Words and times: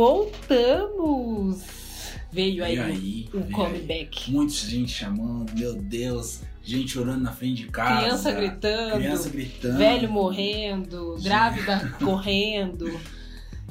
voltamos! 0.00 1.62
Veio 2.32 2.64
aí, 2.64 2.78
aí, 2.78 3.28
veio 3.30 3.50
comeback. 3.50 4.32
Muita 4.32 4.54
gente 4.54 4.90
chamando, 4.90 5.52
meu 5.54 5.74
Deus, 5.74 6.40
gente 6.62 6.98
orando 6.98 7.20
na 7.20 7.32
frente 7.32 7.64
de 7.64 7.68
casa. 7.68 8.00
Criança 8.00 8.32
gritando, 8.32 8.94
Criança 8.94 9.28
gritando. 9.28 9.76
velho 9.76 10.10
morrendo, 10.10 11.16
grávida 11.22 11.92
correndo. 12.02 12.98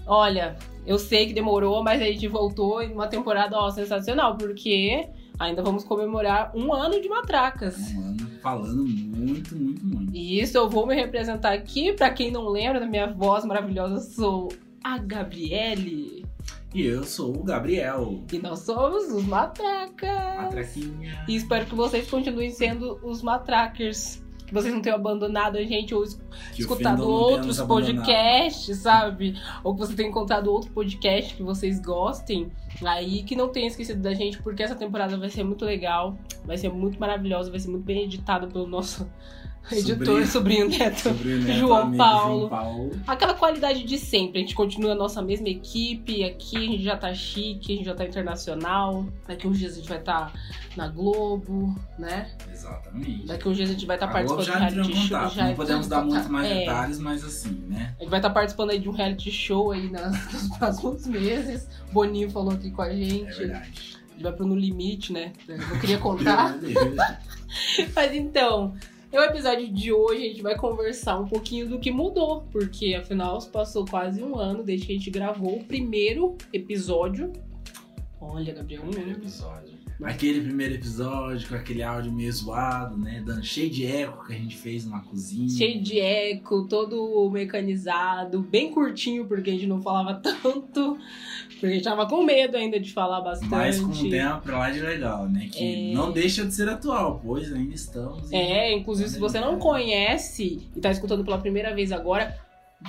Olha, 0.05 0.55
eu 0.85 0.99
sei 0.99 1.25
que 1.25 1.33
demorou, 1.33 1.83
mas 1.83 1.99
a 1.99 2.05
gente 2.05 2.27
voltou 2.27 2.83
em 2.83 2.93
uma 2.93 3.07
temporada 3.07 3.57
ó, 3.57 3.71
sensacional, 3.71 4.37
porque 4.37 5.07
ainda 5.39 5.63
vamos 5.63 5.83
comemorar 5.83 6.51
um 6.55 6.71
ano 6.71 7.01
de 7.01 7.09
matracas. 7.09 7.75
Um 7.91 8.01
ano 8.01 8.29
falando 8.39 8.85
muito, 8.85 9.55
muito, 9.55 9.83
muito. 9.83 10.15
E 10.15 10.39
isso 10.39 10.55
eu 10.59 10.69
vou 10.69 10.85
me 10.85 10.93
representar 10.93 11.53
aqui. 11.53 11.93
Pra 11.93 12.11
quem 12.11 12.29
não 12.29 12.49
lembra 12.49 12.79
da 12.79 12.85
minha 12.85 13.07
voz 13.07 13.43
maravilhosa, 13.45 13.99
sou 13.99 14.49
a 14.83 14.97
Gabriele. 14.97 16.18
E 16.73 16.85
eu 16.85 17.03
sou 17.03 17.35
o 17.35 17.43
Gabriel. 17.43 18.21
E 18.31 18.37
nós 18.39 18.59
somos 18.59 19.05
os 19.11 19.25
Matracas. 19.25 20.09
Matraquinha. 20.37 21.23
E 21.27 21.35
espero 21.35 21.65
que 21.65 21.73
vocês 21.75 22.09
continuem 22.09 22.51
sendo 22.51 22.99
os 23.03 23.21
Matrackers. 23.23 24.23
Que 24.45 24.53
vocês 24.53 24.73
não 24.73 24.81
tenham 24.81 24.97
abandonado 24.97 25.57
a 25.57 25.63
gente 25.63 25.93
ou 25.93 26.03
es- 26.03 26.19
Que 26.53 26.61
escutado 26.61 27.07
outros 27.07 27.59
podcasts, 27.61 28.77
sabe? 28.77 29.35
Ou 29.63 29.73
que 29.75 29.79
você 29.79 29.93
tenha 29.95 30.09
encontrado 30.09 30.51
outro 30.51 30.71
podcast 30.71 31.35
que 31.35 31.43
vocês 31.43 31.79
gostem. 31.79 32.51
Aí 32.83 33.21
que 33.23 33.35
não 33.35 33.49
tenha 33.49 33.67
esquecido 33.67 34.01
da 34.01 34.13
gente, 34.13 34.41
porque 34.41 34.63
essa 34.63 34.73
temporada 34.75 35.17
vai 35.17 35.29
ser 35.29 35.43
muito 35.43 35.65
legal. 35.65 36.17
Vai 36.45 36.57
ser 36.57 36.69
muito 36.71 36.99
maravilhosa, 36.99 37.51
vai 37.51 37.59
ser 37.59 37.69
muito 37.69 37.83
bem 37.83 38.05
editada 38.05 38.47
pelo 38.47 38.65
nosso 38.67 39.07
editor, 39.71 40.25
sobrinho 40.27 40.69
neto. 40.69 40.99
Sobre 41.01 41.33
o 41.33 41.39
neto, 41.41 41.59
João 41.59 41.81
amigo 41.83 41.97
Paulo. 41.97 42.37
João 42.39 42.49
Paulo. 42.49 42.91
Aquela 43.07 43.33
qualidade 43.33 43.83
de 43.83 43.97
sempre. 43.97 44.39
A 44.39 44.41
gente 44.41 44.55
continua 44.55 44.91
a 44.91 44.95
nossa 44.95 45.21
mesma 45.21 45.49
equipe 45.49 46.23
aqui, 46.23 46.57
a 46.57 46.61
gente 46.61 46.83
já 46.83 46.97
tá 46.97 47.13
chique, 47.13 47.73
a 47.73 47.75
gente 47.77 47.85
já 47.85 47.95
tá 47.95 48.05
internacional. 48.05 49.05
Daqui 49.27 49.47
uns 49.47 49.57
dias 49.59 49.73
a 49.73 49.75
gente 49.77 49.89
vai 49.89 49.99
estar 49.99 50.33
na 50.75 50.87
Globo, 50.87 51.75
né? 51.97 52.29
Exatamente. 52.51 53.25
Daqui 53.25 53.49
uns 53.49 53.57
dias 53.57 53.69
a 53.69 53.73
gente 53.73 53.85
vai 53.85 53.95
estar 53.95 54.07
Globo 54.07 54.35
participando 54.35 54.45
de 54.45 54.59
já 54.59 54.69
entrou 54.69 54.85
reality 54.85 55.07
show. 55.07 55.17
contato. 55.19 55.35
já 55.35 55.47
Não 55.47 55.55
podemos 55.55 55.85
em 55.85 55.89
dar 55.89 55.95
contato. 56.03 56.13
muito 56.15 56.31
mais 56.31 56.51
É, 56.51 56.59
detalhes, 56.59 56.99
mas 56.99 57.23
assim, 57.23 57.63
né? 57.67 57.93
A 57.99 58.03
gente 58.03 58.09
vai 58.09 58.19
estar 58.19 58.29
participando 58.29 58.69
aí 58.71 58.79
de 58.79 58.89
um 58.89 58.91
reality 58.93 59.31
show 59.31 59.71
aí 59.71 59.89
nas- 59.89 60.11
nos 60.33 60.57
próximos 60.57 61.05
meses. 61.07 61.67
Boninho 61.91 62.29
falou 62.29 62.51
aqui 62.53 62.71
com 62.71 62.81
a 62.81 62.87
É 62.91 62.95
gente. 62.95 63.37
verdade. 63.37 63.69
a 64.09 64.11
gente 64.13 64.23
vai 64.23 64.33
pro 64.33 64.45
No 64.45 64.55
Limite, 64.55 65.13
né? 65.13 65.31
Eu 65.47 65.79
queria 65.79 65.97
contar. 65.97 66.55
Mas 67.95 68.13
então, 68.13 68.73
no 69.11 69.19
episódio 69.21 69.67
de 69.71 69.91
hoje 69.91 70.23
a 70.23 70.27
gente 70.27 70.41
vai 70.41 70.55
conversar 70.55 71.19
um 71.19 71.25
pouquinho 71.25 71.67
do 71.67 71.79
que 71.79 71.91
mudou, 71.91 72.43
porque 72.51 72.93
afinal 72.93 73.41
passou 73.47 73.85
quase 73.85 74.23
um 74.23 74.37
ano 74.37 74.63
desde 74.63 74.85
que 74.85 74.91
a 74.93 74.95
gente 74.95 75.09
gravou 75.09 75.57
o 75.57 75.63
primeiro 75.63 76.37
episódio. 76.53 77.33
Olha, 78.21 78.53
Gabriel, 78.53 78.83
um 78.83 78.89
ano. 78.89 79.11
episódio. 79.11 79.78
Aquele 80.01 80.39
primeiro 80.39 80.75
episódio 80.75 81.49
com 81.49 81.55
aquele 81.55 81.83
áudio 81.83 82.09
meio 82.09 82.31
zoado, 82.31 82.97
né? 82.97 83.21
Dando 83.25 83.43
cheio 83.43 83.69
de 83.69 83.85
eco 83.85 84.25
que 84.25 84.31
a 84.33 84.35
gente 84.37 84.55
fez 84.55 84.85
numa 84.85 85.01
cozinha. 85.01 85.49
Cheio 85.49 85.81
de 85.81 85.99
eco, 85.99 86.65
todo 86.69 87.29
mecanizado, 87.29 88.39
bem 88.41 88.71
curtinho, 88.71 89.25
porque 89.25 89.49
a 89.49 89.53
gente 89.53 89.67
não 89.67 89.81
falava 89.81 90.13
tanto. 90.23 90.97
Porque 91.49 91.65
a 91.65 91.69
gente 91.69 91.83
tava 91.83 92.07
com 92.07 92.23
medo 92.23 92.55
ainda 92.55 92.79
de 92.79 92.93
falar 92.93 93.19
bastante. 93.19 93.49
Mas 93.51 93.79
com 93.81 93.87
um 93.91 94.09
tema 94.09 94.39
pra 94.39 94.57
lá 94.59 94.69
de 94.69 94.79
legal, 94.79 95.27
né? 95.27 95.49
Que 95.51 95.91
É. 95.91 95.93
não 95.93 96.13
deixa 96.13 96.45
de 96.45 96.53
ser 96.55 96.69
atual, 96.69 97.19
pois 97.21 97.51
ainda 97.51 97.75
estamos. 97.75 98.31
É, 98.31 98.71
inclusive, 98.71 99.09
se 99.09 99.19
você 99.19 99.41
não 99.41 99.59
conhece 99.59 100.61
e 100.75 100.79
tá 100.79 100.91
escutando 100.91 101.25
pela 101.25 101.39
primeira 101.39 101.75
vez 101.75 101.91
agora, 101.91 102.37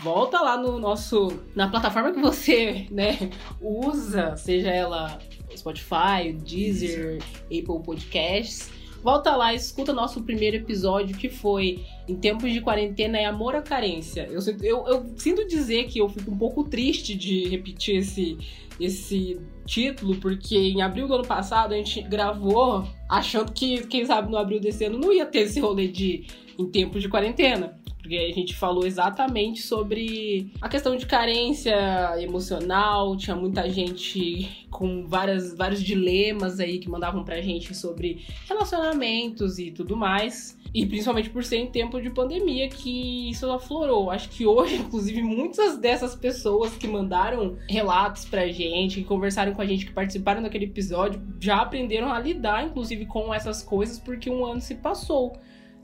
volta 0.01 0.41
lá 0.41 0.57
no 0.57 0.79
nosso. 0.79 1.43
na 1.57 1.69
plataforma 1.69 2.13
que 2.13 2.21
você, 2.21 2.87
né, 2.93 3.19
usa, 3.61 4.37
seja 4.37 4.71
ela 4.71 5.19
Spotify, 5.61 6.33
Deezer, 6.45 7.19
Apple 7.45 7.83
Podcasts. 7.85 8.71
Volta 9.03 9.35
lá 9.35 9.55
escuta 9.55 9.95
nosso 9.95 10.23
primeiro 10.23 10.57
episódio, 10.57 11.17
que 11.17 11.31
foi 11.31 11.83
Em 12.07 12.15
Tempos 12.17 12.53
de 12.53 12.61
Quarentena 12.61 13.17
é 13.19 13.25
Amor 13.25 13.57
à 13.57 13.63
Carência. 13.63 14.29
Eu, 14.31 14.43
sinto- 14.43 14.63
eu, 14.63 14.87
eu 14.87 15.07
sinto 15.17 15.47
dizer 15.47 15.85
que 15.87 15.99
eu 16.01 16.09
fico 16.09 16.31
um 16.31 16.37
pouco 16.37 16.65
triste 16.65 17.15
de 17.17 17.49
repetir 17.49 17.97
esse, 17.97 18.37
esse 18.79 19.41
título, 19.65 20.17
porque 20.17 20.55
em 20.55 20.83
abril 20.83 21.09
do 21.09 21.15
ano 21.15 21.27
passado 21.27 21.73
a 21.73 21.77
gente 21.79 22.03
gravou 22.03 22.87
achando 23.09 23.53
que, 23.53 23.87
quem 23.87 24.05
sabe, 24.05 24.31
no 24.31 24.37
abril 24.37 24.61
desse 24.61 24.85
ano 24.85 24.99
não 24.99 25.11
ia 25.11 25.25
ter 25.25 25.41
esse 25.41 25.59
rolê 25.61 25.89
de 25.89 26.27
Em 26.59 26.67
Tempos 26.67 27.01
de 27.01 27.09
Quarentena. 27.09 27.80
Porque 28.01 28.17
a 28.17 28.35
gente 28.35 28.55
falou 28.55 28.87
exatamente 28.87 29.63
sobre 29.63 30.51
a 30.61 30.69
questão 30.69 30.97
de 30.97 31.07
carência 31.07 31.75
emocional, 32.19 33.17
tinha 33.17 33.37
muita 33.37 33.69
gente 33.69 34.67
com 34.71 35.07
várias, 35.07 35.55
vários 35.55 35.83
dilemas 35.83 36.61
aí 36.61 36.79
que 36.79 36.89
mandavam 36.89 37.23
pra 37.25 37.41
gente 37.41 37.75
sobre 37.75 38.25
relacionamentos 38.49 39.59
e 39.59 39.71
tudo 39.71 39.97
mais. 39.97 40.59
E 40.73 40.87
principalmente 40.87 41.29
por 41.31 41.43
ser 41.43 41.57
em 41.57 41.67
tempo 41.67 42.01
de 42.01 42.11
pandemia 42.11 42.69
que 42.69 43.31
isso 43.31 43.51
aflorou. 43.51 44.11
Acho 44.11 44.29
que 44.29 44.47
hoje, 44.47 44.77
inclusive, 44.77 45.21
muitas 45.21 45.77
dessas 45.77 46.15
pessoas 46.15 46.77
que 46.77 46.87
mandaram 46.87 47.57
relatos 47.69 48.25
pra 48.25 48.47
gente, 48.47 49.01
que 49.01 49.05
conversaram 49.05 49.53
com 49.53 49.61
a 49.61 49.67
gente, 49.67 49.85
que 49.85 49.93
participaram 49.93 50.41
daquele 50.43 50.67
episódio, 50.67 51.21
já 51.41 51.61
aprenderam 51.61 52.13
a 52.13 52.21
lidar, 52.21 52.65
inclusive, 52.65 53.05
com 53.07 53.35
essas 53.35 53.63
coisas, 53.63 53.99
porque 53.99 54.31
um 54.31 54.47
ano 54.47 54.61
se 54.61 54.77
passou 54.77 55.37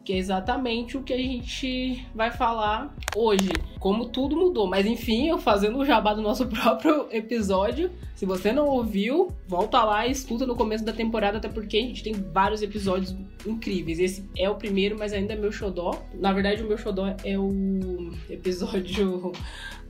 que 0.06 0.12
é 0.12 0.18
exatamente 0.18 0.96
o 0.96 1.02
que 1.02 1.12
a 1.12 1.18
gente 1.18 2.06
vai 2.14 2.30
falar 2.30 2.94
hoje. 3.16 3.50
Como 3.80 4.06
tudo 4.06 4.36
mudou. 4.36 4.68
Mas 4.68 4.86
enfim, 4.86 5.26
eu 5.26 5.36
fazendo 5.36 5.78
o 5.78 5.84
jabá 5.84 6.14
do 6.14 6.22
nosso 6.22 6.46
próprio 6.46 7.08
episódio. 7.10 7.90
Se 8.14 8.24
você 8.24 8.52
não 8.52 8.68
ouviu, 8.68 9.32
volta 9.48 9.82
lá 9.82 10.06
e 10.06 10.12
escuta 10.12 10.46
no 10.46 10.54
começo 10.54 10.84
da 10.84 10.92
temporada, 10.92 11.38
até 11.38 11.48
porque 11.48 11.76
a 11.76 11.80
gente 11.80 12.04
tem 12.04 12.14
vários 12.14 12.62
episódios 12.62 13.16
incríveis. 13.44 13.98
Esse 13.98 14.24
é 14.38 14.48
o 14.48 14.54
primeiro, 14.54 14.96
mas 14.96 15.12
ainda 15.12 15.32
é 15.32 15.36
meu 15.36 15.50
xodó. 15.50 16.00
Na 16.14 16.32
verdade, 16.32 16.62
o 16.62 16.68
meu 16.68 16.78
xodó 16.78 17.12
é 17.24 17.36
o 17.36 18.12
episódio 18.30 19.32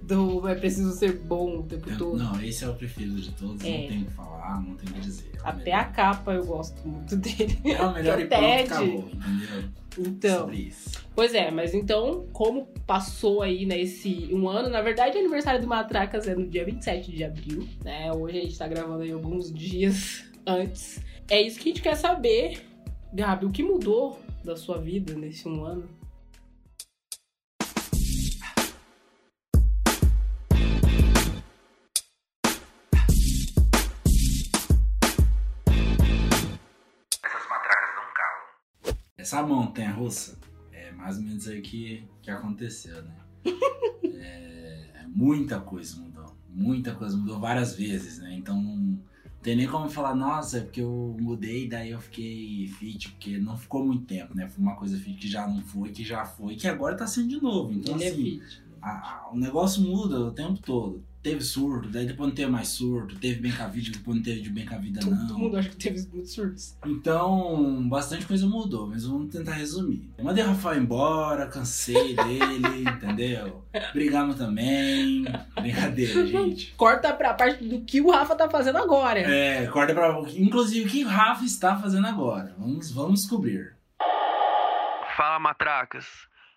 do 0.06 0.46
É 0.48 0.54
Preciso 0.54 0.92
Ser 0.92 1.12
Bom 1.18 1.58
o 1.58 1.62
tempo 1.64 1.90
Eu- 1.90 1.98
todo. 1.98 2.16
não, 2.18 2.40
esse 2.42 2.64
é 2.64 2.68
o 2.68 2.74
preferido 2.74 3.20
de 3.20 3.32
todos, 3.32 3.64
É. 3.64 3.70
não 3.82 3.88
tem 3.88 4.02
o 4.02 4.04
que 4.06 4.10
falar, 4.12 4.62
não 4.62 4.74
tem 4.76 4.88
o 4.88 4.92
que 4.94 5.00
dizer. 5.00 5.30
É 5.34 5.38
Até 5.48 5.64
melhor. 5.64 5.80
a 5.80 5.84
capa 5.84 6.32
eu 6.34 6.44
gosto 6.46 6.86
muito 6.88 7.16
dele. 7.16 7.58
É 7.64 7.82
o 7.82 7.92
melhor 7.92 8.18
é 8.18 8.22
e 8.22 8.24
o 8.24 8.28
pronto, 8.28 8.44
acabou, 8.72 9.10
entendeu? 9.12 9.64
Então. 9.98 10.50
Pois 11.14 11.32
é, 11.34 11.50
mas 11.50 11.72
então, 11.72 12.26
como 12.32 12.66
passou 12.86 13.40
aí, 13.42 13.64
né, 13.64 13.80
esse 13.80 14.28
um 14.32 14.46
ano, 14.48 14.68
na 14.68 14.82
verdade, 14.82 15.16
o 15.16 15.20
aniversário 15.20 15.60
do 15.60 15.66
Matracas 15.66 16.28
é 16.28 16.34
no 16.34 16.46
dia 16.46 16.64
27 16.66 17.10
de 17.12 17.24
abril, 17.24 17.66
né? 17.82 18.12
Hoje 18.12 18.38
a 18.38 18.42
gente 18.42 18.58
tá 18.58 18.68
gravando 18.68 19.02
aí 19.02 19.10
alguns 19.12 19.50
dias 19.52 20.24
antes. 20.46 21.00
É 21.30 21.40
isso 21.40 21.58
que 21.58 21.70
a 21.70 21.72
gente 21.72 21.82
quer 21.82 21.96
saber. 21.96 22.60
Gabi, 23.12 23.46
o 23.46 23.50
que 23.50 23.62
mudou 23.62 24.20
da 24.44 24.54
sua 24.54 24.78
vida 24.78 25.14
nesse 25.14 25.48
um 25.48 25.64
ano? 25.64 25.88
Essa 39.26 39.42
montanha 39.42 39.90
russa 39.90 40.38
é 40.72 40.92
mais 40.92 41.16
ou 41.16 41.24
menos 41.24 41.48
aí 41.48 41.60
que, 41.60 42.04
que 42.22 42.30
aconteceu, 42.30 43.02
né? 43.02 43.16
é, 44.04 45.04
muita 45.08 45.58
coisa 45.58 46.00
mudou. 46.00 46.32
Muita 46.48 46.94
coisa 46.94 47.16
mudou 47.16 47.40
várias 47.40 47.74
vezes, 47.74 48.20
né? 48.20 48.32
Então 48.36 48.62
não 48.62 48.96
tem 49.42 49.56
nem 49.56 49.66
como 49.66 49.90
falar, 49.90 50.14
nossa, 50.14 50.58
é 50.58 50.60
porque 50.60 50.80
eu 50.80 51.16
mudei, 51.20 51.68
daí 51.68 51.90
eu 51.90 52.00
fiquei 52.00 52.68
fit, 52.68 53.08
porque 53.10 53.36
não 53.36 53.58
ficou 53.58 53.84
muito 53.84 54.04
tempo, 54.04 54.32
né? 54.32 54.48
Foi 54.48 54.62
uma 54.62 54.76
coisa 54.76 54.96
fit 54.96 55.18
que 55.18 55.26
já 55.26 55.44
não 55.48 55.60
foi, 55.60 55.90
que 55.90 56.04
já 56.04 56.24
foi, 56.24 56.54
que 56.54 56.68
agora 56.68 56.96
tá 56.96 57.04
sendo 57.08 57.26
de 57.26 57.42
novo. 57.42 57.72
Então, 57.72 57.96
Ele 57.96 58.04
é 58.04 58.08
assim, 58.08 58.22
fit. 58.22 58.62
a- 58.80 58.90
a- 59.26 59.30
o 59.32 59.36
negócio 59.36 59.82
muda 59.82 60.20
o 60.20 60.30
tempo 60.30 60.60
todo. 60.60 61.02
Teve 61.26 61.42
surto, 61.42 61.88
daí 61.88 62.06
depois 62.06 62.28
não 62.28 62.36
teve 62.36 62.52
mais 62.52 62.68
surto, 62.68 63.16
teve 63.16 63.40
bem 63.40 63.50
com 63.50 63.64
a 63.64 63.66
vida, 63.66 63.90
depois 63.90 64.16
não 64.16 64.22
teve 64.22 64.42
de 64.42 64.48
bem 64.48 64.64
com 64.64 64.76
a 64.76 64.78
vida, 64.78 65.00
não. 65.04 65.26
Todo 65.26 65.38
mundo 65.40 65.56
acha 65.56 65.68
que 65.70 65.74
teve 65.74 66.06
muitos 66.12 66.30
surtos. 66.30 66.76
Então, 66.86 67.88
bastante 67.88 68.24
coisa 68.24 68.46
mudou, 68.46 68.86
mas 68.86 69.04
vamos 69.04 69.32
tentar 69.32 69.54
resumir. 69.54 70.08
Eu 70.16 70.24
mandei 70.24 70.44
o 70.44 70.46
Rafael 70.46 70.80
embora, 70.80 71.48
cansei 71.48 72.14
dele, 72.14 72.84
entendeu? 72.88 73.64
Brigamos 73.92 74.36
também. 74.36 75.24
Brincadeira, 75.60 76.24
gente. 76.28 76.72
Corta 76.76 77.12
pra 77.12 77.34
parte 77.34 77.64
do 77.64 77.80
que 77.80 78.00
o 78.00 78.12
Rafa 78.12 78.36
tá 78.36 78.48
fazendo 78.48 78.78
agora. 78.78 79.18
É, 79.18 79.66
corta 79.66 79.94
pra. 79.94 80.20
Inclusive, 80.36 80.86
o 80.86 80.88
que 80.88 81.04
o 81.04 81.08
Rafa 81.08 81.44
está 81.44 81.76
fazendo 81.76 82.06
agora? 82.06 82.54
Vamos, 82.56 82.92
vamos 82.92 83.22
descobrir. 83.22 83.74
Fala, 85.16 85.40
matracas. 85.40 86.06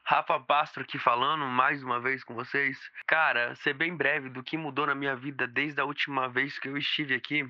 Rafa 0.09 0.39
Bastro 0.39 0.81
aqui 0.81 0.97
falando 0.97 1.45
mais 1.45 1.83
uma 1.83 2.00
vez 2.00 2.23
com 2.23 2.33
vocês. 2.33 2.79
Cara, 3.06 3.53
ser 3.57 3.75
bem 3.75 3.95
breve 3.95 4.27
do 4.27 4.41
que 4.41 4.57
mudou 4.57 4.88
na 4.88 4.95
minha 4.95 5.15
vida 5.15 5.45
desde 5.45 5.79
a 5.79 5.85
última 5.85 6.27
vez 6.27 6.57
que 6.57 6.67
eu 6.67 6.75
estive 6.75 7.13
aqui. 7.13 7.47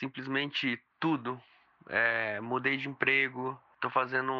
Simplesmente 0.00 0.82
tudo. 0.98 1.40
É, 1.88 2.40
mudei 2.40 2.76
de 2.76 2.88
emprego, 2.88 3.56
tô 3.80 3.88
fazendo 3.88 4.32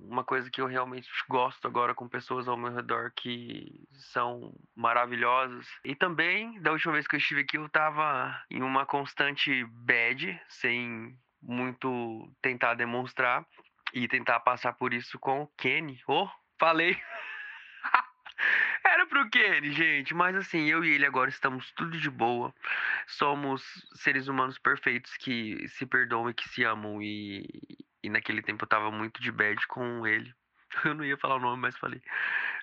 uma 0.00 0.24
coisa 0.24 0.50
que 0.50 0.58
eu 0.58 0.66
realmente 0.66 1.06
gosto 1.28 1.68
agora 1.68 1.94
com 1.94 2.08
pessoas 2.08 2.48
ao 2.48 2.56
meu 2.56 2.72
redor 2.72 3.12
que 3.14 3.70
são 4.10 4.50
maravilhosas. 4.74 5.68
E 5.84 5.94
também, 5.94 6.58
da 6.62 6.72
última 6.72 6.94
vez 6.94 7.06
que 7.06 7.14
eu 7.14 7.20
estive 7.20 7.42
aqui, 7.42 7.58
eu 7.58 7.68
tava 7.68 8.34
em 8.50 8.62
uma 8.62 8.86
constante 8.86 9.66
bad, 9.66 10.40
sem 10.48 11.14
muito 11.42 12.32
tentar 12.40 12.72
demonstrar 12.72 13.44
e 13.92 14.08
tentar 14.08 14.40
passar 14.40 14.72
por 14.72 14.94
isso 14.94 15.18
com 15.18 15.42
o 15.42 15.48
Kenny. 15.58 16.00
Oh, 16.08 16.26
falei! 16.62 16.96
Era 18.86 19.04
pro 19.08 19.28
Kenny, 19.30 19.72
gente. 19.72 20.14
Mas 20.14 20.36
assim, 20.36 20.70
eu 20.70 20.84
e 20.84 20.94
ele 20.94 21.04
agora 21.04 21.28
estamos 21.28 21.72
tudo 21.72 21.98
de 21.98 22.08
boa. 22.08 22.54
Somos 23.08 23.62
seres 23.94 24.28
humanos 24.28 24.58
perfeitos 24.58 25.16
que 25.16 25.66
se 25.70 25.84
perdoam 25.84 26.30
e 26.30 26.34
que 26.34 26.48
se 26.48 26.62
amam. 26.62 27.02
E, 27.02 27.48
e 28.00 28.08
naquele 28.08 28.42
tempo 28.42 28.62
eu 28.62 28.68
tava 28.68 28.92
muito 28.92 29.20
de 29.20 29.32
bad 29.32 29.66
com 29.66 30.06
ele. 30.06 30.32
Eu 30.86 30.94
não 30.94 31.04
ia 31.04 31.18
falar 31.18 31.36
o 31.36 31.40
nome, 31.40 31.60
mas 31.60 31.76
falei. 31.76 32.00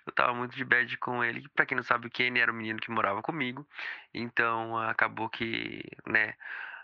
Eu 0.04 0.12
tava 0.14 0.34
muito 0.34 0.56
de 0.56 0.66
bad 0.66 0.98
com 0.98 1.24
ele. 1.24 1.48
Pra 1.50 1.66
quem 1.66 1.76
não 1.76 1.84
sabe, 1.84 2.08
o 2.08 2.10
Kenny 2.10 2.40
era 2.40 2.52
o 2.52 2.56
menino 2.56 2.80
que 2.80 2.90
morava 2.90 3.22
comigo. 3.22 3.68
Então 4.14 4.78
acabou 4.80 5.30
que, 5.30 5.84
né? 6.08 6.34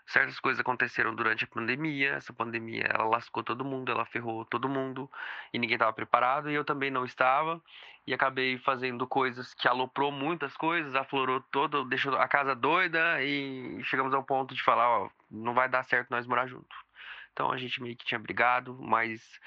Certas 0.06 0.40
coisas 0.40 0.60
aconteceram 0.60 1.14
durante 1.14 1.44
a 1.44 1.48
pandemia. 1.48 2.14
Essa 2.14 2.34
pandemia, 2.34 2.84
ela 2.94 3.06
lascou 3.06 3.44
todo 3.44 3.66
mundo, 3.66 3.92
ela 3.92 4.06
ferrou 4.06 4.46
todo 4.46 4.70
mundo 4.70 5.10
e 5.54 5.60
ninguém 5.60 5.76
estava 5.76 5.94
preparado 5.94 6.50
e 6.50 6.54
eu 6.54 6.64
também 6.64 6.92
não 6.92 7.06
estava. 7.06 7.62
E 8.08 8.14
acabei 8.14 8.60
fazendo 8.60 9.08
coisas 9.08 9.54
que 9.56 9.68
aloprou 9.68 10.12
muitas 10.12 10.56
coisas, 10.56 10.94
aflorou 10.94 11.42
todo, 11.52 11.84
deixou 11.86 12.16
a 12.16 12.28
casa 12.28 12.56
doida 12.56 13.24
e 13.24 13.84
chegamos 13.84 14.14
ao 14.14 14.24
ponto 14.24 14.54
de 14.54 14.62
falar, 14.62 14.88
ó, 14.88 15.10
não 15.30 15.56
vai 15.56 15.68
dar 15.68 15.84
certo 15.84 16.12
nós 16.12 16.28
morar 16.28 16.46
junto. 16.46 16.76
Então 17.34 17.52
a 17.52 17.58
gente 17.58 17.82
meio 17.82 17.98
que 17.98 18.06
tinha 18.06 18.20
brigado, 18.20 18.78
mas 18.80 19.40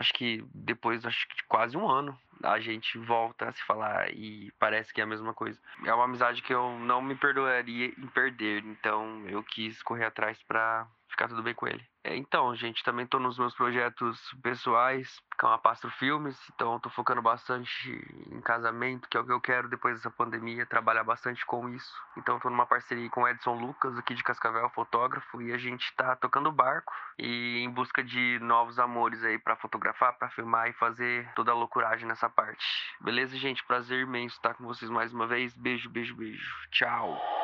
acho 0.00 0.14
que 0.14 0.42
depois 0.54 1.04
acho 1.04 1.28
que 1.28 1.36
de 1.36 1.44
quase 1.44 1.76
um 1.76 1.86
ano 1.86 2.18
a 2.42 2.58
gente 2.58 2.96
volta 2.98 3.48
a 3.48 3.52
se 3.52 3.62
falar 3.64 4.10
e 4.14 4.50
parece 4.58 4.94
que 4.94 5.00
é 5.00 5.04
a 5.04 5.06
mesma 5.06 5.34
coisa. 5.34 5.60
É 5.84 5.92
uma 5.92 6.04
amizade 6.04 6.40
que 6.40 6.54
eu 6.54 6.78
não 6.78 7.02
me 7.02 7.14
perdoaria 7.14 7.88
em 7.88 8.06
perder, 8.06 8.64
então 8.64 9.26
eu 9.28 9.42
quis 9.42 9.82
correr 9.82 10.06
atrás 10.06 10.42
para 10.44 10.86
ficar 11.06 11.28
tudo 11.28 11.42
bem 11.42 11.54
com 11.54 11.68
ele. 11.68 11.84
É, 12.02 12.16
então, 12.16 12.54
gente, 12.56 12.82
também 12.82 13.06
tô 13.06 13.18
nos 13.18 13.38
meus 13.38 13.54
projetos 13.54 14.18
pessoais, 14.42 15.20
com 15.38 15.48
a 15.48 15.58
Pastro 15.58 15.90
Filmes, 15.90 16.36
então 16.54 16.80
tô 16.80 16.88
focando 16.88 17.20
bastante 17.20 17.90
em 18.30 18.40
casamento, 18.40 19.06
que 19.08 19.18
é 19.18 19.20
o 19.20 19.24
que 19.24 19.32
eu 19.32 19.40
quero 19.40 19.68
depois 19.68 19.96
dessa 19.96 20.10
pandemia, 20.10 20.64
trabalhar 20.64 21.04
bastante 21.04 21.44
com 21.44 21.68
isso. 21.68 21.92
Então 22.16 22.38
tô 22.40 22.48
numa 22.48 22.64
parceria 22.64 23.08
com 23.10 23.22
o 23.22 23.28
Edson 23.28 23.54
Lucas, 23.54 23.98
aqui 23.98 24.14
de 24.14 24.24
Cascavel, 24.24 24.70
fotógrafo, 24.70 25.42
e 25.42 25.52
a 25.52 25.58
gente 25.58 25.94
tá 25.94 26.16
tocando 26.16 26.50
barco 26.50 26.92
e 27.18 27.58
em 27.58 27.70
busca 27.70 28.02
de 28.02 28.38
novos 28.40 28.78
amores 28.78 29.22
aí 29.22 29.38
para 29.38 29.56
fotografar, 29.56 30.16
para 30.16 30.30
filmar 30.30 30.68
e 30.68 30.72
fazer 30.72 31.30
toda 31.34 31.52
a 31.52 31.54
loucuragem 31.54 32.08
nessa 32.08 32.30
parte. 32.30 32.64
Beleza, 33.00 33.36
gente? 33.36 33.64
Prazer 33.64 34.00
imenso 34.00 34.36
estar 34.36 34.54
com 34.54 34.64
vocês 34.64 34.90
mais 34.90 35.12
uma 35.12 35.26
vez. 35.26 35.54
Beijo, 35.54 35.90
beijo, 35.90 36.16
beijo. 36.16 36.50
Tchau. 36.70 37.39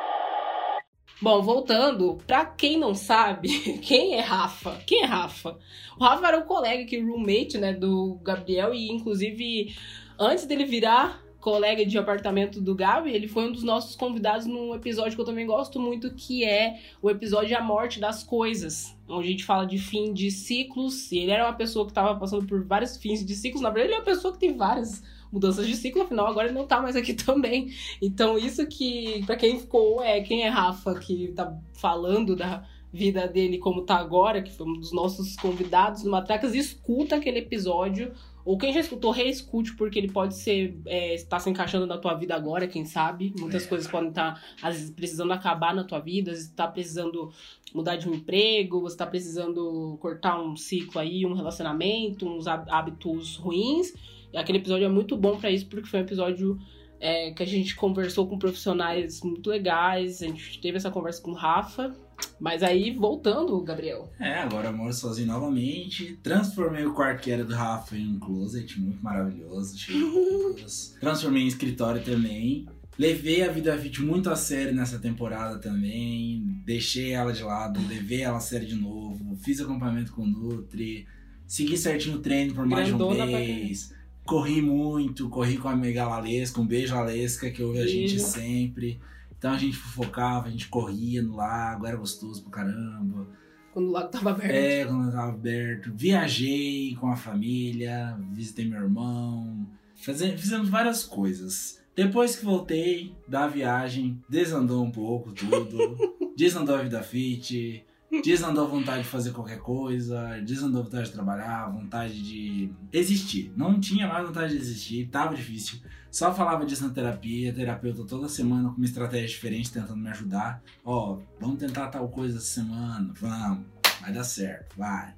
Bom, 1.21 1.41
voltando, 1.41 2.19
pra 2.27 2.45
quem 2.45 2.77
não 2.77 2.93
sabe, 2.93 3.49
quem 3.81 4.15
é 4.15 4.21
Rafa? 4.21 4.79
Quem 4.85 5.01
é 5.01 5.05
Rafa? 5.05 5.57
O 5.99 6.03
Rafa 6.03 6.27
era 6.27 6.37
um 6.37 6.45
colega 6.45 6.85
que 6.85 6.99
roommate, 6.99 7.57
né, 7.57 7.73
do 7.73 8.19
Gabriel 8.21 8.73
e 8.73 8.91
inclusive 8.91 9.75
antes 10.19 10.45
dele 10.45 10.65
virar 10.65 11.21
colega 11.39 11.85
de 11.85 11.97
apartamento 11.97 12.59
do 12.59 12.75
Gabi, 12.75 13.11
ele 13.11 13.27
foi 13.27 13.47
um 13.47 13.51
dos 13.53 13.63
nossos 13.63 13.95
convidados 13.95 14.45
num 14.45 14.75
episódio 14.75 15.15
que 15.15 15.21
eu 15.21 15.25
também 15.25 15.45
gosto 15.45 15.79
muito, 15.79 16.13
que 16.13 16.43
é 16.43 16.79
o 17.01 17.09
episódio 17.09 17.57
A 17.57 17.61
Morte 17.61 18.01
das 18.01 18.21
Coisas, 18.21 18.93
onde 19.07 19.27
a 19.27 19.31
gente 19.31 19.45
fala 19.45 19.65
de 19.65 19.77
fim 19.77 20.13
de 20.13 20.29
ciclos, 20.29 21.09
e 21.11 21.19
ele 21.19 21.31
era 21.31 21.45
uma 21.45 21.53
pessoa 21.53 21.85
que 21.85 21.91
estava 21.91 22.19
passando 22.19 22.45
por 22.45 22.65
vários 22.65 22.97
fins 22.97 23.25
de 23.25 23.33
ciclos, 23.33 23.61
na 23.61 23.69
verdade 23.69 23.93
ele 23.93 23.95
é 23.95 23.99
uma 23.99 24.05
pessoa 24.05 24.33
que 24.33 24.39
tem 24.39 24.57
várias 24.57 25.01
mudanças 25.31 25.67
de 25.67 25.75
ciclo, 25.75 26.03
afinal 26.03 26.27
agora 26.27 26.47
ele 26.47 26.57
não 26.57 26.67
tá 26.67 26.81
mais 26.81 26.95
aqui 26.95 27.13
também. 27.15 27.71
Então 28.01 28.37
isso 28.37 28.65
que, 28.67 29.23
para 29.25 29.35
quem 29.35 29.59
ficou, 29.59 30.01
é 30.01 30.21
quem 30.21 30.43
é 30.43 30.49
Rafa 30.49 30.95
que 30.95 31.29
tá 31.29 31.57
falando 31.73 32.35
da 32.35 32.63
vida 32.91 33.27
dele 33.27 33.57
como 33.57 33.81
tá 33.83 33.97
agora, 33.97 34.41
que 34.41 34.51
foi 34.51 34.65
um 34.65 34.73
dos 34.73 34.91
nossos 34.91 35.35
convidados 35.35 36.03
do 36.03 36.09
Matracas, 36.09 36.55
escuta 36.55 37.15
aquele 37.15 37.39
episódio. 37.39 38.13
Ou 38.47 38.57
quem 38.57 38.71
já 38.71 38.79
escutou, 38.79 39.11
reescute, 39.11 39.75
porque 39.75 39.99
ele 39.99 40.09
pode 40.09 40.33
ser. 40.33 40.79
É, 40.85 41.13
está 41.13 41.37
se 41.37 41.49
encaixando 41.49 41.85
na 41.85 41.97
tua 41.97 42.13
vida 42.13 42.33
agora, 42.33 42.65
quem 42.65 42.85
sabe. 42.85 43.33
Muitas 43.37 43.65
é. 43.65 43.67
coisas 43.67 43.91
podem 43.91 44.07
estar, 44.07 44.35
tá, 44.35 44.41
às 44.61 44.75
vezes, 44.75 44.89
precisando 44.89 45.33
acabar 45.33 45.75
na 45.75 45.83
tua 45.83 45.99
vida, 45.99 46.31
às 46.31 46.37
vezes 46.37 46.49
está 46.49 46.65
precisando 46.65 47.29
mudar 47.73 47.97
de 47.97 48.07
um 48.07 48.13
emprego, 48.13 48.79
você 48.79 48.95
está 48.95 49.05
precisando 49.05 49.97
cortar 49.99 50.41
um 50.41 50.55
ciclo 50.55 51.01
aí, 51.01 51.25
um 51.25 51.33
relacionamento, 51.33 52.25
uns 52.25 52.47
hábitos 52.47 53.35
ruins. 53.35 53.93
Aquele 54.35 54.59
episódio 54.59 54.85
é 54.85 54.89
muito 54.89 55.15
bom 55.17 55.37
para 55.37 55.51
isso, 55.51 55.67
porque 55.67 55.87
foi 55.87 55.99
um 55.99 56.03
episódio 56.03 56.57
é, 56.99 57.31
que 57.31 57.43
a 57.43 57.45
gente 57.45 57.75
conversou 57.75 58.27
com 58.27 58.37
profissionais 58.37 59.21
muito 59.21 59.49
legais, 59.49 60.21
a 60.21 60.27
gente 60.27 60.59
teve 60.59 60.77
essa 60.77 60.91
conversa 60.91 61.21
com 61.21 61.31
o 61.31 61.35
Rafa. 61.35 61.95
Mas 62.39 62.63
aí, 62.63 62.91
voltando, 62.95 63.61
Gabriel. 63.61 64.11
É, 64.19 64.39
agora 64.39 64.69
eu 64.69 64.73
moro 64.75 64.91
sozinho 64.91 65.27
novamente. 65.27 66.19
Transformei 66.23 66.83
o 66.83 66.93
quarto 66.93 67.21
que 67.21 67.29
era 67.29 67.43
do 67.43 67.53
Rafa 67.53 67.95
em 67.95 68.07
um 68.07 68.19
closet 68.19 68.79
muito 68.79 69.03
maravilhoso, 69.03 69.77
cheio 69.77 69.99
de 69.99 70.05
roupas. 70.05 70.95
Transformei 70.99 71.43
em 71.43 71.47
escritório 71.47 72.03
também. 72.03 72.67
Levei 72.97 73.43
a 73.43 73.51
vida 73.51 73.77
fit 73.77 74.01
muito 74.01 74.31
a 74.31 74.35
sério 74.35 74.73
nessa 74.73 74.97
temporada 74.97 75.59
também. 75.59 76.43
Deixei 76.65 77.11
ela 77.11 77.31
de 77.31 77.43
lado, 77.43 77.79
levei 77.87 78.21
ela 78.21 78.37
a 78.37 78.41
sério 78.41 78.67
de 78.67 78.75
novo. 78.75 79.35
Fiz 79.35 79.61
acompanhamento 79.61 80.11
com 80.11 80.23
o 80.23 80.27
Nutri. 80.27 81.05
Segui 81.45 81.77
certinho 81.77 82.17
o 82.17 82.19
treino 82.19 82.55
por 82.55 82.65
mais 82.65 82.87
Grandona 82.87 83.27
de 83.27 83.33
um 83.33 83.37
mês 83.37 83.96
corri 84.27 84.61
muito, 84.61 85.29
corri 85.29 85.57
com 85.57 85.69
a 85.69 85.71
amiga 85.71 86.05
Lalesca, 86.05 86.59
um 86.59 86.67
beijo 86.67 86.93
Lalesca, 86.93 87.49
que 87.49 87.63
ouve 87.63 87.79
a 87.79 87.87
gente 87.87 88.19
sempre. 88.19 88.99
Então 89.35 89.53
a 89.53 89.57
gente 89.57 89.77
fofocava, 89.77 90.47
a 90.47 90.51
gente 90.51 90.67
corria 90.67 91.23
no 91.23 91.35
lago, 91.35 91.87
era 91.87 91.95
gostoso 91.95 92.43
pra 92.43 92.51
caramba. 92.51 93.27
Quando 93.71 93.87
o 93.87 93.91
lago 93.91 94.09
tava 94.09 94.31
aberto. 94.31 94.53
É, 94.53 94.85
quando 94.85 95.11
tava 95.11 95.31
aberto. 95.31 95.91
Viajei 95.95 96.95
com 96.95 97.09
a 97.09 97.15
família, 97.15 98.19
visitei 98.31 98.67
meu 98.67 98.81
irmão. 98.81 99.65
fizemos 99.95 100.69
várias 100.69 101.03
coisas. 101.03 101.81
Depois 101.95 102.35
que 102.35 102.45
voltei 102.45 103.15
da 103.27 103.47
viagem, 103.47 104.21
desandou 104.29 104.83
um 104.83 104.91
pouco 104.91 105.31
tudo. 105.31 105.97
desandou 106.35 106.75
a 106.75 106.83
vida 106.83 107.01
fit, 107.01 107.83
Desandou 108.23 108.65
a 108.65 108.67
vontade 108.67 109.03
de 109.03 109.09
fazer 109.09 109.31
qualquer 109.31 109.59
coisa, 109.59 110.39
desandou 110.39 110.81
a 110.81 110.83
vontade 110.85 111.07
de 111.07 111.11
trabalhar, 111.11 111.69
vontade 111.69 112.21
de 112.23 112.71
existir. 112.91 113.51
Não 113.55 113.79
tinha 113.79 114.07
mais 114.07 114.25
vontade 114.25 114.53
de 114.53 114.59
existir, 114.59 115.07
tava 115.07 115.35
difícil. 115.35 115.79
Só 116.09 116.33
falava 116.33 116.65
disso 116.65 116.87
na 116.87 116.93
terapia, 116.93 117.53
terapeuta 117.53 118.05
toda 118.05 118.29
semana 118.29 118.69
com 118.69 118.77
uma 118.77 118.85
estratégia 118.85 119.27
diferente 119.27 119.71
tentando 119.71 119.97
me 119.97 120.09
ajudar. 120.09 120.63
Ó, 120.85 121.13
oh, 121.13 121.21
vamos 121.39 121.59
tentar 121.59 121.87
tal 121.87 122.07
coisa 122.07 122.37
essa 122.37 122.45
semana, 122.45 123.11
vamos, 123.13 123.65
vai 123.99 124.13
dar 124.13 124.23
certo, 124.23 124.77
vai. 124.77 125.13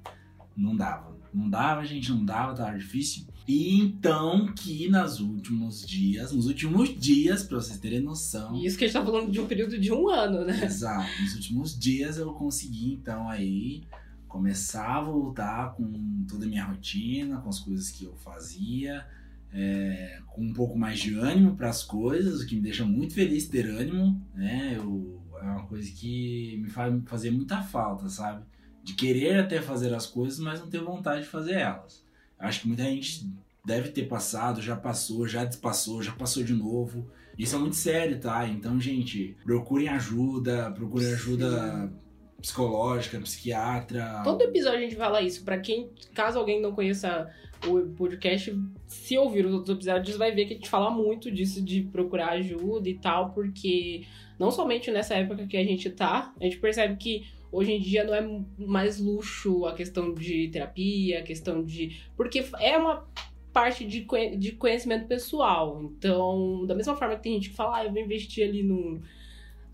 Não 0.56 0.76
dava. 0.76 1.16
Não 1.32 1.48
dava, 1.48 1.84
gente, 1.84 2.10
não 2.10 2.24
dava, 2.24 2.54
tava 2.54 2.76
difícil. 2.76 3.24
E 3.50 3.80
então 3.80 4.46
que 4.54 4.88
nos 4.88 5.18
últimos 5.18 5.84
dias, 5.84 6.30
nos 6.30 6.46
últimos 6.46 6.96
dias, 6.96 7.42
pra 7.42 7.56
vocês 7.56 7.80
terem 7.80 8.00
noção. 8.00 8.54
Isso 8.54 8.78
que 8.78 8.84
a 8.84 8.86
gente 8.86 8.96
tá 8.96 9.04
falando 9.04 9.28
de 9.28 9.40
um 9.40 9.46
período 9.48 9.76
de 9.76 9.92
um 9.92 10.08
ano, 10.08 10.44
né? 10.44 10.64
Exato. 10.64 11.20
Nos 11.20 11.34
últimos 11.34 11.76
dias 11.76 12.16
eu 12.16 12.32
consegui, 12.32 12.92
então, 12.92 13.28
aí 13.28 13.82
começar 14.28 14.98
a 14.98 15.00
voltar 15.02 15.74
com 15.74 16.24
toda 16.28 16.46
a 16.46 16.48
minha 16.48 16.64
rotina, 16.64 17.40
com 17.40 17.48
as 17.48 17.58
coisas 17.58 17.90
que 17.90 18.04
eu 18.04 18.14
fazia, 18.14 19.04
é, 19.52 20.20
com 20.28 20.42
um 20.42 20.52
pouco 20.52 20.78
mais 20.78 21.00
de 21.00 21.14
ânimo 21.14 21.56
para 21.56 21.70
as 21.70 21.82
coisas, 21.82 22.40
o 22.40 22.46
que 22.46 22.54
me 22.54 22.62
deixa 22.62 22.84
muito 22.84 23.14
feliz 23.14 23.48
ter 23.48 23.66
ânimo, 23.66 24.24
né? 24.32 24.74
Eu, 24.76 25.20
é 25.42 25.44
uma 25.46 25.66
coisa 25.66 25.90
que 25.90 26.56
me 26.62 26.70
faz 26.70 26.94
fazer 27.04 27.32
muita 27.32 27.60
falta, 27.60 28.08
sabe? 28.08 28.44
De 28.84 28.94
querer 28.94 29.40
até 29.40 29.60
fazer 29.60 29.92
as 29.92 30.06
coisas, 30.06 30.38
mas 30.38 30.60
não 30.60 30.70
ter 30.70 30.80
vontade 30.80 31.22
de 31.22 31.28
fazer 31.28 31.54
elas. 31.54 32.08
Acho 32.40 32.62
que 32.62 32.68
muita 32.68 32.84
gente 32.84 33.30
deve 33.64 33.90
ter 33.90 34.08
passado, 34.08 34.62
já 34.62 34.74
passou, 34.74 35.28
já 35.28 35.44
despassou, 35.44 36.02
já 36.02 36.12
passou 36.12 36.42
de 36.42 36.54
novo. 36.54 37.10
Isso 37.38 37.54
é 37.54 37.58
muito 37.58 37.76
sério, 37.76 38.18
tá? 38.18 38.46
Então, 38.48 38.80
gente, 38.80 39.36
procurem 39.44 39.88
ajuda, 39.88 40.70
procurem 40.72 41.12
ajuda 41.12 41.92
psicológica, 42.40 43.20
psiquiatra. 43.20 44.22
Todo 44.24 44.42
episódio 44.42 44.78
a 44.78 44.82
gente 44.82 44.96
fala 44.96 45.22
isso. 45.22 45.44
Para 45.44 45.58
quem, 45.58 45.90
caso 46.14 46.38
alguém 46.38 46.60
não 46.60 46.72
conheça 46.72 47.30
o 47.66 47.80
podcast, 47.94 48.58
se 48.86 49.18
ouvir 49.18 49.44
os 49.44 49.52
outros 49.52 49.76
episódios, 49.76 50.16
vai 50.16 50.32
ver 50.32 50.46
que 50.46 50.54
a 50.54 50.56
gente 50.56 50.68
fala 50.68 50.90
muito 50.90 51.30
disso 51.30 51.62
de 51.62 51.82
procurar 51.82 52.30
ajuda 52.30 52.88
e 52.88 52.98
tal, 52.98 53.30
porque 53.30 54.06
não 54.38 54.50
somente 54.50 54.90
nessa 54.90 55.14
época 55.14 55.46
que 55.46 55.56
a 55.56 55.64
gente 55.64 55.90
tá, 55.90 56.32
a 56.40 56.44
gente 56.44 56.58
percebe 56.58 56.96
que 56.96 57.26
Hoje 57.52 57.72
em 57.72 57.80
dia 57.80 58.04
não 58.04 58.14
é 58.14 58.42
mais 58.58 59.00
luxo 59.00 59.66
a 59.66 59.74
questão 59.74 60.14
de 60.14 60.48
terapia, 60.48 61.18
a 61.18 61.22
questão 61.22 61.64
de. 61.64 62.00
Porque 62.16 62.44
é 62.60 62.76
uma 62.76 63.08
parte 63.52 63.84
de, 63.84 64.06
de 64.36 64.52
conhecimento 64.52 65.06
pessoal. 65.06 65.82
Então, 65.82 66.64
da 66.66 66.74
mesma 66.74 66.94
forma 66.94 67.16
que 67.16 67.22
tem 67.22 67.34
gente 67.34 67.50
que 67.50 67.56
fala, 67.56 67.78
ah, 67.78 67.84
eu 67.84 67.92
vou 67.92 68.00
investir 68.00 68.48
ali 68.48 68.62
no. 68.62 69.00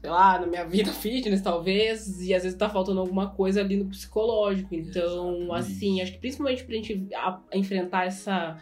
sei 0.00 0.10
lá, 0.10 0.40
na 0.40 0.46
minha 0.46 0.64
vida 0.64 0.90
fitness, 0.94 1.42
talvez, 1.42 2.22
e 2.22 2.32
às 2.32 2.44
vezes 2.44 2.56
tá 2.56 2.68
faltando 2.68 3.00
alguma 3.00 3.30
coisa 3.30 3.60
ali 3.60 3.76
no 3.76 3.86
psicológico. 3.86 4.74
Então, 4.74 5.34
Exatamente. 5.34 5.52
assim, 5.54 6.00
acho 6.00 6.12
que 6.12 6.18
principalmente 6.18 6.64
pra 6.64 6.74
gente 6.74 7.06
enfrentar 7.52 8.06
essa, 8.06 8.58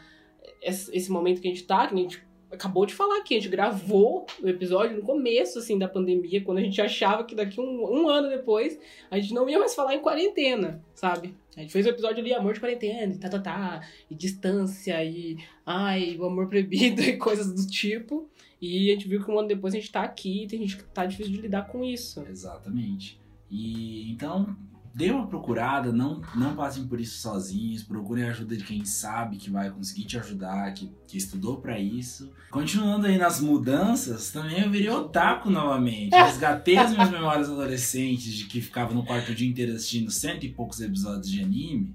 esse 0.60 0.94
esse 0.96 1.10
momento 1.10 1.40
que 1.40 1.46
a 1.46 1.50
gente 1.50 1.64
tá, 1.64 1.86
que 1.86 1.94
a 1.94 1.98
gente 1.98 2.20
acabou 2.54 2.86
de 2.86 2.94
falar 2.94 3.18
aqui, 3.18 3.34
a 3.34 3.38
gente 3.38 3.50
gravou 3.50 4.26
o 4.42 4.48
episódio 4.48 4.96
no 4.96 5.02
começo, 5.02 5.58
assim, 5.58 5.78
da 5.78 5.88
pandemia, 5.88 6.42
quando 6.42 6.58
a 6.58 6.62
gente 6.62 6.80
achava 6.80 7.24
que 7.24 7.34
daqui 7.34 7.60
um, 7.60 7.84
um 7.84 8.08
ano 8.08 8.28
depois 8.28 8.78
a 9.10 9.18
gente 9.18 9.34
não 9.34 9.48
ia 9.48 9.58
mais 9.58 9.74
falar 9.74 9.94
em 9.94 10.00
quarentena, 10.00 10.82
sabe? 10.94 11.34
A 11.56 11.60
gente 11.60 11.72
fez 11.72 11.86
o 11.86 11.90
episódio 11.90 12.18
ali, 12.18 12.34
amor 12.34 12.54
de 12.54 12.60
quarentena, 12.60 13.12
e 13.14 13.18
tá, 13.18 13.28
tá, 13.28 13.38
tá, 13.38 13.88
e 14.10 14.14
distância, 14.14 15.04
e 15.04 15.36
ai, 15.64 16.16
o 16.18 16.24
amor 16.24 16.48
proibido 16.48 17.00
e 17.02 17.16
coisas 17.16 17.52
do 17.52 17.70
tipo. 17.70 18.28
E 18.60 18.90
a 18.90 18.94
gente 18.94 19.06
viu 19.06 19.22
que 19.22 19.30
um 19.30 19.38
ano 19.38 19.48
depois 19.48 19.74
a 19.74 19.76
gente 19.76 19.92
tá 19.92 20.02
aqui 20.02 20.46
tem 20.48 20.60
gente 20.60 20.78
que 20.78 20.84
tá 20.84 21.04
difícil 21.04 21.32
de 21.32 21.40
lidar 21.40 21.68
com 21.68 21.84
isso. 21.84 22.24
Exatamente. 22.28 23.20
E 23.50 24.10
então, 24.10 24.56
dê 24.94 25.10
uma 25.10 25.26
procurada, 25.26 25.92
não, 25.92 26.22
não 26.36 26.54
passem 26.54 26.86
por 26.86 27.00
isso 27.00 27.18
sozinhos, 27.18 27.82
procurem 27.82 28.24
a 28.24 28.30
ajuda 28.30 28.56
de 28.56 28.62
quem 28.62 28.84
sabe 28.84 29.36
que 29.36 29.50
vai 29.50 29.68
conseguir 29.68 30.04
te 30.04 30.16
ajudar, 30.16 30.72
que, 30.72 30.88
que 31.08 31.18
estudou 31.18 31.56
pra 31.56 31.80
isso. 31.80 32.32
Continuando 32.48 33.08
aí 33.08 33.18
nas 33.18 33.40
mudanças, 33.40 34.30
também 34.30 34.60
eu 34.60 34.70
virei 34.70 34.88
otaku 34.88 35.50
novamente. 35.50 36.14
Resgatei 36.14 36.78
as 36.78 36.92
minhas 36.92 37.10
memórias 37.12 37.50
adolescentes 37.50 38.32
de 38.32 38.44
que 38.44 38.60
ficava 38.60 38.94
no 38.94 39.04
quarto 39.04 39.32
o 39.32 39.34
dia 39.34 39.48
inteiro 39.48 39.72
assistindo 39.72 40.12
cento 40.12 40.46
e 40.46 40.50
poucos 40.50 40.80
episódios 40.80 41.28
de 41.28 41.42
anime. 41.42 41.92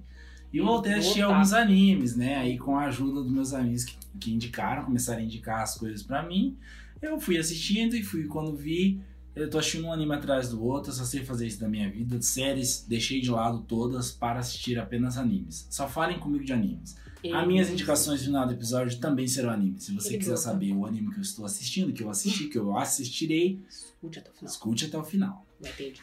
E 0.51 0.59
voltei 0.59 0.93
a 0.93 0.97
assistir 0.97 1.21
alguns 1.21 1.53
animes, 1.53 2.17
né? 2.17 2.35
Aí 2.35 2.57
com 2.57 2.75
a 2.75 2.85
ajuda 2.85 3.21
dos 3.21 3.31
meus 3.31 3.53
amigos 3.53 3.85
que, 3.85 3.95
que 4.19 4.33
indicaram, 4.33 4.83
começaram 4.83 5.19
a 5.21 5.23
indicar 5.23 5.61
as 5.61 5.77
coisas 5.77 6.03
pra 6.03 6.21
mim. 6.23 6.57
Eu 7.01 7.17
fui 7.17 7.37
assistindo 7.37 7.95
e 7.95 8.03
fui 8.03 8.25
quando 8.25 8.57
vi, 8.57 8.99
eu 9.43 9.49
tô 9.49 9.57
assistindo 9.59 9.85
um 9.85 9.93
anime 9.93 10.13
atrás 10.13 10.49
do 10.49 10.63
outro, 10.63 10.91
só 10.91 11.03
sei 11.03 11.23
fazer 11.23 11.47
isso 11.47 11.59
da 11.59 11.67
minha 11.67 11.89
vida. 11.89 12.21
Séries, 12.21 12.85
deixei 12.87 13.21
de 13.21 13.29
lado 13.29 13.61
todas 13.67 14.11
para 14.11 14.39
assistir 14.39 14.77
apenas 14.79 15.17
animes. 15.17 15.67
Só 15.69 15.87
falem 15.87 16.19
comigo 16.19 16.43
de 16.45 16.53
animes. 16.53 16.95
As 17.33 17.45
minhas 17.45 17.69
indicações 17.69 18.21
no 18.21 18.27
final 18.27 18.47
do 18.47 18.53
episódio 18.53 18.97
também 18.99 19.27
serão 19.27 19.49
animes. 19.49 19.83
Se 19.83 19.93
você 19.93 20.09
Ele 20.09 20.17
quiser 20.19 20.31
gosta. 20.31 20.51
saber 20.51 20.71
o 20.71 20.85
anime 20.85 21.09
que 21.11 21.17
eu 21.17 21.21
estou 21.21 21.43
assistindo, 21.45 21.91
que 21.91 22.01
eu 22.01 22.09
assisti, 22.09 22.45
que 22.47 22.57
eu 22.57 22.77
assistirei, 22.77 23.59
Escute 23.69 24.19
até 24.19 24.29
o 24.29 24.33
final. 24.33 24.51
escute 24.51 24.85
até 24.85 24.97
o 24.97 25.03
final. 25.03 25.45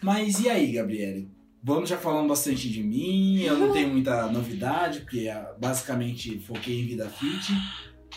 Mas 0.02 0.40
e 0.40 0.48
aí, 0.50 0.72
Gabriele? 0.72 1.30
Vamos 1.62 1.88
já 1.88 1.96
falando 1.96 2.28
bastante 2.28 2.68
de 2.70 2.82
mim, 2.82 3.38
eu 3.40 3.58
não 3.58 3.72
tenho 3.72 3.88
muita 3.88 4.30
novidade, 4.30 5.00
porque 5.00 5.28
ah, 5.28 5.52
basicamente 5.58 6.38
foquei 6.38 6.80
em 6.82 6.86
vida 6.86 7.08
fit. 7.08 7.52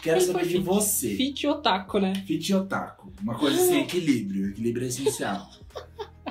Quero 0.01 0.21
saber 0.21 0.47
de 0.47 0.57
você. 0.59 1.15
Fit 1.15 1.47
otaku, 1.47 1.99
né? 1.99 2.13
Fit 2.25 2.53
otaku. 2.53 3.11
Uma 3.21 3.37
coisa 3.37 3.57
sem 3.57 3.81
equilíbrio. 3.83 4.49
Equilíbrio 4.49 4.85
é 4.85 4.87
essencial. 4.87 5.49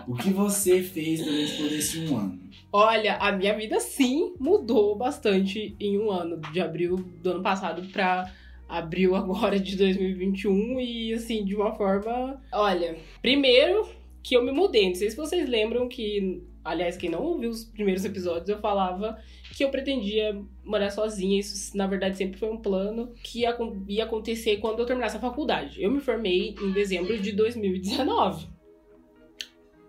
O 0.06 0.14
que 0.14 0.30
você 0.30 0.82
fez 0.82 1.24
durante 1.24 1.56
todo 1.56 1.74
esse 1.74 2.00
um 2.00 2.16
ano? 2.16 2.40
Olha, 2.72 3.16
a 3.16 3.32
minha 3.32 3.54
vida 3.56 3.80
sim 3.80 4.34
mudou 4.38 4.94
bastante 4.94 5.74
em 5.80 5.98
um 5.98 6.10
ano, 6.10 6.38
de 6.52 6.60
abril 6.60 6.96
do 6.96 7.30
ano 7.30 7.42
passado 7.42 7.82
pra 7.92 8.30
abril 8.68 9.16
agora 9.16 9.58
de 9.58 9.76
2021 9.76 10.78
e 10.78 11.14
assim, 11.14 11.44
de 11.44 11.54
uma 11.56 11.74
forma. 11.74 12.40
Olha, 12.52 12.96
primeiro 13.22 13.88
que 14.22 14.36
eu 14.36 14.44
me 14.44 14.52
mudei. 14.52 14.88
Não 14.88 14.94
sei 14.94 15.10
se 15.10 15.16
vocês 15.16 15.48
lembram 15.48 15.88
que, 15.88 16.42
aliás, 16.68 16.96
quem 16.96 17.10
não 17.10 17.22
ouviu 17.22 17.50
os 17.50 17.64
primeiros 17.64 18.04
episódios, 18.04 18.48
eu 18.48 18.58
falava 18.60 19.18
que 19.56 19.64
eu 19.64 19.70
pretendia 19.70 20.40
morar 20.64 20.90
sozinha. 20.90 21.40
Isso, 21.40 21.76
na 21.76 21.86
verdade, 21.86 22.16
sempre 22.16 22.38
foi 22.38 22.50
um 22.50 22.58
plano 22.58 23.12
que 23.22 23.40
ia, 23.40 23.56
ia 23.88 24.04
acontecer 24.04 24.58
quando 24.58 24.80
eu 24.80 24.86
terminasse 24.86 25.16
a 25.16 25.20
faculdade. 25.20 25.82
Eu 25.82 25.90
me 25.90 26.00
formei 26.00 26.54
em 26.60 26.72
dezembro 26.72 27.18
de 27.18 27.32
2019. 27.32 28.46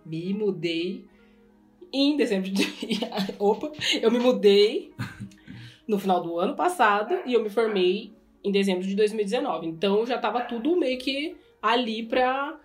Me 0.04 0.34
mudei 0.34 1.04
em 1.92 2.16
dezembro 2.16 2.50
de. 2.50 2.64
Opa! 3.38 3.70
Eu 4.00 4.10
me 4.10 4.18
mudei 4.18 4.92
no 5.86 5.98
final 5.98 6.22
do 6.22 6.38
ano 6.38 6.54
passado 6.54 7.18
e 7.26 7.34
eu 7.34 7.42
me 7.42 7.50
formei 7.50 8.12
em 8.42 8.50
dezembro 8.50 8.86
de 8.86 8.94
2019. 8.94 9.66
Então 9.66 10.06
já 10.06 10.18
tava 10.18 10.40
tudo 10.42 10.76
meio 10.76 10.98
que 10.98 11.36
ali 11.60 12.02
pra, 12.04 12.58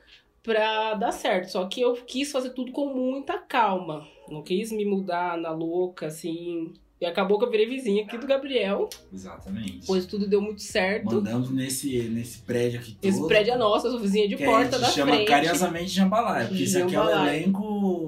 pra 0.46 0.94
dar 0.94 1.12
certo. 1.12 1.50
Só 1.50 1.68
que 1.68 1.82
eu 1.82 1.94
quis 2.06 2.32
fazer 2.32 2.52
tudo 2.52 2.72
com 2.72 2.94
muita 2.94 3.38
calma. 3.40 4.08
Não 4.30 4.44
quis 4.44 4.72
me 4.72 4.86
mudar 4.86 5.38
na 5.38 5.52
louca, 5.52 6.08
assim. 6.08 6.74
E 7.00 7.06
acabou 7.06 7.38
que 7.38 7.44
eu 7.44 7.52
virei 7.52 7.66
vizinha 7.68 8.04
aqui 8.04 8.18
do 8.18 8.26
Gabriel, 8.26 8.88
Exatamente. 9.14 9.86
pois 9.86 10.06
tudo 10.06 10.28
deu 10.30 10.42
muito 10.42 10.62
certo. 10.62 11.14
Mandamos 11.16 11.50
nesse, 11.52 12.04
nesse 12.04 12.40
prédio 12.40 12.80
aqui 12.80 12.94
todo. 12.94 13.10
Esse 13.10 13.28
prédio 13.28 13.54
é 13.54 13.58
nosso, 13.58 13.88
eu 13.88 13.92
sou 13.92 14.00
vizinha 14.00 14.30
de 14.30 14.38
que 14.38 14.46
porta 14.46 14.78
a 14.78 14.80
da 14.80 14.86
gente 14.88 14.96
chama 14.96 15.12
frente. 15.14 15.28
carinhosamente 15.28 15.90
Jambalaya, 15.90 16.48
porque 16.48 16.64
esse 16.64 16.82
aqui 16.82 16.96
é 16.96 17.02
o 17.02 17.10
elenco 17.10 17.62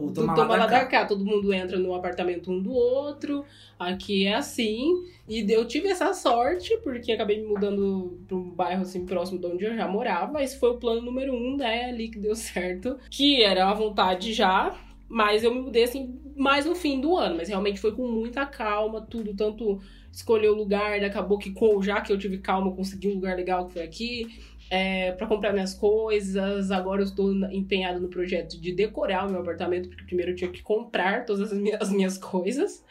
do 0.08 0.14
Toma 0.14 0.34
toma 0.36 0.48
lá 0.56 0.58
lá 0.60 0.66
da 0.68 0.72
da 0.72 0.80
cá. 0.86 1.02
cá. 1.02 1.06
Todo 1.06 1.26
mundo 1.26 1.54
entra 1.54 1.78
no 1.78 1.94
apartamento 1.94 2.50
um 2.50 2.62
do 2.62 2.72
outro. 2.72 3.44
Aqui 3.78 4.26
é 4.26 4.36
assim. 4.36 4.94
E 5.28 5.46
eu 5.52 5.66
tive 5.68 5.90
essa 5.90 6.14
sorte, 6.14 6.76
porque 6.82 7.12
acabei 7.12 7.42
me 7.42 7.48
mudando 7.48 8.18
pra 8.26 8.38
um 8.38 8.50
bairro 8.52 8.84
assim 8.84 9.06
próximo 9.06 9.38
de 9.38 9.46
onde 9.48 9.66
eu 9.66 9.76
já 9.76 9.86
morava. 9.88 10.42
Esse 10.42 10.58
foi 10.58 10.70
o 10.70 10.78
plano 10.78 11.02
número 11.02 11.34
um, 11.34 11.58
né? 11.58 11.90
Ali 11.90 12.08
que 12.08 12.18
deu 12.18 12.36
certo. 12.36 12.98
Que 13.10 13.44
era 13.44 13.66
uma 13.66 13.76
vontade 13.76 14.32
já. 14.34 14.74
Mas 15.10 15.44
eu 15.44 15.54
me 15.54 15.62
mudei 15.62 15.84
assim 15.84 16.20
mais 16.36 16.66
no 16.66 16.76
fim 16.76 17.00
do 17.00 17.16
ano. 17.16 17.38
Mas 17.38 17.50
realmente 17.50 17.80
foi 17.80 17.92
com 17.94 18.08
muita 18.08 18.46
calma, 18.46 19.02
tudo. 19.02 19.34
Tanto 19.36 19.80
escolher 20.12 20.50
o 20.50 20.56
lugar, 20.56 21.04
acabou 21.04 21.38
que 21.38 21.52
com, 21.52 21.82
já 21.82 22.02
que 22.02 22.12
eu 22.12 22.18
tive 22.18 22.40
calma, 22.40 22.76
consegui 22.76 23.08
um 23.10 23.16
lugar 23.16 23.36
legal 23.36 23.68
que 23.68 23.74
foi 23.74 23.84
aqui 23.84 24.28
é, 24.70 25.12
para 25.14 25.28
comprar 25.28 25.54
minhas 25.54 25.74
coisas. 25.74 26.72
Agora 26.72 27.02
eu 27.02 27.06
estou 27.06 27.32
empenhado 27.52 28.00
no 28.00 28.08
projeto 28.08 28.60
de 28.60 28.72
decorar 28.72 29.28
o 29.28 29.32
meu 29.32 29.42
apartamento, 29.42 29.90
porque 29.90 30.04
primeiro 30.04 30.32
eu 30.32 30.36
tinha 30.36 30.52
que 30.52 30.62
comprar 30.62 31.26
todas 31.26 31.52
as 31.52 31.58
minhas, 31.58 31.82
as 31.82 31.92
minhas 31.92 32.18
coisas. 32.18 32.84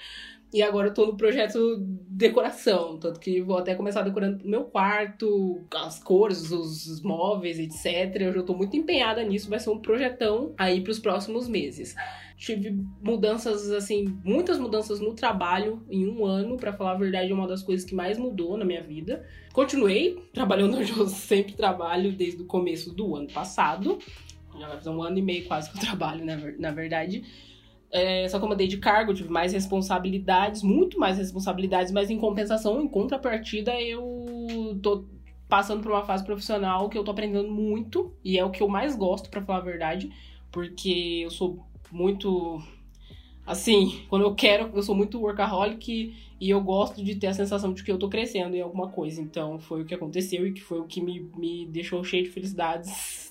E 0.52 0.62
agora 0.62 0.88
eu 0.88 0.94
tô 0.94 1.06
no 1.06 1.16
projeto 1.16 1.76
decoração, 2.08 2.98
tanto 2.98 3.18
que 3.18 3.42
vou 3.42 3.58
até 3.58 3.74
começar 3.74 4.02
decorando 4.02 4.48
meu 4.48 4.64
quarto, 4.64 5.64
as 5.74 6.02
cores, 6.02 6.50
os, 6.50 7.02
móveis, 7.02 7.58
etc. 7.58 8.22
Eu 8.22 8.32
já 8.32 8.42
tô 8.42 8.54
muito 8.54 8.76
empenhada 8.76 9.22
nisso, 9.22 9.50
vai 9.50 9.58
ser 9.58 9.70
um 9.70 9.78
projetão 9.78 10.54
aí 10.56 10.80
pros 10.80 10.98
próximos 10.98 11.48
meses. 11.48 11.94
Tive 12.36 12.78
mudanças, 13.02 13.70
assim, 13.70 14.18
muitas 14.24 14.58
mudanças 14.58 15.00
no 15.00 15.14
trabalho 15.14 15.84
em 15.90 16.06
um 16.06 16.24
ano, 16.24 16.56
pra 16.56 16.72
falar 16.72 16.92
a 16.92 16.98
verdade, 16.98 17.30
é 17.30 17.34
uma 17.34 17.48
das 17.48 17.62
coisas 17.62 17.84
que 17.84 17.94
mais 17.94 18.16
mudou 18.16 18.56
na 18.56 18.64
minha 18.64 18.82
vida. 18.82 19.26
Continuei 19.52 20.16
trabalhando 20.32 20.76
onde 20.78 20.96
eu 20.96 21.06
sempre 21.08 21.54
trabalho 21.54 22.12
desde 22.12 22.42
o 22.42 22.46
começo 22.46 22.94
do 22.94 23.16
ano 23.16 23.28
passado. 23.32 23.98
Já 24.58 24.68
vai 24.68 24.76
fazer 24.76 24.90
um 24.90 25.02
ano 25.02 25.18
e 25.18 25.22
meio 25.22 25.44
quase 25.46 25.70
que 25.70 25.76
eu 25.76 25.80
trabalho, 25.80 26.24
na 26.58 26.70
verdade. 26.70 27.24
É, 27.90 28.28
só 28.28 28.38
que 28.38 28.44
eu 28.44 28.48
mudei 28.48 28.66
de 28.66 28.78
cargo, 28.78 29.14
tive 29.14 29.30
mais 29.30 29.52
responsabilidades, 29.52 30.62
muito 30.62 30.98
mais 30.98 31.18
responsabilidades, 31.18 31.92
mas 31.92 32.10
em 32.10 32.18
compensação, 32.18 32.82
em 32.82 32.88
contrapartida, 32.88 33.80
eu 33.80 34.78
tô 34.82 35.04
passando 35.48 35.82
por 35.82 35.92
uma 35.92 36.04
fase 36.04 36.24
profissional 36.24 36.88
que 36.88 36.98
eu 36.98 37.04
tô 37.04 37.12
aprendendo 37.12 37.50
muito 37.50 38.12
e 38.24 38.38
é 38.38 38.44
o 38.44 38.50
que 38.50 38.62
eu 38.62 38.68
mais 38.68 38.96
gosto, 38.96 39.30
pra 39.30 39.40
falar 39.42 39.60
a 39.60 39.62
verdade, 39.62 40.10
porque 40.50 41.20
eu 41.24 41.30
sou 41.30 41.64
muito 41.90 42.60
assim, 43.46 44.02
quando 44.08 44.22
eu 44.22 44.34
quero, 44.34 44.70
eu 44.74 44.82
sou 44.82 44.94
muito 44.94 45.20
workaholic 45.20 46.14
e 46.40 46.50
eu 46.50 46.60
gosto 46.60 47.02
de 47.02 47.14
ter 47.14 47.28
a 47.28 47.32
sensação 47.32 47.72
de 47.72 47.82
que 47.84 47.90
eu 47.90 47.98
tô 47.98 48.08
crescendo 48.08 48.56
em 48.56 48.60
alguma 48.60 48.88
coisa. 48.88 49.22
Então 49.22 49.58
foi 49.58 49.82
o 49.82 49.84
que 49.84 49.94
aconteceu 49.94 50.46
e 50.46 50.52
que 50.52 50.60
foi 50.60 50.80
o 50.80 50.84
que 50.84 51.00
me, 51.00 51.20
me 51.36 51.66
deixou 51.66 52.02
cheio 52.02 52.24
de 52.24 52.30
felicidades. 52.30 53.25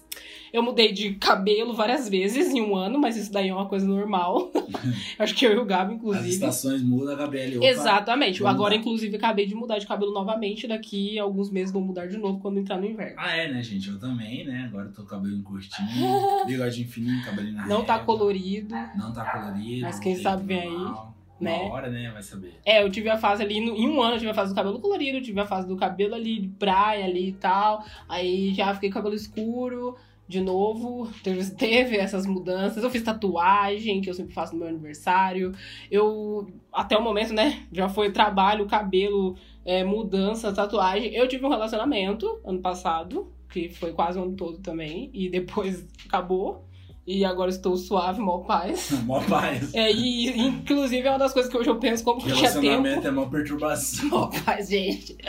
Eu 0.53 0.63
mudei 0.63 0.93
de 0.93 1.15
cabelo 1.15 1.73
várias 1.73 2.07
vezes 2.07 2.53
em 2.53 2.61
um 2.61 2.75
ano, 2.77 2.97
mas 2.97 3.17
isso 3.17 3.29
daí 3.29 3.49
é 3.49 3.53
uma 3.53 3.65
coisa 3.67 3.85
normal. 3.85 4.51
Acho 5.19 5.35
que 5.35 5.45
eu 5.45 5.51
e 5.53 5.57
o 5.57 5.65
Gabi, 5.65 5.91
As 5.93 5.97
inclusive. 5.97 6.29
estações 6.29 6.81
mudam, 6.81 7.15
Gabriele. 7.17 7.57
opa, 7.57 7.65
Exatamente. 7.67 8.45
Agora, 8.45 8.73
inclusive, 8.73 9.17
acabei 9.17 9.45
de 9.45 9.53
mudar 9.53 9.79
de 9.79 9.85
cabelo 9.87 10.13
novamente. 10.13 10.65
Daqui 10.65 11.19
a 11.19 11.23
alguns 11.23 11.49
meses 11.51 11.73
vou 11.73 11.81
mudar 11.81 12.05
de 12.07 12.17
novo 12.17 12.39
quando 12.39 12.57
entrar 12.59 12.77
no 12.77 12.85
inverno. 12.85 13.15
Ah, 13.17 13.35
é, 13.35 13.51
né, 13.51 13.61
gente? 13.61 13.89
Eu 13.89 13.99
também, 13.99 14.45
né? 14.45 14.65
Agora 14.69 14.85
eu 14.87 14.93
tô 14.93 15.01
com 15.01 15.09
cabelo 15.09 15.43
curtinho, 15.43 15.89
bigodinho 16.47 16.87
fininho, 16.87 17.23
cabelinho 17.25 17.55
na 17.55 17.67
Não 17.67 17.83
tá 17.83 17.97
régua. 17.97 18.05
colorido. 18.17 18.73
Não 18.97 19.11
tá 19.11 19.25
colorido. 19.25 19.81
Mas 19.81 19.99
quem 19.99 20.15
sabe 20.15 20.45
vem 20.45 20.59
aí. 20.61 21.14
Né? 21.39 21.63
Uma 21.63 21.73
hora, 21.73 21.89
né? 21.89 22.09
Vai 22.11 22.23
saber. 22.23 22.53
É, 22.65 22.81
eu 22.83 22.89
tive 22.89 23.09
a 23.09 23.17
fase 23.17 23.43
ali, 23.43 23.59
no- 23.59 23.75
em 23.75 23.87
um 23.89 24.01
ano 24.01 24.15
eu 24.15 24.19
tive 24.19 24.31
a 24.31 24.33
fase 24.33 24.51
do 24.53 24.55
cabelo 24.55 24.79
colorido, 24.79 25.21
tive 25.21 25.39
a 25.39 25.45
fase 25.45 25.67
do 25.67 25.75
cabelo 25.75 26.15
ali 26.15 26.39
de 26.41 26.47
praia 26.49 27.05
ali 27.05 27.29
e 27.29 27.33
tal. 27.33 27.83
Aí 28.07 28.53
já 28.53 28.73
fiquei 28.73 28.89
com 28.89 28.95
cabelo 28.95 29.15
escuro 29.15 29.95
de 30.27 30.41
novo. 30.41 31.07
Teve, 31.23 31.51
teve 31.55 31.97
essas 31.97 32.25
mudanças. 32.25 32.83
Eu 32.83 32.89
fiz 32.89 33.03
tatuagem, 33.03 34.01
que 34.01 34.09
eu 34.09 34.13
sempre 34.13 34.33
faço 34.33 34.53
no 34.53 34.59
meu 34.59 34.69
aniversário. 34.69 35.51
Eu, 35.91 36.47
até 36.71 36.97
o 36.97 37.01
momento, 37.03 37.33
né, 37.33 37.65
já 37.71 37.89
foi 37.89 38.11
trabalho, 38.11 38.65
cabelo, 38.65 39.35
é, 39.63 39.83
mudança, 39.83 40.53
tatuagem. 40.53 41.13
Eu 41.13 41.27
tive 41.27 41.45
um 41.45 41.49
relacionamento 41.49 42.39
ano 42.45 42.59
passado, 42.61 43.31
que 43.49 43.69
foi 43.69 43.93
quase 43.93 44.17
o 44.19 44.23
ano 44.23 44.35
todo 44.35 44.57
também, 44.59 45.09
e 45.13 45.29
depois 45.29 45.85
acabou. 46.05 46.65
E 47.07 47.23
agora 47.23 47.51
estou 47.51 47.77
suave, 47.77 48.19
mó 48.19 48.39
paz. 48.39 48.89
Mó 49.05 49.21
paz. 49.21 49.75
É, 49.75 49.91
e 49.91 50.39
inclusive 50.39 51.07
é 51.07 51.11
uma 51.11 51.19
das 51.19 51.33
coisas 51.33 51.51
que 51.51 51.57
hoje 51.57 51.69
eu 51.69 51.77
penso 51.77 52.03
como 52.03 52.19
que 52.19 52.25
tinha 52.25 52.51
tempo. 52.51 52.61
Relacionamento 52.61 53.07
é 53.07 53.11
mó 53.11 53.25
perturbação. 53.27 54.09
Mó 54.09 54.29
paz, 54.43 54.69
gente. 54.69 55.15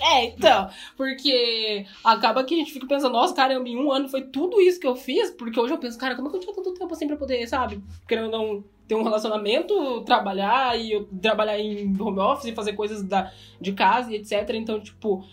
É, 0.00 0.26
então. 0.26 0.68
Porque 0.96 1.86
acaba 2.04 2.44
que 2.44 2.54
a 2.54 2.58
gente 2.58 2.72
fica 2.72 2.86
pensando, 2.86 3.14
nossa, 3.14 3.34
caramba, 3.34 3.66
em 3.66 3.76
um 3.76 3.90
ano 3.90 4.08
foi 4.08 4.22
tudo 4.22 4.60
isso 4.60 4.78
que 4.78 4.86
eu 4.86 4.94
fiz. 4.94 5.30
Porque 5.30 5.58
hoje 5.58 5.72
eu 5.72 5.78
penso, 5.78 5.98
cara, 5.98 6.14
como 6.14 6.28
é 6.28 6.30
que 6.30 6.36
eu 6.36 6.40
tinha 6.40 6.54
tanto 6.54 6.74
tempo 6.74 6.92
assim 6.92 7.06
pra 7.06 7.16
poder, 7.16 7.46
sabe? 7.48 7.82
Querendo 8.06 8.30
não 8.30 8.62
ter 8.86 8.94
um 8.94 9.02
relacionamento, 9.02 10.02
trabalhar 10.02 10.78
e 10.78 10.92
eu 10.92 11.08
trabalhar 11.20 11.58
em 11.58 11.96
home 11.98 12.18
office 12.20 12.46
e 12.46 12.54
fazer 12.54 12.74
coisas 12.74 13.02
da, 13.02 13.32
de 13.60 13.72
casa 13.72 14.12
e 14.12 14.16
etc. 14.16 14.50
Então, 14.54 14.80
tipo, 14.80 15.24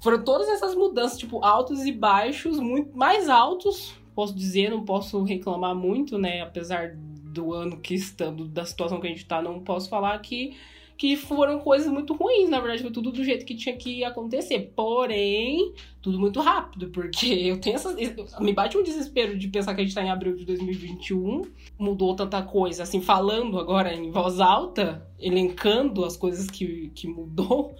foram 0.00 0.22
todas 0.24 0.48
essas 0.48 0.74
mudanças, 0.74 1.16
tipo, 1.16 1.44
altos 1.44 1.86
e 1.86 1.92
baixos, 1.92 2.58
muito 2.58 2.96
mais 2.96 3.28
altos, 3.28 3.94
posso 4.14 4.34
dizer, 4.34 4.70
não 4.70 4.84
posso 4.84 5.22
reclamar 5.22 5.74
muito, 5.74 6.18
né? 6.18 6.40
Apesar 6.40 6.94
do 7.34 7.52
ano 7.52 7.78
que 7.78 7.94
estando, 7.94 8.46
da 8.46 8.64
situação 8.64 9.00
que 9.00 9.06
a 9.06 9.10
gente 9.10 9.26
tá, 9.26 9.42
não 9.42 9.58
posso 9.60 9.88
falar 9.88 10.16
que, 10.20 10.56
que 10.96 11.16
foram 11.16 11.58
coisas 11.58 11.92
muito 11.92 12.14
ruins. 12.14 12.48
Na 12.48 12.60
verdade, 12.60 12.82
foi 12.82 12.92
tudo 12.92 13.10
do 13.10 13.24
jeito 13.24 13.44
que 13.44 13.56
tinha 13.56 13.76
que 13.76 14.04
acontecer. 14.04 14.72
Porém, 14.76 15.74
tudo 16.00 16.18
muito 16.18 16.40
rápido, 16.40 16.88
porque 16.90 17.26
eu 17.50 17.60
tenho 17.60 17.74
essas. 17.74 17.96
Me 18.38 18.52
bate 18.52 18.78
um 18.78 18.82
desespero 18.82 19.36
de 19.36 19.48
pensar 19.48 19.74
que 19.74 19.80
a 19.80 19.84
gente 19.84 19.94
tá 19.94 20.02
em 20.02 20.10
abril 20.10 20.36
de 20.36 20.44
2021, 20.44 21.42
mudou 21.76 22.14
tanta 22.14 22.40
coisa, 22.40 22.84
assim, 22.84 23.00
falando 23.00 23.58
agora 23.58 23.92
em 23.92 24.10
voz 24.12 24.38
alta, 24.38 25.06
elencando 25.18 26.04
as 26.04 26.16
coisas 26.16 26.48
que, 26.48 26.92
que 26.94 27.08
mudou. 27.08 27.74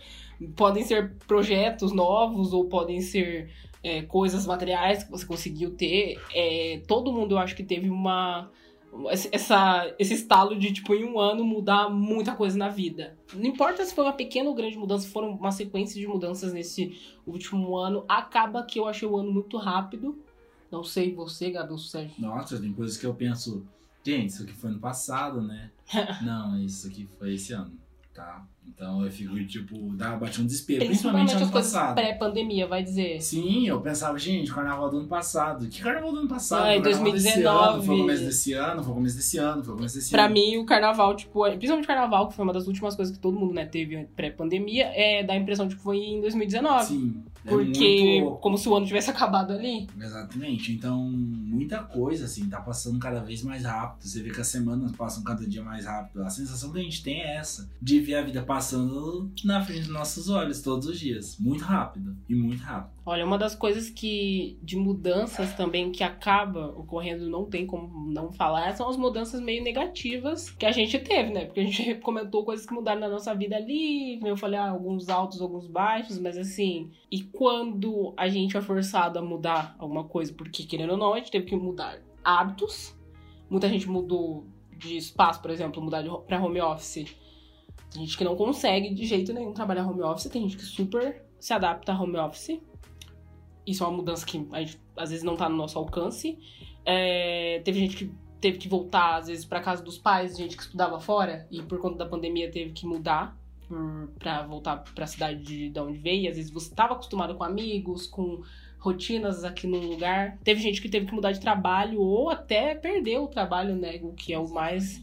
Podem 0.57 0.83
ser 0.83 1.15
projetos 1.29 1.93
novos 1.93 2.53
ou 2.53 2.65
podem 2.65 3.01
ser 3.01 3.51
é, 3.85 4.01
coisas 4.03 4.47
materiais 4.47 5.05
que 5.05 5.11
você 5.11 5.27
conseguiu 5.27 5.73
ter. 5.73 6.19
É, 6.35 6.83
todo 6.89 7.13
mundo, 7.13 7.35
eu 7.35 7.39
acho 7.39 7.55
que 7.55 7.63
teve 7.63 7.91
uma. 7.91 8.51
Essa, 9.11 9.93
esse 9.99 10.15
estalo 10.15 10.57
de, 10.57 10.73
tipo, 10.73 10.95
em 10.95 11.05
um 11.05 11.19
ano 11.19 11.45
mudar 11.45 11.91
muita 11.91 12.35
coisa 12.35 12.57
na 12.57 12.69
vida. 12.69 13.19
Não 13.35 13.45
importa 13.45 13.85
se 13.85 13.95
foi 13.95 14.05
uma 14.05 14.13
pequena 14.13 14.49
ou 14.49 14.55
grande 14.55 14.79
mudança, 14.79 15.09
foram 15.09 15.33
uma 15.33 15.51
sequência 15.51 16.01
de 16.01 16.07
mudanças 16.07 16.53
nesse 16.53 16.97
último 17.27 17.77
ano. 17.77 18.05
Acaba 18.09 18.63
que 18.63 18.79
eu 18.79 18.87
achei 18.87 19.07
o 19.07 19.17
ano 19.17 19.33
muito 19.33 19.57
rápido. 19.59 20.17
Não 20.71 20.83
sei 20.83 21.13
você, 21.13 21.51
Gabi 21.51 21.73
ou 21.73 21.79
Sérgio. 21.79 22.15
Nossa, 22.19 22.59
tem 22.59 22.73
coisas 22.73 22.97
que 22.97 23.05
eu 23.05 23.15
penso, 23.15 23.67
gente, 24.03 24.31
isso 24.31 24.45
aqui 24.45 24.53
foi 24.53 24.71
ano 24.71 24.81
passado, 24.81 25.43
né? 25.43 25.71
Não, 26.23 26.59
isso 26.59 26.87
aqui 26.87 27.07
foi 27.19 27.35
esse 27.35 27.53
ano, 27.53 27.73
tá? 28.15 28.47
Então 28.67 29.05
eu 29.05 29.11
fico, 29.11 29.35
tipo, 29.47 29.95
dá, 29.95 30.17
bate 30.17 30.41
um 30.41 30.47
desespero, 30.47 30.85
principalmente, 30.85 31.31
Principalmente 31.31 31.35
as 31.37 31.43
ano 31.43 31.53
coisas 31.53 31.95
pré-pandemia, 31.95 32.67
vai 32.67 32.83
dizer. 32.83 33.21
Sim, 33.21 33.67
eu 33.69 33.81
pensava, 33.81 34.19
gente, 34.19 34.53
carnaval 34.53 34.91
do 34.91 34.99
ano 34.99 35.09
passado. 35.09 35.67
Que 35.69 35.81
carnaval 35.81 36.13
do 36.13 36.19
ano 36.21 36.29
passado? 36.29 36.65
Ah, 36.65 36.75
em 36.77 36.81
O 36.81 36.83
carnaval 36.83 37.13
desse 37.13 37.25
2019. 37.41 37.75
ano, 37.75 37.83
Foi 37.85 37.95
o 37.95 37.99
começo 38.01 38.25
desse 38.25 38.53
ano, 38.53 38.83
foi 38.83 38.93
o 38.93 38.95
começo 38.97 39.17
desse 39.17 39.39
ano, 39.39 39.65
foi 39.65 39.75
o 39.75 39.77
começo 39.77 39.95
desse 39.95 40.11
Pra 40.11 40.25
ano. 40.25 40.35
mim, 40.35 40.57
o 40.57 40.65
carnaval, 40.67 41.15
tipo, 41.15 41.47
é- 41.47 41.51
principalmente 41.57 41.85
o 41.85 41.89
carnaval, 41.89 42.29
que 42.29 42.35
foi 42.35 42.43
uma 42.45 42.53
das 42.53 42.67
últimas 42.67 42.97
coisas 42.97 43.15
que 43.15 43.21
todo 43.21 43.39
mundo, 43.39 43.55
né, 43.55 43.65
teve 43.65 44.05
pré-pandemia, 44.17 44.87
é 44.95 45.23
dá 45.23 45.35
a 45.35 45.37
impressão 45.37 45.69
de 45.69 45.77
que 45.77 45.83
foi 45.83 45.99
em 45.99 46.21
2019. 46.21 46.85
Sim. 46.87 47.23
é 47.47 47.51
porque, 47.51 48.21
muito- 48.23 48.39
como 48.39 48.57
se 48.57 48.67
o 48.71 48.75
ano 48.75 48.87
tivesse 48.87 49.11
acabado 49.13 49.53
ali. 49.53 49.87
Exatamente. 50.01 50.73
Então, 50.73 50.99
muita 50.99 51.83
coisa, 51.83 52.25
assim, 52.25 52.49
tá 52.49 52.59
passando 52.59 52.99
cada 52.99 53.21
vez 53.21 53.43
mais 53.43 53.65
rápido. 53.65 54.03
Você 54.09 54.23
vê 54.23 54.31
que 54.31 54.41
as 54.41 54.47
semanas 54.47 54.91
passam 54.93 55.23
cada 55.23 55.47
dia 55.47 55.63
mais 55.63 55.85
rápido. 55.85 56.23
A 56.23 56.31
sensação 56.31 56.73
que 56.73 56.79
a 56.79 56.83
gente 56.83 57.03
tem 57.03 57.21
é 57.21 57.37
essa, 57.37 57.69
de 57.83 58.01
ver 58.01 58.15
a 58.15 58.23
vida 58.23 58.41
passando 58.43 58.54
na 59.45 59.63
frente 59.63 59.81
dos 59.81 59.89
nossos 59.89 60.29
olhos 60.29 60.63
todos 60.63 60.87
os 60.87 60.99
dias. 60.99 61.39
Muito 61.39 61.65
rápido. 61.65 62.17
E 62.29 62.35
muito 62.35 62.63
rápido. 62.63 62.95
Olha, 63.07 63.25
uma 63.25 63.37
das 63.37 63.55
coisas 63.55 63.91
que 63.91 64.59
de 64.63 64.77
mudanças 64.77 65.55
também 65.55 65.93
que 65.93 66.03
acaba 66.03 66.69
ocorrendo, 66.69 67.29
não 67.29 67.45
tem 67.45 67.67
como 67.67 68.11
não 68.11 68.33
falar, 68.33 68.75
são 68.75 68.89
as 68.89 68.97
mudanças 68.97 69.41
meio 69.41 69.63
negativas 69.63 70.51
que 70.51 70.65
a 70.65 70.73
gente 70.73 70.99
teve, 70.99 71.33
né? 71.33 71.45
Porque 71.45 71.61
a 71.61 71.65
gente 71.65 71.95
comentou 72.01 72.45
coisas 72.45 72.65
que 72.65 72.73
mudaram 72.73 73.01
na 73.01 73.09
nossa 73.09 73.35
vida 73.35 73.57
ali, 73.57 74.21
eu 74.25 74.37
falei, 74.37 74.59
ah, 74.59 74.71
alguns 74.71 75.09
altos, 75.09 75.41
alguns 75.41 75.67
baixos, 75.67 76.19
mas 76.19 76.39
assim, 76.39 76.91
e 77.11 77.23
quando 77.23 78.15
a 78.17 78.29
gente 78.29 78.57
é 78.57 78.63
forçado 78.63 79.19
a 79.19 79.23
mudar 79.23 79.77
alguma 79.79 80.05
coisa, 80.05 80.33
porque 80.33 80.65
querendo 80.65 80.93
ou 80.93 80.97
não, 80.97 81.13
a 81.13 81.19
gente 81.19 81.31
teve 81.31 81.47
que 81.47 81.57
mudar 81.57 82.01
hábitos. 82.25 82.97
Muita 83.51 83.69
gente 83.69 83.89
mudou 83.89 84.47
de 84.77 84.97
espaço, 84.97 85.41
por 85.41 85.51
exemplo, 85.51 85.83
mudar 85.83 86.03
pra 86.27 86.43
home 86.43 86.61
office. 86.61 87.15
Tem 87.95 88.05
gente 88.05 88.19
que 88.19 88.25
não 88.25 88.35
consegue 88.35 88.93
de 88.93 89.07
jeito 89.07 89.33
nenhum 89.33 89.53
trabalhar 89.53 89.89
home 89.89 90.03
office, 90.03 90.29
tem 90.29 90.43
gente 90.43 90.57
que 90.57 90.65
super 90.65 91.25
se 91.39 91.53
adapta 91.53 91.93
a 91.93 92.03
home 92.03 92.17
office. 92.17 92.61
Isso 93.65 93.85
é 93.85 93.87
uma 93.87 93.97
mudança 93.97 94.27
que 94.27 94.45
a 94.51 94.59
gente, 94.59 94.81
às 94.97 95.11
vezes 95.11 95.25
não 95.25 95.37
tá 95.37 95.49
no 95.49 95.57
nosso 95.57 95.79
alcance. 95.79 96.37
É, 96.85 97.63
teve 97.65 97.79
gente 97.79 97.97
que 97.97 98.13
teve 98.41 98.59
que 98.59 98.69
voltar, 98.69 99.19
às 99.19 99.29
vezes, 99.29 99.45
pra 99.45 99.61
casa 99.61 99.83
dos 99.83 99.97
pais, 99.97 100.37
gente 100.37 100.57
que 100.57 100.65
estudava 100.65 100.99
fora 100.99 101.47
e 101.51 101.63
por 101.63 101.79
conta 101.79 101.99
da 101.99 102.07
pandemia 102.07 102.51
teve 102.51 102.73
que 102.73 102.85
mudar 102.85 103.39
por, 103.69 104.11
pra 104.19 104.43
voltar 104.43 104.79
pra 104.93 105.07
cidade 105.07 105.43
de, 105.43 105.71
de 105.71 105.81
onde 105.81 105.99
veio. 105.99 106.29
Às 106.29 106.37
vezes 106.37 106.51
você 106.51 106.69
estava 106.69 106.95
acostumado 106.95 107.37
com 107.37 107.45
amigos, 107.45 108.09
com 108.09 108.43
rotinas 108.81 109.45
aqui 109.45 109.69
num 109.69 109.87
lugar. 109.87 110.37
Teve 110.43 110.61
gente 110.61 110.83
que 110.83 110.89
teve 110.89 111.07
que 111.07 111.15
mudar 111.15 111.31
de 111.31 111.41
trabalho 111.41 112.01
ou 112.01 112.29
até 112.29 112.75
perdeu 112.75 113.23
o 113.25 113.29
trabalho, 113.29 113.77
né? 113.77 114.01
O 114.03 114.13
que 114.13 114.33
é 114.33 114.39
o 114.39 114.49
mais 114.49 115.01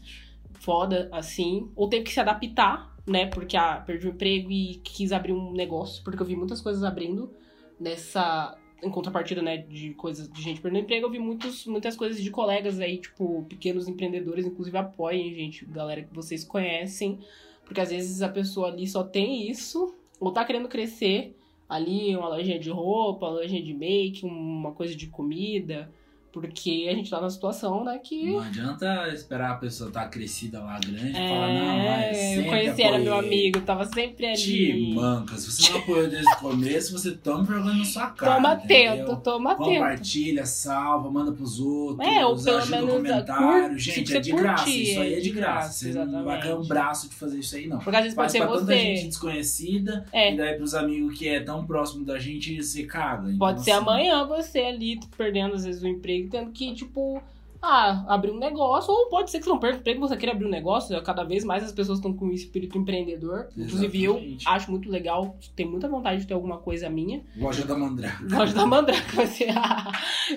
foda, 0.62 1.08
assim. 1.12 1.70
Ou 1.76 1.88
teve 1.88 2.04
que 2.04 2.12
se 2.12 2.20
adaptar, 2.20 2.96
né? 3.06 3.26
Porque 3.26 3.56
ah, 3.56 3.82
perdi 3.84 4.06
o 4.06 4.10
emprego 4.10 4.50
e 4.50 4.80
quis 4.82 5.12
abrir 5.12 5.32
um 5.32 5.52
negócio, 5.52 6.02
porque 6.02 6.22
eu 6.22 6.26
vi 6.26 6.36
muitas 6.36 6.60
coisas 6.60 6.82
abrindo 6.82 7.30
nessa. 7.78 8.56
Em 8.82 8.90
contrapartida, 8.90 9.40
né, 9.40 9.58
de 9.58 9.94
coisas 9.94 10.28
de 10.28 10.42
gente 10.42 10.60
perdendo 10.60 10.82
emprego, 10.82 11.06
eu 11.06 11.10
vi 11.10 11.20
muitos, 11.20 11.66
muitas 11.66 11.96
coisas 11.96 12.20
de 12.20 12.28
colegas 12.32 12.80
aí, 12.80 12.98
tipo, 12.98 13.44
pequenos 13.48 13.86
empreendedores, 13.86 14.44
inclusive 14.44 14.76
apoiem, 14.76 15.32
gente, 15.36 15.64
galera 15.66 16.02
que 16.02 16.12
vocês 16.12 16.42
conhecem, 16.42 17.20
porque 17.64 17.80
às 17.80 17.90
vezes 17.90 18.22
a 18.22 18.28
pessoa 18.28 18.66
ali 18.66 18.88
só 18.88 19.04
tem 19.04 19.48
isso, 19.48 19.94
ou 20.18 20.32
tá 20.32 20.44
querendo 20.44 20.66
crescer 20.66 21.36
ali, 21.68 22.16
uma 22.16 22.28
lojinha 22.28 22.58
de 22.58 22.70
roupa, 22.70 23.26
uma 23.26 23.34
lojinha 23.34 23.62
de 23.62 23.72
make, 23.72 24.26
uma 24.26 24.72
coisa 24.72 24.96
de 24.96 25.06
comida, 25.06 25.88
porque 26.32 26.88
a 26.90 26.94
gente 26.94 27.10
tá 27.10 27.18
numa 27.18 27.30
situação, 27.30 27.84
né, 27.84 27.98
que 28.02 28.30
Não 28.30 28.40
adianta 28.40 29.08
esperar 29.08 29.50
a 29.52 29.54
pessoa 29.56 29.88
estar 29.88 30.08
crescida 30.08 30.60
lá, 30.60 30.78
grande, 30.78 31.12
e 31.12 31.16
É, 31.16 31.28
falar, 31.28 31.48
não, 31.52 31.78
mas 31.78 32.16
eu 32.16 32.24
sempre 32.24 32.48
conheci, 32.50 32.82
era 32.82 32.98
meu 32.98 33.14
apoiei." 33.14 33.28
amigo, 33.42 33.60
tava 33.60 33.84
sempre 33.84 34.26
ali. 34.26 34.36
Te 34.36 34.94
manca. 34.94 35.36
Se 35.36 35.50
você 35.50 35.72
não 35.72 35.78
apoiou 35.80 36.08
desde 36.08 36.32
o 36.32 36.36
começo, 36.38 36.92
você 36.98 37.10
toma 37.12 37.44
vergonha 37.44 37.74
na 37.74 37.84
sua 37.84 38.06
cara. 38.10 38.34
Toma 38.36 38.54
entendeu? 38.54 39.04
atento, 39.04 39.16
toma 39.22 39.52
atento. 39.52 39.68
Compartilha, 39.70 40.46
salva, 40.46 41.10
manda 41.10 41.32
pros 41.32 41.60
outros. 41.60 42.08
É, 42.08 42.24
ou 42.24 42.36
pelo 42.36 42.56
ajuda 42.58 42.76
menos, 42.76 42.86
no 42.88 42.96
comentário. 42.96 43.68
curte, 43.68 43.78
Gente, 43.82 44.08
você 44.10 44.16
é 44.16 44.20
de 44.20 44.32
graça. 44.32 44.64
curtir, 44.64 44.82
Isso 44.90 45.00
aí 45.00 45.14
é 45.14 45.18
é 45.18 45.20
de 45.20 45.30
graça. 45.30 45.52
graça, 45.52 45.72
Você 45.92 46.04
não 46.06 46.24
vai 46.24 46.40
ganhar 46.40 46.56
um 46.56 46.66
braço 46.66 47.08
de 47.08 47.14
fazer 47.14 47.38
isso 47.38 47.56
aí, 47.56 47.66
não. 47.66 47.78
Porque 47.78 47.96
às 47.96 48.02
vezes 48.02 48.16
pode 48.16 48.32
ser 48.32 48.38
pra 48.38 48.48
tanta 48.48 48.72
gente 48.74 49.00
você. 49.00 49.06
desconhecida. 49.08 50.04
É. 50.12 50.32
E 50.32 50.36
daí 50.36 50.54
pros 50.56 50.74
amigos 50.74 51.18
que 51.18 51.28
é 51.28 51.40
tão 51.40 51.64
próximo 51.66 52.04
da 52.04 52.18
gente, 52.18 52.62
você 52.62 52.84
caga. 52.84 53.26
Então, 53.26 53.38
Pode 53.38 53.62
ser 53.64 53.72
assim, 53.72 53.80
amanhã 53.80 54.24
você 54.26 54.60
ali 54.60 54.98
perdendo 55.16 55.54
às 55.54 55.64
vezes 55.64 55.82
o 55.82 55.86
emprego, 55.88 56.21
tendo 56.28 56.50
que, 56.52 56.74
tipo, 56.74 57.22
ah, 57.62 58.04
abrir 58.08 58.32
um 58.32 58.38
negócio, 58.38 58.92
ou 58.92 59.08
pode 59.08 59.30
ser 59.30 59.38
que 59.38 59.44
você 59.44 59.50
não 59.50 59.58
perca 59.58 59.76
o 59.76 59.80
emprego, 59.80 60.00
você 60.00 60.16
queira 60.16 60.32
abrir 60.32 60.46
um 60.46 60.50
negócio, 60.50 61.00
cada 61.02 61.22
vez 61.22 61.44
mais 61.44 61.62
as 61.62 61.70
pessoas 61.70 61.98
estão 61.98 62.12
com 62.12 62.26
o 62.26 62.32
espírito 62.32 62.76
empreendedor. 62.76 63.48
Inclusive 63.56 64.02
eu 64.02 64.20
acho 64.46 64.68
muito 64.68 64.90
legal, 64.90 65.38
tenho 65.54 65.70
muita 65.70 65.88
vontade 65.88 66.22
de 66.22 66.26
ter 66.26 66.34
alguma 66.34 66.58
coisa 66.58 66.90
minha. 66.90 67.22
Loja 67.36 67.64
da 67.64 67.78
Mandrake. 67.78 68.24
Loja 68.24 68.52
da 68.52 68.66
Mandrake 68.66 69.10
vai 69.14 69.26
ser. 69.28 69.50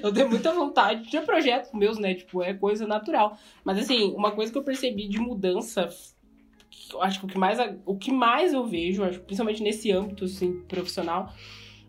eu 0.03 0.13
tenho 0.13 0.29
muita 0.29 0.53
vontade 0.53 1.03
de 1.03 1.09
ter 1.09 1.21
projetos 1.25 1.71
meus, 1.73 1.97
né? 1.97 2.13
Tipo, 2.13 2.43
é 2.43 2.53
coisa 2.53 2.85
natural. 2.85 3.35
Mas 3.63 3.79
assim, 3.79 4.13
uma 4.15 4.31
coisa 4.31 4.51
que 4.51 4.57
eu 4.59 4.63
percebi 4.63 5.07
de 5.07 5.17
mudança, 5.17 5.89
eu 6.93 7.01
acho 7.01 7.19
que 7.19 7.25
o 7.25 7.27
que 7.27 7.39
mais, 7.39 7.57
o 7.87 7.95
que 7.95 8.11
mais 8.11 8.53
eu 8.53 8.67
vejo, 8.67 9.03
acho, 9.03 9.19
principalmente 9.21 9.63
nesse 9.63 9.91
âmbito 9.91 10.25
assim, 10.25 10.61
profissional, 10.67 11.33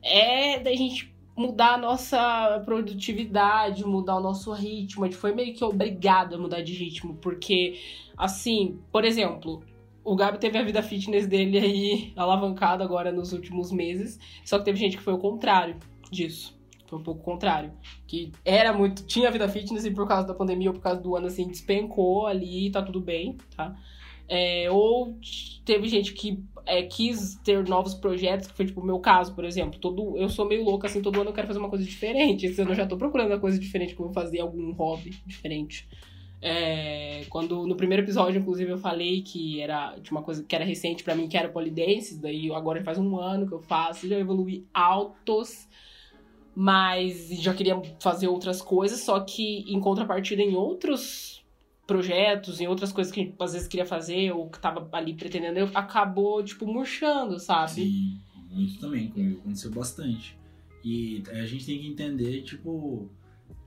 é 0.02 0.59
da 0.61 0.70
gente 0.74 1.14
mudar 1.37 1.75
a 1.75 1.79
nossa 1.79 2.62
produtividade, 2.64 3.85
mudar 3.85 4.16
o 4.16 4.20
nosso 4.20 4.53
ritmo. 4.53 5.05
A 5.05 5.07
gente 5.07 5.18
foi 5.18 5.35
meio 5.35 5.55
que 5.55 5.62
obrigado 5.62 6.35
a 6.35 6.38
mudar 6.38 6.62
de 6.62 6.72
ritmo, 6.72 7.14
porque, 7.16 7.79
assim, 8.16 8.79
por 8.90 9.05
exemplo, 9.05 9.62
o 10.03 10.16
Gabi 10.16 10.38
teve 10.38 10.57
a 10.57 10.62
vida 10.62 10.83
fitness 10.83 11.27
dele 11.27 11.59
aí 11.59 12.12
alavancada 12.16 12.83
agora 12.83 13.12
nos 13.12 13.33
últimos 13.33 13.70
meses. 13.70 14.18
Só 14.44 14.59
que 14.59 14.64
teve 14.64 14.79
gente 14.79 14.96
que 14.96 15.03
foi 15.03 15.12
o 15.12 15.18
contrário 15.18 15.77
disso. 16.11 16.57
Foi 16.87 16.99
um 16.99 17.03
pouco 17.03 17.20
o 17.20 17.25
contrário. 17.25 17.72
Que 18.07 18.33
era 18.44 18.72
muito. 18.72 19.05
Tinha 19.05 19.31
vida 19.31 19.49
fitness 19.49 19.85
e 19.85 19.90
por 19.90 20.07
causa 20.07 20.29
da 20.29 20.35
pandemia 20.35 20.70
ou 20.70 20.75
por 20.75 20.81
causa 20.81 21.01
do 21.01 21.16
ano, 21.16 21.27
assim, 21.27 21.49
despencou 21.49 22.27
ali, 22.27 22.70
tá 22.70 22.81
tudo 22.81 23.01
bem, 23.01 23.37
tá? 23.57 23.75
É, 24.29 24.70
ou 24.70 25.16
teve 25.64 25.88
gente 25.88 26.12
que 26.12 26.42
é, 26.66 26.83
quis 26.83 27.37
ter 27.44 27.66
novos 27.66 27.94
projetos, 27.94 28.48
que 28.48 28.55
foi 28.55 28.66
tipo 28.66 28.81
o 28.81 28.85
meu 28.85 28.98
caso, 28.98 29.35
por 29.35 29.44
exemplo. 29.44 29.79
Todo, 29.79 30.16
eu 30.18 30.29
sou 30.29 30.44
meio 30.46 30.64
louca, 30.64 30.88
assim, 30.88 31.00
todo 31.00 31.20
ano 31.20 31.31
eu 31.31 31.35
quero 31.35 31.46
fazer 31.46 31.61
uma 31.61 31.70
coisa 31.70 31.85
diferente. 31.85 32.46
Esse 32.46 32.61
ano 32.61 32.72
eu 32.72 32.74
já 32.74 32.87
tô 32.87 32.96
procurando 32.96 33.29
uma 33.29 33.38
coisa 33.38 33.59
diferente, 33.59 33.94
vou 33.94 34.12
fazer 34.12 34.40
algum 34.40 34.72
hobby 34.72 35.16
diferente. 35.24 35.88
É, 36.42 37.24
quando 37.31 37.66
no 37.66 37.76
primeiro 37.76 38.02
episódio, 38.02 38.40
inclusive, 38.40 38.70
eu 38.70 38.79
falei 38.79 39.22
que 39.22 39.61
era 39.61 39.96
de 39.96 40.11
uma 40.11 40.22
coisa 40.22 40.44
que 40.44 40.55
era 40.55 40.64
recente 40.64 41.02
pra 41.02 41.14
mim, 41.14 41.29
que 41.29 41.37
era 41.37 41.48
polidense, 41.48 42.20
daí 42.20 42.52
agora 42.52 42.83
faz 42.85 42.98
um 42.98 43.18
ano 43.18 43.46
que 43.46 43.55
eu 43.55 43.61
faço, 43.61 44.09
já 44.09 44.18
evolui 44.18 44.66
altos. 44.74 45.68
mas 46.55 47.29
já 47.42 47.52
queria 47.52 47.81
fazer 48.00 48.29
outras 48.29 48.62
coisas, 48.62 49.00
só 49.00 49.20
que 49.20 49.64
em 49.68 49.79
contrapartida 49.79 50.40
em 50.40 50.55
outros 50.57 51.36
projetos, 51.87 52.61
em 52.61 52.66
outras 52.66 52.92
coisas 52.92 53.12
que 53.12 53.35
às 53.38 53.53
vezes 53.53 53.68
queria 53.68 53.87
fazer 53.87 54.33
ou 54.33 54.51
que 54.51 54.59
tava 54.59 54.88
ali 54.92 55.14
pretendendo, 55.14 55.59
eu, 55.59 55.70
acabou, 55.75 56.42
tipo, 56.42 56.66
murchando, 56.66 57.38
sabe? 57.38 57.70
Sim, 57.70 58.20
muito 58.51 58.79
também, 58.79 59.09
comigo 59.09 59.40
aconteceu 59.40 59.70
bastante. 59.70 60.37
E 60.85 61.22
a 61.31 61.46
gente 61.46 61.66
tem 61.66 61.79
que 61.79 61.87
entender, 61.87 62.42
tipo, 62.42 63.09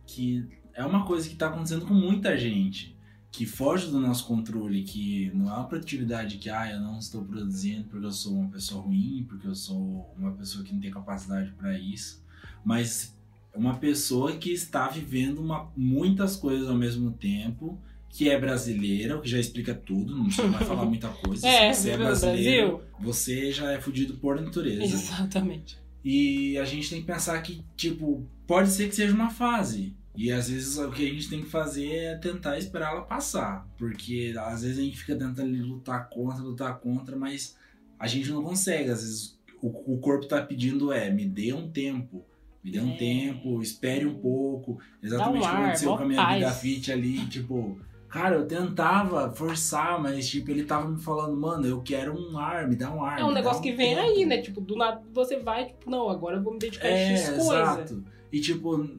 que 0.05 0.45
é 0.73 0.85
uma 0.85 1.05
coisa 1.05 1.27
que 1.27 1.35
tá 1.35 1.47
acontecendo 1.47 1.85
com 1.85 1.93
muita 1.93 2.37
gente 2.37 2.97
que 3.31 3.45
foge 3.45 3.91
do 3.91 3.99
nosso 3.99 4.25
controle, 4.25 4.83
que 4.83 5.31
não 5.33 5.49
é 5.49 5.53
uma 5.53 5.67
produtividade 5.67 6.37
que, 6.37 6.49
ah, 6.49 6.71
eu 6.71 6.79
não 6.79 6.97
estou 6.97 7.23
produzindo 7.23 7.83
porque 7.85 8.05
eu 8.05 8.11
sou 8.11 8.33
uma 8.33 8.49
pessoa 8.49 8.81
ruim, 8.81 9.25
porque 9.29 9.47
eu 9.47 9.55
sou 9.55 10.13
uma 10.17 10.31
pessoa 10.31 10.63
que 10.63 10.73
não 10.73 10.81
tem 10.81 10.89
capacidade 10.89 11.51
para 11.51 11.77
isso, 11.77 12.23
mas 12.65 13.15
uma 13.53 13.77
pessoa 13.77 14.35
que 14.35 14.51
está 14.51 14.87
vivendo 14.87 15.39
uma, 15.39 15.71
muitas 15.75 16.35
coisas 16.35 16.67
ao 16.67 16.75
mesmo 16.75 17.11
tempo, 17.11 17.79
que 18.09 18.29
é 18.29 18.39
brasileira, 18.39 19.17
o 19.17 19.21
que 19.21 19.29
já 19.29 19.39
explica 19.39 19.73
tudo, 19.73 20.15
não 20.17 20.25
precisa 20.25 20.47
mais 20.47 20.67
falar 20.67 20.85
muita 20.85 21.07
coisa. 21.09 21.47
É, 21.47 21.71
Se 21.73 21.83
você 21.83 21.89
é 21.91 21.97
brasileiro, 21.97 22.67
Brasil. 22.77 22.87
você 22.99 23.51
já 23.51 23.71
é 23.71 23.79
fudido 23.79 24.15
por 24.15 24.39
natureza. 24.41 24.83
Exatamente. 24.83 25.77
E 26.03 26.57
a 26.57 26.65
gente 26.65 26.89
tem 26.89 27.01
que 27.01 27.07
pensar 27.07 27.39
que, 27.41 27.61
tipo, 27.77 28.25
pode 28.47 28.69
ser 28.69 28.87
que 28.89 28.95
seja 28.95 29.13
uma 29.13 29.29
fase. 29.29 29.95
E 30.15 30.31
às 30.31 30.49
vezes 30.49 30.77
o 30.77 30.89
que 30.91 31.05
a 31.07 31.13
gente 31.13 31.29
tem 31.29 31.41
que 31.43 31.49
fazer 31.49 31.87
é 31.93 32.15
tentar 32.15 32.57
esperar 32.57 32.91
ela 32.93 33.01
passar. 33.03 33.67
Porque 33.77 34.33
às 34.37 34.63
vezes 34.63 34.79
a 34.79 34.81
gente 34.81 34.97
fica 34.97 35.13
tentando 35.15 35.41
ali 35.41 35.61
lutar 35.61 36.09
contra, 36.09 36.41
lutar 36.43 36.79
contra, 36.79 37.15
mas 37.15 37.55
a 37.97 38.07
gente 38.07 38.29
não 38.29 38.41
consegue. 38.43 38.89
Às 38.89 39.01
vezes 39.01 39.39
o, 39.61 39.67
o 39.93 39.97
corpo 39.99 40.25
tá 40.25 40.41
pedindo 40.41 40.91
é, 40.91 41.09
me 41.09 41.25
dê 41.25 41.53
um 41.53 41.69
tempo. 41.69 42.25
Me 42.63 42.71
dê 42.71 42.81
um 42.81 42.91
É. 42.93 42.97
tempo, 42.97 43.61
espere 43.61 44.05
um 44.05 44.15
pouco. 44.15 44.79
Exatamente 45.01 45.37
o 45.45 45.49
que 45.49 45.55
aconteceu 45.55 45.95
com 45.97 46.03
a 46.03 46.07
minha 46.07 46.21
paz. 46.21 46.37
vida 46.39 46.51
fit 46.51 46.91
ali, 46.91 47.25
tipo... 47.27 47.79
Cara, 48.09 48.35
eu 48.35 48.47
tentava 48.47 49.29
forçar, 49.31 50.01
mas 50.01 50.27
tipo, 50.27 50.49
ele 50.49 50.63
tava 50.63 50.89
me 50.89 50.99
falando, 50.99 51.39
mano, 51.39 51.65
eu 51.67 51.79
quero 51.81 52.13
um 52.13 52.37
ar, 52.39 52.67
me 52.67 52.75
dá 52.75 52.91
um 52.91 53.03
ar. 53.03 53.19
É 53.19 53.23
um 53.23 53.31
negócio 53.31 53.61
que 53.61 53.71
vem 53.71 53.95
tempo." 53.95 54.07
aí, 54.07 54.25
né? 54.25 54.41
Tipo, 54.41 54.59
do 54.61 54.75
nada 54.75 55.01
você 55.13 55.39
vai, 55.39 55.65
tipo, 55.67 55.89
não, 55.89 56.09
agora 56.09 56.37
eu 56.37 56.43
vou 56.43 56.53
me 56.53 56.59
dedicar 56.59 56.87
a 56.87 56.91
É, 56.91 57.15
X 57.15 57.29
coisa. 57.29 57.41
exato. 57.41 58.03
E 58.31 58.41
tipo, 58.41 58.89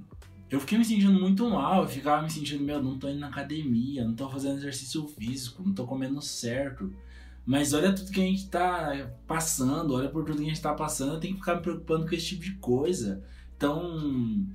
eu 0.49 0.61
fiquei 0.61 0.79
me 0.79 0.85
sentindo 0.85 1.13
muito 1.13 1.49
mal, 1.51 1.83
eu 1.83 1.89
ficava 1.89 2.23
me 2.23 2.31
sentindo, 2.31 2.63
meu, 2.63 2.81
não 2.83 2.99
tô 2.99 3.09
indo 3.09 3.19
na 3.19 3.27
academia, 3.29 4.05
não 4.05 4.15
tô 4.15 4.29
fazendo 4.29 4.59
exercício 4.59 5.07
físico, 5.09 5.63
não 5.65 5.73
tô 5.75 5.85
comendo 5.87 6.23
certo. 6.23 6.93
Mas 7.45 7.73
olha 7.73 7.93
tudo 7.93 8.13
que 8.13 8.21
a 8.21 8.25
gente 8.25 8.49
tá 8.49 9.11
passando, 9.27 9.95
olha 9.95 10.09
por 10.09 10.25
tudo 10.25 10.37
que 10.39 10.45
a 10.45 10.49
gente 10.49 10.63
tá 10.63 10.73
passando, 10.75 11.15
eu 11.15 11.21
tenho 11.21 11.35
que 11.35 11.41
ficar 11.41 11.57
me 11.57 11.63
preocupando 11.63 12.07
com 12.07 12.15
esse 12.15 12.27
tipo 12.29 12.43
de 12.45 12.55
coisa. 12.55 13.25
Então, 13.57 14.47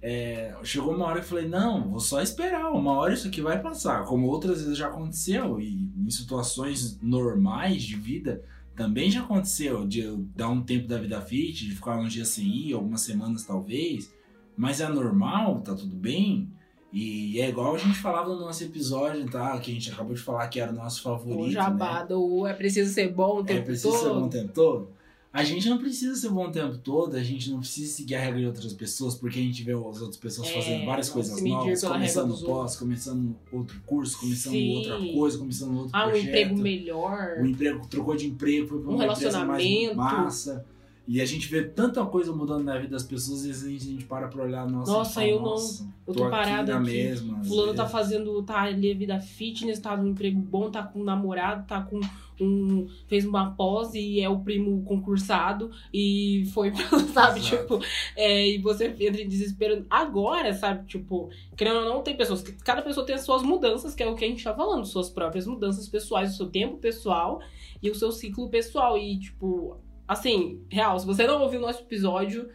é, 0.00 0.54
chegou 0.62 0.94
uma 0.94 1.06
hora 1.06 1.20
que 1.20 1.24
eu 1.26 1.28
falei, 1.28 1.48
não, 1.48 1.90
vou 1.90 2.00
só 2.00 2.20
esperar, 2.22 2.70
uma 2.70 2.92
hora 2.92 3.14
isso 3.14 3.28
aqui 3.28 3.40
vai 3.40 3.60
passar. 3.60 4.04
Como 4.04 4.26
outras 4.28 4.60
vezes 4.62 4.76
já 4.78 4.88
aconteceu, 4.88 5.60
e 5.60 5.90
em 5.96 6.10
situações 6.10 6.98
normais 7.02 7.82
de 7.82 7.96
vida, 7.96 8.42
também 8.76 9.10
já 9.10 9.22
aconteceu 9.22 9.86
de 9.86 10.00
eu 10.00 10.18
dar 10.36 10.48
um 10.48 10.62
tempo 10.62 10.86
da 10.86 10.98
vida 10.98 11.20
fit, 11.20 11.66
de 11.66 11.74
ficar 11.74 11.98
uns 11.98 12.12
dias 12.12 12.28
sem 12.28 12.46
ir, 12.46 12.72
algumas 12.74 13.00
semanas 13.00 13.44
talvez, 13.44 14.12
mas 14.56 14.80
é 14.80 14.88
normal, 14.88 15.60
tá 15.62 15.74
tudo 15.74 15.96
bem. 15.96 16.48
E 16.92 17.38
é 17.40 17.48
igual 17.48 17.74
a 17.74 17.78
gente 17.78 17.98
falava 17.98 18.30
no 18.32 18.40
nosso 18.40 18.64
episódio, 18.64 19.28
tá? 19.30 19.58
Que 19.58 19.70
a 19.70 19.74
gente 19.74 19.90
acabou 19.90 20.14
de 20.14 20.20
falar 20.22 20.48
que 20.48 20.58
era 20.58 20.72
o 20.72 20.74
nosso 20.74 21.02
favorito. 21.02 21.42
O 21.42 21.46
né? 21.46 21.52
jabá 21.52 22.02
do 22.02 22.46
é 22.46 22.54
preciso 22.54 22.92
ser 22.94 23.12
bom 23.12 23.38
o 23.38 23.40
É, 23.40 23.44
tempo 23.44 23.66
precisa 23.66 23.90
todo. 23.90 24.00
ser 24.00 24.08
bom 24.08 24.26
o 24.26 24.30
tempo 24.30 24.52
todo? 24.54 24.88
A 25.32 25.44
gente 25.44 25.68
não 25.68 25.76
precisa 25.78 26.14
ser 26.16 26.30
bom 26.30 26.46
o 26.46 26.50
tempo 26.50 26.78
todo, 26.78 27.14
a 27.14 27.22
gente 27.22 27.50
não 27.50 27.58
precisa 27.60 27.92
seguir 27.92 28.14
a 28.14 28.20
regra 28.20 28.40
de 28.40 28.46
outras 28.46 28.72
pessoas, 28.72 29.14
porque 29.14 29.38
a 29.38 29.42
gente 29.42 29.62
vê 29.62 29.72
as 29.72 29.78
outras 30.00 30.16
pessoas 30.16 30.48
É, 30.48 30.52
fazendo 30.54 30.86
várias 30.86 31.08
coisas 31.10 31.42
novas, 31.42 31.82
começando 31.84 32.38
pós, 32.44 32.76
começando 32.76 33.36
outro 33.52 33.80
curso, 33.84 34.18
começando 34.18 34.52
Sim. 34.52 34.76
outra 34.76 34.98
coisa, 35.12 35.38
começando 35.38 35.76
outro 35.76 35.90
Ah, 35.92 36.06
um 36.06 36.10
projeto. 36.10 36.28
emprego 36.28 36.56
melhor. 36.58 37.36
O 37.42 37.46
emprego 37.46 37.86
trocou 37.88 38.16
de 38.16 38.26
emprego, 38.26 38.66
foi 38.68 38.80
pra 38.80 38.90
Um 38.90 38.94
uma 38.94 39.04
empresa 39.04 39.44
mais 39.44 39.62
relacionamento. 39.62 39.96
massa. 39.96 40.66
E 41.10 41.22
a 41.22 41.24
gente 41.24 41.48
vê 41.48 41.62
tanta 41.62 42.04
coisa 42.04 42.30
mudando 42.34 42.64
na 42.64 42.76
vida 42.76 42.90
das 42.90 43.02
pessoas, 43.02 43.46
e 43.46 43.50
às 43.50 43.62
vezes 43.62 43.88
a 43.88 43.90
gente 43.92 44.04
para 44.04 44.28
pra 44.28 44.44
olhar, 44.44 44.68
nossa, 44.68 44.92
Nossa, 44.92 45.14
fala, 45.14 45.26
eu 45.26 45.36
não- 45.36 45.44
nossa, 45.46 45.88
eu 46.06 46.12
tô 46.14 46.22
aqui 46.24 46.30
parada 46.30 46.76
aqui. 46.76 46.84
mesma. 46.84 47.42
Fulano 47.44 47.72
tá 47.74 47.88
fazendo, 47.88 48.42
tá 48.42 48.60
ali 48.60 48.92
a 48.92 48.94
vida 48.94 49.18
fitness, 49.18 49.78
tá 49.78 49.96
num 49.96 50.08
emprego 50.08 50.38
bom, 50.38 50.70
tá 50.70 50.82
com 50.82 51.00
um 51.00 51.04
namorado, 51.04 51.66
tá 51.66 51.80
com 51.80 51.98
um. 52.40 52.86
fez 53.08 53.24
uma 53.24 53.50
pós 53.52 53.94
e 53.94 54.20
é 54.20 54.28
o 54.28 54.38
primo 54.40 54.82
concursado 54.84 55.70
e 55.92 56.44
foi, 56.52 56.70
sabe, 57.12 57.40
Exato. 57.40 57.40
tipo, 57.40 57.80
é, 58.14 58.46
e 58.50 58.58
você 58.58 58.94
entra 59.00 59.20
em 59.22 59.26
desespero. 59.28 59.84
Agora, 59.90 60.52
sabe, 60.54 60.86
tipo, 60.86 61.30
querendo 61.56 61.78
ou 61.78 61.84
não, 61.86 62.02
tem 62.02 62.16
pessoas 62.16 62.42
que 62.42 62.52
cada 62.52 62.80
pessoa 62.82 63.04
tem 63.04 63.14
as 63.16 63.22
suas 63.22 63.42
mudanças, 63.42 63.94
que 63.94 64.02
é 64.02 64.06
o 64.08 64.14
que 64.14 64.24
a 64.24 64.28
gente 64.28 64.44
tá 64.44 64.54
falando, 64.54 64.84
suas 64.84 65.08
próprias 65.10 65.46
mudanças 65.46 65.88
pessoais, 65.88 66.34
o 66.34 66.36
seu 66.36 66.46
tempo 66.50 66.76
pessoal 66.76 67.40
e 67.82 67.90
o 67.90 67.94
seu 67.94 68.12
ciclo 68.12 68.48
pessoal. 68.48 68.96
E, 68.96 69.18
tipo, 69.18 69.76
assim, 70.08 70.62
real, 70.70 70.98
se 70.98 71.06
você 71.06 71.26
não 71.26 71.42
ouviu 71.42 71.60
o 71.60 71.62
nosso 71.62 71.82
episódio 71.82 72.48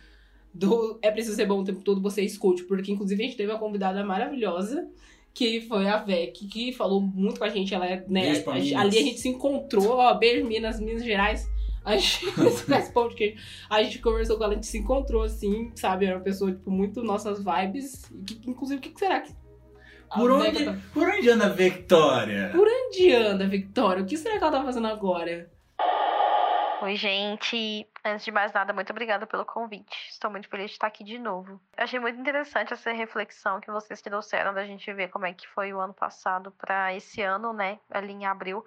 do 0.54 1.00
É 1.02 1.10
Preciso 1.12 1.36
Ser 1.36 1.46
Bom 1.46 1.62
o 1.62 1.64
Tempo 1.64 1.82
Todo, 1.82 2.02
você 2.02 2.22
escute, 2.24 2.64
porque 2.64 2.92
inclusive 2.92 3.22
a 3.24 3.26
gente 3.26 3.38
teve 3.38 3.52
uma 3.52 3.60
convidada 3.60 4.04
maravilhosa, 4.04 4.88
que 5.34 5.62
foi 5.62 5.88
a 5.88 5.98
Vec, 5.98 6.46
que 6.48 6.74
falou 6.74 7.00
muito 7.02 7.40
com 7.40 7.46
a 7.46 7.50
gente. 7.50 7.74
Ela 7.74 7.88
é, 7.88 8.06
né, 8.08 8.26
a- 8.52 8.54
ali 8.82 8.98
a 8.98 9.02
gente 9.04 9.20
se 9.20 9.30
encontrou, 9.30 9.98
ó, 9.98 10.14
beijo 10.14 10.46
Minas, 10.46 10.80
Minas 10.80 11.04
Gerais. 11.04 11.50
A 11.86 11.98
gente, 11.98 12.26
a 13.70 13.84
gente 13.84 14.00
conversou 14.00 14.38
com 14.38 14.44
ela, 14.44 14.54
a 14.54 14.56
gente 14.56 14.68
se 14.68 14.78
encontrou 14.78 15.24
assim, 15.24 15.72
sabe? 15.76 16.06
Era 16.06 16.16
uma 16.18 16.24
pessoa, 16.24 16.52
tipo, 16.52 16.70
muito 16.72 17.04
nossas 17.04 17.44
vibes. 17.44 18.10
Que, 18.26 18.40
inclusive, 18.50 18.78
o 18.78 18.82
que, 18.82 18.90
que 18.90 19.00
será 19.00 19.20
que. 19.22 19.34
a 20.10 20.20
Por 20.20 20.32
onde, 20.32 20.64
tá- 20.66 20.78
por 20.94 21.10
onde 21.10 21.30
anda 21.30 21.46
a 21.48 21.50
Victoria? 21.50 22.50
Por 22.54 22.68
onde 22.68 23.12
anda, 23.12 23.48
Victoria? 23.48 24.04
O 24.04 24.06
que 24.06 24.16
será 24.18 24.38
que 24.38 24.44
ela 24.44 24.52
tá 24.60 24.64
fazendo 24.64 24.88
agora? 24.88 25.52
Oi, 26.84 26.98
gente. 26.98 27.88
Antes 28.04 28.26
de 28.26 28.32
mais 28.34 28.52
nada, 28.52 28.74
muito 28.74 28.90
obrigada 28.90 29.26
pelo 29.26 29.46
convite. 29.46 30.10
Estou 30.10 30.30
muito 30.30 30.50
feliz 30.50 30.66
de 30.66 30.72
estar 30.74 30.88
aqui 30.88 31.02
de 31.02 31.18
novo. 31.18 31.58
Achei 31.78 31.98
muito 31.98 32.20
interessante 32.20 32.74
essa 32.74 32.92
reflexão 32.92 33.62
que 33.62 33.72
vocês 33.72 34.02
trouxeram 34.02 34.54
da 34.54 34.66
gente 34.66 34.92
ver 34.92 35.08
como 35.08 35.26
é 35.26 35.32
que 35.32 35.48
foi 35.48 35.72
o 35.72 35.80
ano 35.80 35.94
passado 35.94 36.52
para 36.52 36.94
esse 36.94 37.22
ano, 37.22 37.54
né? 37.54 37.80
Ali 37.90 38.12
em 38.12 38.26
abril. 38.26 38.66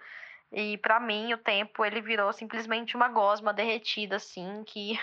E 0.51 0.79
para 0.79 0.99
mim, 0.99 1.35
o 1.35 1.37
tempo 1.37 1.85
ele 1.85 2.01
virou 2.01 2.33
simplesmente 2.33 2.97
uma 2.97 3.09
gosma 3.09 3.53
derretida, 3.53 4.17
assim, 4.17 4.65
que 4.65 4.99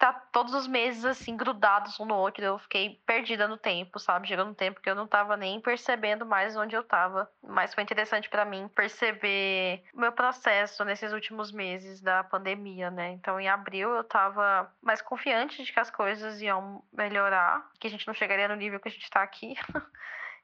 tá 0.00 0.14
todos 0.32 0.54
os 0.54 0.66
meses 0.66 1.04
assim 1.04 1.36
grudados 1.36 2.00
um 2.00 2.06
no 2.06 2.14
outro. 2.14 2.42
Eu 2.42 2.58
fiquei 2.58 2.98
perdida 3.04 3.46
no 3.46 3.58
tempo, 3.58 3.98
sabe? 3.98 4.26
Chegou 4.26 4.46
um 4.46 4.54
tempo 4.54 4.80
que 4.80 4.88
eu 4.88 4.94
não 4.94 5.06
tava 5.06 5.36
nem 5.36 5.60
percebendo 5.60 6.24
mais 6.24 6.56
onde 6.56 6.74
eu 6.74 6.82
tava. 6.82 7.30
Mas 7.42 7.74
foi 7.74 7.82
interessante 7.82 8.28
pra 8.30 8.46
mim 8.46 8.66
perceber 8.68 9.84
o 9.92 10.00
meu 10.00 10.10
processo 10.10 10.82
nesses 10.86 11.12
últimos 11.12 11.52
meses 11.52 12.00
da 12.00 12.24
pandemia, 12.24 12.90
né? 12.90 13.10
Então, 13.10 13.38
em 13.38 13.48
abril 13.48 13.90
eu 13.90 14.02
tava 14.02 14.72
mais 14.82 15.02
confiante 15.02 15.62
de 15.62 15.70
que 15.70 15.78
as 15.78 15.90
coisas 15.90 16.40
iam 16.40 16.82
melhorar, 16.90 17.68
que 17.78 17.86
a 17.86 17.90
gente 17.90 18.06
não 18.06 18.14
chegaria 18.14 18.48
no 18.48 18.56
nível 18.56 18.80
que 18.80 18.88
a 18.88 18.92
gente 18.92 19.10
tá 19.10 19.22
aqui. 19.22 19.54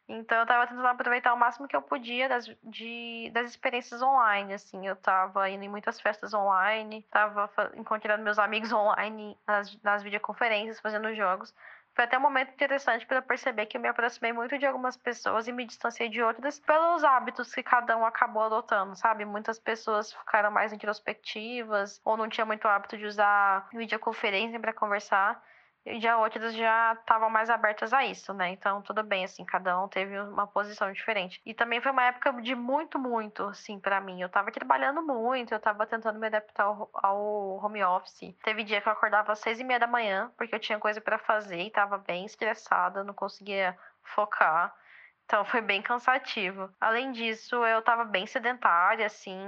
Então 0.08 0.38
eu 0.38 0.46
tava 0.46 0.66
tentando 0.68 0.86
aproveitar 0.86 1.34
o 1.34 1.36
máximo 1.36 1.66
que 1.66 1.74
eu 1.74 1.82
podia 1.82 2.28
das, 2.28 2.46
de, 2.62 3.28
das 3.32 3.50
experiências 3.50 4.00
online, 4.02 4.54
assim. 4.54 4.86
Eu 4.86 4.94
tava 4.96 5.48
indo 5.50 5.64
em 5.64 5.68
muitas 5.68 6.00
festas 6.00 6.32
online, 6.32 7.02
tava 7.10 7.48
fa- 7.48 7.72
encontrando 7.74 8.22
meus 8.22 8.38
amigos 8.38 8.70
online 8.72 9.36
nas, 9.46 9.80
nas 9.82 10.02
videoconferências, 10.04 10.80
fazendo 10.80 11.12
jogos. 11.14 11.52
Foi 11.94 12.04
até 12.04 12.18
um 12.18 12.20
momento 12.20 12.52
interessante 12.52 13.06
para 13.06 13.22
perceber 13.22 13.66
que 13.66 13.76
eu 13.76 13.80
me 13.80 13.88
aproximei 13.88 14.32
muito 14.32 14.56
de 14.58 14.66
algumas 14.66 14.96
pessoas 14.96 15.48
e 15.48 15.52
me 15.52 15.64
distanciei 15.66 16.08
de 16.10 16.22
outras 16.22 16.60
pelos 16.60 17.02
hábitos 17.02 17.52
que 17.54 17.62
cada 17.62 17.96
um 17.96 18.04
acabou 18.04 18.42
adotando, 18.42 18.94
sabe? 18.94 19.24
Muitas 19.24 19.58
pessoas 19.58 20.12
ficaram 20.12 20.50
mais 20.50 20.72
introspectivas 20.72 22.00
ou 22.04 22.16
não 22.16 22.28
tinha 22.28 22.44
muito 22.44 22.68
hábito 22.68 22.96
de 22.98 23.06
usar 23.06 23.68
videoconferência 23.72 24.60
para 24.60 24.74
conversar. 24.74 25.42
Já 25.86 26.18
outras 26.18 26.52
já 26.54 26.94
estavam 26.94 27.30
mais 27.30 27.48
abertas 27.48 27.92
a 27.92 28.04
isso, 28.04 28.34
né? 28.34 28.50
Então, 28.50 28.82
tudo 28.82 29.04
bem, 29.04 29.24
assim, 29.24 29.44
cada 29.44 29.80
um 29.80 29.86
teve 29.86 30.18
uma 30.18 30.44
posição 30.44 30.90
diferente. 30.90 31.40
E 31.46 31.54
também 31.54 31.80
foi 31.80 31.92
uma 31.92 32.02
época 32.02 32.32
de 32.42 32.56
muito, 32.56 32.98
muito, 32.98 33.44
assim, 33.44 33.78
para 33.78 34.00
mim. 34.00 34.20
Eu 34.20 34.28
tava 34.28 34.50
trabalhando 34.50 35.00
muito, 35.00 35.54
eu 35.54 35.60
tava 35.60 35.86
tentando 35.86 36.18
me 36.18 36.26
adaptar 36.26 36.64
ao, 36.64 36.90
ao 36.92 37.64
home 37.64 37.84
office. 37.84 38.34
Teve 38.42 38.64
dia 38.64 38.80
que 38.80 38.88
eu 38.88 38.92
acordava 38.92 39.30
às 39.30 39.38
seis 39.38 39.60
e 39.60 39.64
meia 39.64 39.78
da 39.78 39.86
manhã, 39.86 40.32
porque 40.36 40.56
eu 40.56 40.58
tinha 40.58 40.78
coisa 40.80 41.00
para 41.00 41.18
fazer 41.18 41.60
e 41.60 41.70
tava 41.70 41.98
bem 41.98 42.26
estressada, 42.26 43.04
não 43.04 43.14
conseguia 43.14 43.78
focar. 44.02 44.74
Então, 45.24 45.44
foi 45.44 45.60
bem 45.60 45.80
cansativo. 45.82 46.68
Além 46.80 47.12
disso, 47.12 47.64
eu 47.64 47.80
tava 47.80 48.04
bem 48.04 48.26
sedentária, 48.26 49.06
assim, 49.06 49.38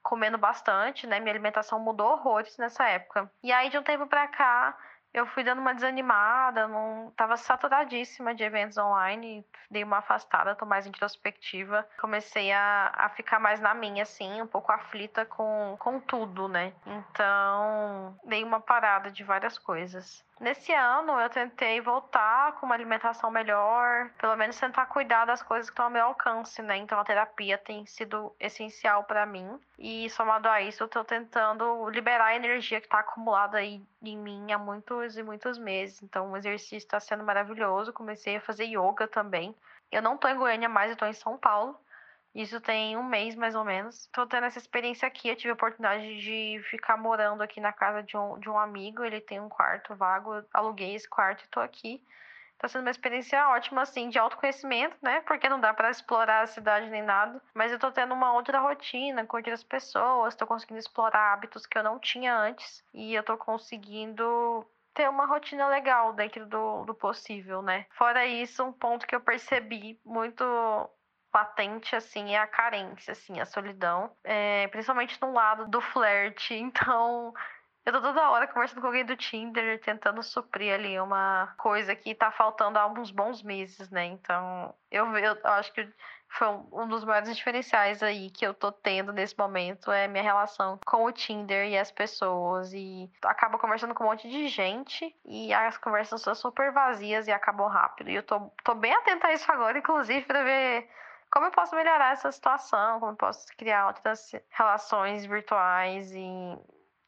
comendo 0.00 0.38
bastante, 0.38 1.08
né? 1.08 1.18
Minha 1.18 1.32
alimentação 1.32 1.80
mudou 1.80 2.12
horrores 2.12 2.56
nessa 2.56 2.88
época. 2.88 3.28
E 3.42 3.50
aí, 3.50 3.68
de 3.68 3.78
um 3.78 3.82
tempo 3.82 4.06
pra 4.06 4.28
cá, 4.28 4.76
eu 5.12 5.26
fui 5.26 5.44
dando 5.44 5.60
uma 5.60 5.74
desanimada, 5.74 6.66
não 6.66 7.12
tava 7.16 7.36
saturadíssima 7.36 8.34
de 8.34 8.42
eventos 8.42 8.78
online, 8.78 9.44
dei 9.70 9.84
uma 9.84 9.98
afastada, 9.98 10.54
tô 10.54 10.64
mais 10.64 10.86
introspectiva. 10.86 11.86
Comecei 12.00 12.50
a, 12.50 12.90
a 12.94 13.08
ficar 13.10 13.38
mais 13.38 13.60
na 13.60 13.74
minha, 13.74 14.04
assim, 14.04 14.40
um 14.40 14.46
pouco 14.46 14.72
aflita 14.72 15.26
com, 15.26 15.76
com 15.78 16.00
tudo, 16.00 16.48
né? 16.48 16.72
Então, 16.86 18.18
dei 18.24 18.42
uma 18.42 18.60
parada 18.60 19.10
de 19.10 19.22
várias 19.22 19.58
coisas. 19.58 20.24
Nesse 20.42 20.72
ano 20.72 21.20
eu 21.20 21.30
tentei 21.30 21.80
voltar 21.80 22.56
com 22.56 22.66
uma 22.66 22.74
alimentação 22.74 23.30
melhor, 23.30 24.10
pelo 24.18 24.34
menos 24.34 24.58
tentar 24.58 24.86
cuidar 24.86 25.24
das 25.24 25.40
coisas 25.40 25.70
que 25.70 25.72
estão 25.72 25.84
ao 25.84 25.90
meu 25.90 26.06
alcance, 26.06 26.60
né? 26.60 26.78
Então 26.78 26.98
a 26.98 27.04
terapia 27.04 27.56
tem 27.56 27.86
sido 27.86 28.34
essencial 28.40 29.04
para 29.04 29.24
mim. 29.24 29.56
E 29.78 30.10
somado 30.10 30.48
a 30.48 30.60
isso, 30.60 30.82
eu 30.82 30.88
tô 30.88 31.04
tentando 31.04 31.88
liberar 31.90 32.24
a 32.24 32.34
energia 32.34 32.80
que 32.80 32.88
tá 32.88 32.98
acumulada 32.98 33.58
aí 33.58 33.80
em 34.02 34.18
mim 34.18 34.50
há 34.50 34.58
muitos 34.58 35.16
e 35.16 35.22
muitos 35.22 35.58
meses. 35.58 36.02
Então 36.02 36.32
o 36.32 36.36
exercício 36.36 36.76
está 36.78 36.98
sendo 36.98 37.22
maravilhoso. 37.22 37.92
Comecei 37.92 38.34
a 38.34 38.40
fazer 38.40 38.64
yoga 38.64 39.06
também. 39.06 39.54
Eu 39.92 40.02
não 40.02 40.18
tô 40.18 40.26
em 40.26 40.36
Goiânia 40.36 40.68
mais, 40.68 40.90
eu 40.90 40.96
tô 40.96 41.06
em 41.06 41.12
São 41.12 41.38
Paulo. 41.38 41.78
Isso 42.34 42.60
tem 42.60 42.96
um 42.96 43.02
mês 43.02 43.34
mais 43.34 43.54
ou 43.54 43.64
menos. 43.64 44.06
Tô 44.12 44.26
tendo 44.26 44.46
essa 44.46 44.58
experiência 44.58 45.06
aqui. 45.06 45.28
Eu 45.28 45.36
tive 45.36 45.50
a 45.50 45.54
oportunidade 45.54 46.18
de 46.20 46.60
ficar 46.70 46.96
morando 46.96 47.42
aqui 47.42 47.60
na 47.60 47.72
casa 47.72 48.02
de 48.02 48.16
um, 48.16 48.38
de 48.38 48.48
um 48.48 48.58
amigo. 48.58 49.04
Ele 49.04 49.20
tem 49.20 49.38
um 49.38 49.48
quarto 49.48 49.94
vago. 49.94 50.34
Eu 50.34 50.44
aluguei 50.54 50.94
esse 50.94 51.08
quarto 51.08 51.44
e 51.44 51.48
tô 51.48 51.60
aqui. 51.60 52.02
Tá 52.58 52.68
sendo 52.68 52.82
uma 52.82 52.90
experiência 52.90 53.48
ótima, 53.48 53.82
assim, 53.82 54.08
de 54.08 54.18
autoconhecimento, 54.18 54.96
né? 55.02 55.20
Porque 55.22 55.48
não 55.48 55.60
dá 55.60 55.74
para 55.74 55.90
explorar 55.90 56.42
a 56.42 56.46
cidade 56.46 56.88
nem 56.88 57.02
nada. 57.02 57.42
Mas 57.52 57.72
eu 57.72 57.78
tô 57.78 57.90
tendo 57.90 58.14
uma 58.14 58.32
outra 58.32 58.60
rotina 58.60 59.26
com 59.26 59.36
outras 59.36 59.64
pessoas. 59.64 60.34
Tô 60.34 60.46
conseguindo 60.46 60.78
explorar 60.78 61.32
hábitos 61.34 61.66
que 61.66 61.76
eu 61.76 61.82
não 61.82 61.98
tinha 61.98 62.34
antes. 62.38 62.82
E 62.94 63.14
eu 63.14 63.22
tô 63.22 63.36
conseguindo 63.36 64.64
ter 64.94 65.08
uma 65.08 65.26
rotina 65.26 65.66
legal 65.68 66.12
dentro 66.12 66.46
do, 66.46 66.84
do 66.84 66.94
possível, 66.94 67.62
né? 67.62 67.86
Fora 67.90 68.24
isso, 68.26 68.62
um 68.62 68.72
ponto 68.72 69.06
que 69.06 69.14
eu 69.14 69.20
percebi 69.20 69.98
muito 70.04 70.44
patente, 71.32 71.96
assim, 71.96 72.34
é 72.34 72.38
a 72.38 72.46
carência, 72.46 73.12
assim, 73.12 73.40
a 73.40 73.46
solidão. 73.46 74.14
É, 74.22 74.68
principalmente 74.68 75.18
no 75.20 75.32
lado 75.32 75.66
do 75.66 75.80
flerte. 75.80 76.54
Então, 76.72 77.34
eu 77.84 77.92
tô 77.92 78.00
toda 78.00 78.30
hora 78.30 78.46
conversando 78.46 78.80
com 78.80 78.86
alguém 78.86 79.04
do 79.04 79.16
Tinder, 79.16 79.80
tentando 79.80 80.22
suprir 80.22 80.72
ali 80.72 80.98
uma 81.00 81.52
coisa 81.58 81.96
que 81.96 82.14
tá 82.14 82.30
faltando 82.30 82.78
há 82.78 82.82
alguns 82.82 83.10
bons 83.10 83.42
meses, 83.42 83.90
né? 83.90 84.04
Então, 84.04 84.74
eu, 84.90 85.04
eu, 85.16 85.34
eu 85.34 85.50
acho 85.50 85.72
que 85.72 85.88
foi 86.28 86.48
um 86.48 86.88
dos 86.88 87.04
maiores 87.04 87.34
diferenciais 87.36 88.02
aí 88.02 88.30
que 88.30 88.46
eu 88.46 88.54
tô 88.54 88.72
tendo 88.72 89.12
nesse 89.12 89.36
momento 89.36 89.90
é 89.90 90.08
minha 90.08 90.22
relação 90.22 90.78
com 90.86 91.04
o 91.04 91.12
Tinder 91.12 91.68
e 91.68 91.76
as 91.76 91.90
pessoas. 91.90 92.72
E 92.72 93.10
acabo 93.24 93.58
conversando 93.58 93.94
com 93.94 94.04
um 94.04 94.08
monte 94.08 94.28
de 94.30 94.48
gente 94.48 95.14
e 95.24 95.52
as 95.52 95.76
conversas 95.76 96.22
são 96.22 96.34
super 96.34 96.72
vazias 96.72 97.26
e 97.26 97.32
acabam 97.32 97.68
rápido. 97.68 98.10
E 98.10 98.14
eu 98.14 98.22
tô, 98.22 98.50
tô 98.64 98.74
bem 98.74 98.94
atenta 98.94 99.26
a 99.26 99.32
isso 99.34 99.50
agora, 99.50 99.78
inclusive, 99.78 100.24
pra 100.24 100.42
ver 100.42 100.88
como 101.32 101.46
eu 101.46 101.50
posso 101.50 101.74
melhorar 101.74 102.12
essa 102.12 102.30
situação, 102.30 103.00
como 103.00 103.12
eu 103.12 103.16
posso 103.16 103.46
criar 103.56 103.86
outras 103.86 104.32
relações 104.50 105.24
virtuais 105.24 106.12
e 106.12 106.58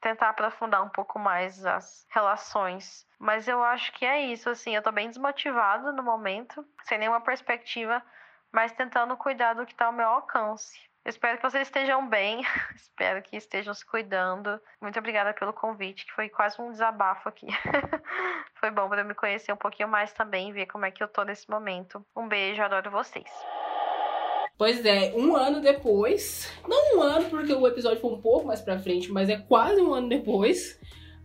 tentar 0.00 0.30
aprofundar 0.30 0.82
um 0.82 0.88
pouco 0.88 1.18
mais 1.18 1.64
as 1.64 2.06
relações. 2.08 3.06
Mas 3.18 3.46
eu 3.46 3.62
acho 3.62 3.92
que 3.92 4.04
é 4.04 4.22
isso, 4.22 4.48
assim, 4.48 4.74
eu 4.74 4.82
tô 4.82 4.90
bem 4.90 5.08
desmotivada 5.08 5.92
no 5.92 6.02
momento, 6.02 6.66
sem 6.84 6.98
nenhuma 6.98 7.20
perspectiva, 7.20 8.02
mas 8.50 8.72
tentando 8.72 9.14
cuidar 9.16 9.54
do 9.54 9.66
que 9.66 9.74
tá 9.74 9.86
ao 9.86 9.92
meu 9.92 10.08
alcance. 10.08 10.78
espero 11.04 11.36
que 11.36 11.42
vocês 11.42 11.68
estejam 11.68 12.08
bem, 12.08 12.40
espero 12.74 13.20
que 13.22 13.36
estejam 13.36 13.74
se 13.74 13.84
cuidando. 13.84 14.58
Muito 14.80 14.98
obrigada 14.98 15.34
pelo 15.34 15.52
convite, 15.52 16.06
que 16.06 16.12
foi 16.12 16.30
quase 16.30 16.60
um 16.62 16.70
desabafo 16.70 17.28
aqui. 17.28 17.46
foi 18.56 18.70
bom 18.70 18.88
para 18.88 19.02
eu 19.02 19.06
me 19.06 19.14
conhecer 19.14 19.52
um 19.52 19.58
pouquinho 19.58 19.88
mais 19.88 20.14
também, 20.14 20.50
ver 20.50 20.64
como 20.64 20.86
é 20.86 20.90
que 20.90 21.02
eu 21.02 21.08
tô 21.08 21.24
nesse 21.24 21.48
momento. 21.50 22.02
Um 22.16 22.26
beijo, 22.26 22.62
adoro 22.62 22.90
vocês. 22.90 23.30
Pois 24.56 24.84
é, 24.84 25.12
um 25.16 25.34
ano 25.34 25.60
depois, 25.60 26.48
não 26.68 26.98
um 26.98 27.02
ano 27.02 27.28
porque 27.28 27.52
o 27.52 27.66
episódio 27.66 28.00
foi 28.00 28.12
um 28.12 28.20
pouco 28.20 28.46
mais 28.46 28.60
pra 28.60 28.78
frente, 28.78 29.10
mas 29.10 29.28
é 29.28 29.36
quase 29.36 29.80
um 29.80 29.92
ano 29.92 30.08
depois, 30.08 30.78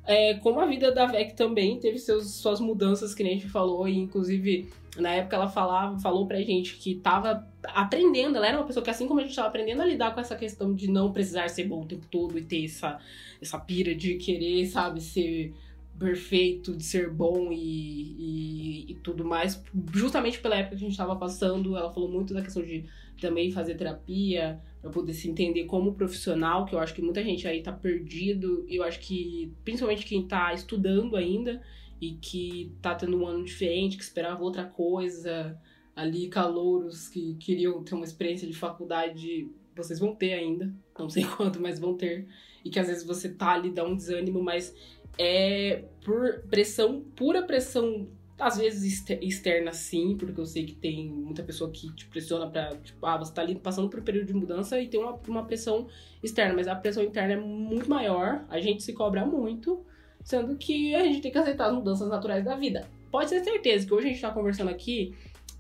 é, 0.04 0.34
como 0.36 0.60
a 0.60 0.65
vida 0.65 0.92
da 0.92 1.06
Vec 1.06 1.36
também 1.36 1.80
teve 1.80 2.00
seus, 2.00 2.34
suas 2.36 2.60
mudanças, 2.60 3.13
que 3.13 3.22
a 3.22 3.26
gente 3.28 3.48
falou, 3.48 3.88
e 3.88 3.96
inclusive 3.96 4.68
na 4.98 5.12
época 5.12 5.36
ela 5.36 5.48
falava, 5.48 6.00
falou 6.00 6.26
pra 6.26 6.42
gente 6.42 6.78
que 6.78 6.96
tava 6.96 7.48
aprendendo, 7.63 8.36
ela 8.36 8.48
era 8.48 8.58
uma 8.58 8.65
pessoa 8.65 8.84
que 8.84 8.89
assim 8.89 9.08
como 9.08 9.20
a 9.20 9.24
gente 9.24 9.36
tava 9.36 9.48
aprendendo 9.48 9.84
a 9.84 9.86
lidar 9.86 10.12
com 10.13 10.20
essa 10.20 10.36
questão 10.36 10.74
de 10.74 10.89
não 10.89 11.13
precisar 11.13 11.48
ser 11.50 11.65
bom 11.65 11.84
o 11.84 11.86
tempo 11.86 12.08
todo 12.10 12.36
e 12.36 12.42
ter 12.42 12.65
essa, 12.65 13.00
essa 13.39 13.60
pira 13.60 13.94
de 13.94 14.15
querer, 14.15 14.65
sabe, 14.65 15.02
ser 15.02 15.54
perfeito, 16.00 16.76
de 16.76 16.84
ser 16.84 17.10
bom 17.10 17.52
e, 17.52 17.56
e, 17.58 18.92
e, 18.92 18.96
tudo 19.04 19.26
mais, 19.26 19.62
justamente 19.94 20.39
pela 20.39 20.56
época 20.56 20.78
que 20.78 20.78
a 20.78 20.86
gente 20.86 20.92
estava 20.92 21.15
passando, 21.15 21.78
ela 21.78 21.92
falou 21.92 22.10
muito 22.10 22.34
da 22.34 22.42
questão 22.42 22.63
de 22.63 22.86
também 23.20 23.52
fazer 23.52 23.76
terapia, 23.76 24.62
para 24.82 24.92
poder 24.92 25.14
se 25.14 25.30
entender 25.30 25.66
como 25.66 25.94
profissional, 25.94 26.66
que 26.66 26.74
eu 26.74 26.80
acho 26.80 26.94
que 26.94 27.02
muita 27.02 27.24
gente 27.24 27.48
aí 27.48 27.62
tá 27.62 27.72
perdido, 27.72 28.66
eu 28.70 28.84
acho 28.84 29.00
que 29.00 29.54
principalmente 29.64 30.06
quem 30.06 30.28
tá 30.28 30.54
estudando 30.54 31.16
ainda 31.16 31.62
e 32.02 32.14
que 32.14 32.72
tá 32.82 32.96
tendo 32.96 33.18
um 33.18 33.28
ano 33.28 33.44
diferente, 33.44 33.98
que 33.98 34.04
esperava 34.04 34.42
outra 34.42 34.64
coisa, 34.64 35.60
ali 35.96 36.30
calouros 36.30 37.10
que 37.10 37.36
queriam 37.36 37.84
ter 37.84 37.94
uma 37.94 38.06
experiência 38.06 38.48
de 38.48 38.54
faculdade, 38.54 39.50
vocês 39.76 40.00
vão 40.00 40.16
ter 40.16 40.34
ainda, 40.34 40.74
não 40.98 41.10
sei 41.10 41.26
quanto, 41.36 41.62
mas 41.62 41.80
vão 41.80 41.96
ter, 41.96 42.28
e 42.64 42.70
que 42.70 42.80
às 42.80 42.88
vezes 42.88 43.04
você 43.04 43.30
tá 43.30 43.52
ali, 43.52 43.70
dá 43.70 43.84
um 43.84 43.96
desânimo, 43.96 44.42
mas 44.42 44.74
é 45.18 45.84
por 46.06 46.44
pressão, 46.50 47.02
pura 47.16 47.44
pressão, 47.44 48.08
às 48.39 48.58
vezes 48.58 49.04
externa 49.21 49.73
sim, 49.73 50.15
porque 50.17 50.39
eu 50.39 50.45
sei 50.45 50.65
que 50.65 50.73
tem 50.73 51.10
muita 51.10 51.43
pessoa 51.43 51.69
que 51.69 51.93
te 51.93 52.06
pressiona 52.08 52.47
pra, 52.49 52.75
tipo, 52.78 53.06
ah, 53.06 53.17
você 53.17 53.34
tá 53.34 53.41
ali 53.41 53.56
passando 53.56 53.89
por 53.89 53.99
um 53.99 54.04
período 54.04 54.28
de 54.28 54.34
mudança 54.34 54.80
e 54.80 54.88
tem 54.88 54.99
uma, 54.99 55.19
uma 55.28 55.45
pressão 55.45 55.88
externa, 56.23 56.54
mas 56.54 56.67
a 56.67 56.75
pressão 56.75 57.04
interna 57.04 57.34
é 57.34 57.38
muito 57.38 57.89
maior, 57.89 58.45
a 58.49 58.60
gente 58.60 58.82
se 58.82 58.93
cobra 58.93 59.25
muito, 59.25 59.86
sendo 60.23 60.56
que 60.56 60.95
a 60.95 61.04
gente 61.04 61.21
tem 61.21 61.32
que 61.32 61.38
aceitar 61.38 61.67
as 61.67 61.73
mudanças 61.73 62.08
naturais 62.08 62.45
da 62.45 62.56
vida. 62.56 62.88
Pode 63.12 63.30
ter 63.30 63.43
certeza 63.43 63.86
que 63.86 63.93
hoje 63.93 64.08
a 64.08 64.10
gente 64.10 64.21
tá 64.21 64.32
conversando 64.32 64.69
aqui 64.69 65.15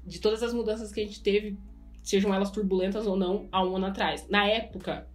de 0.05 0.19
todas 0.19 0.41
as 0.41 0.53
mudanças 0.53 0.91
que 0.91 1.01
a 1.01 1.05
gente 1.05 1.21
teve, 1.21 1.57
sejam 2.01 2.33
elas 2.33 2.49
turbulentas 2.49 3.05
ou 3.05 3.17
não, 3.17 3.47
há 3.51 3.63
um 3.63 3.75
ano 3.75 3.87
atrás. 3.87 4.25
Na 4.29 4.47
época, 4.47 5.07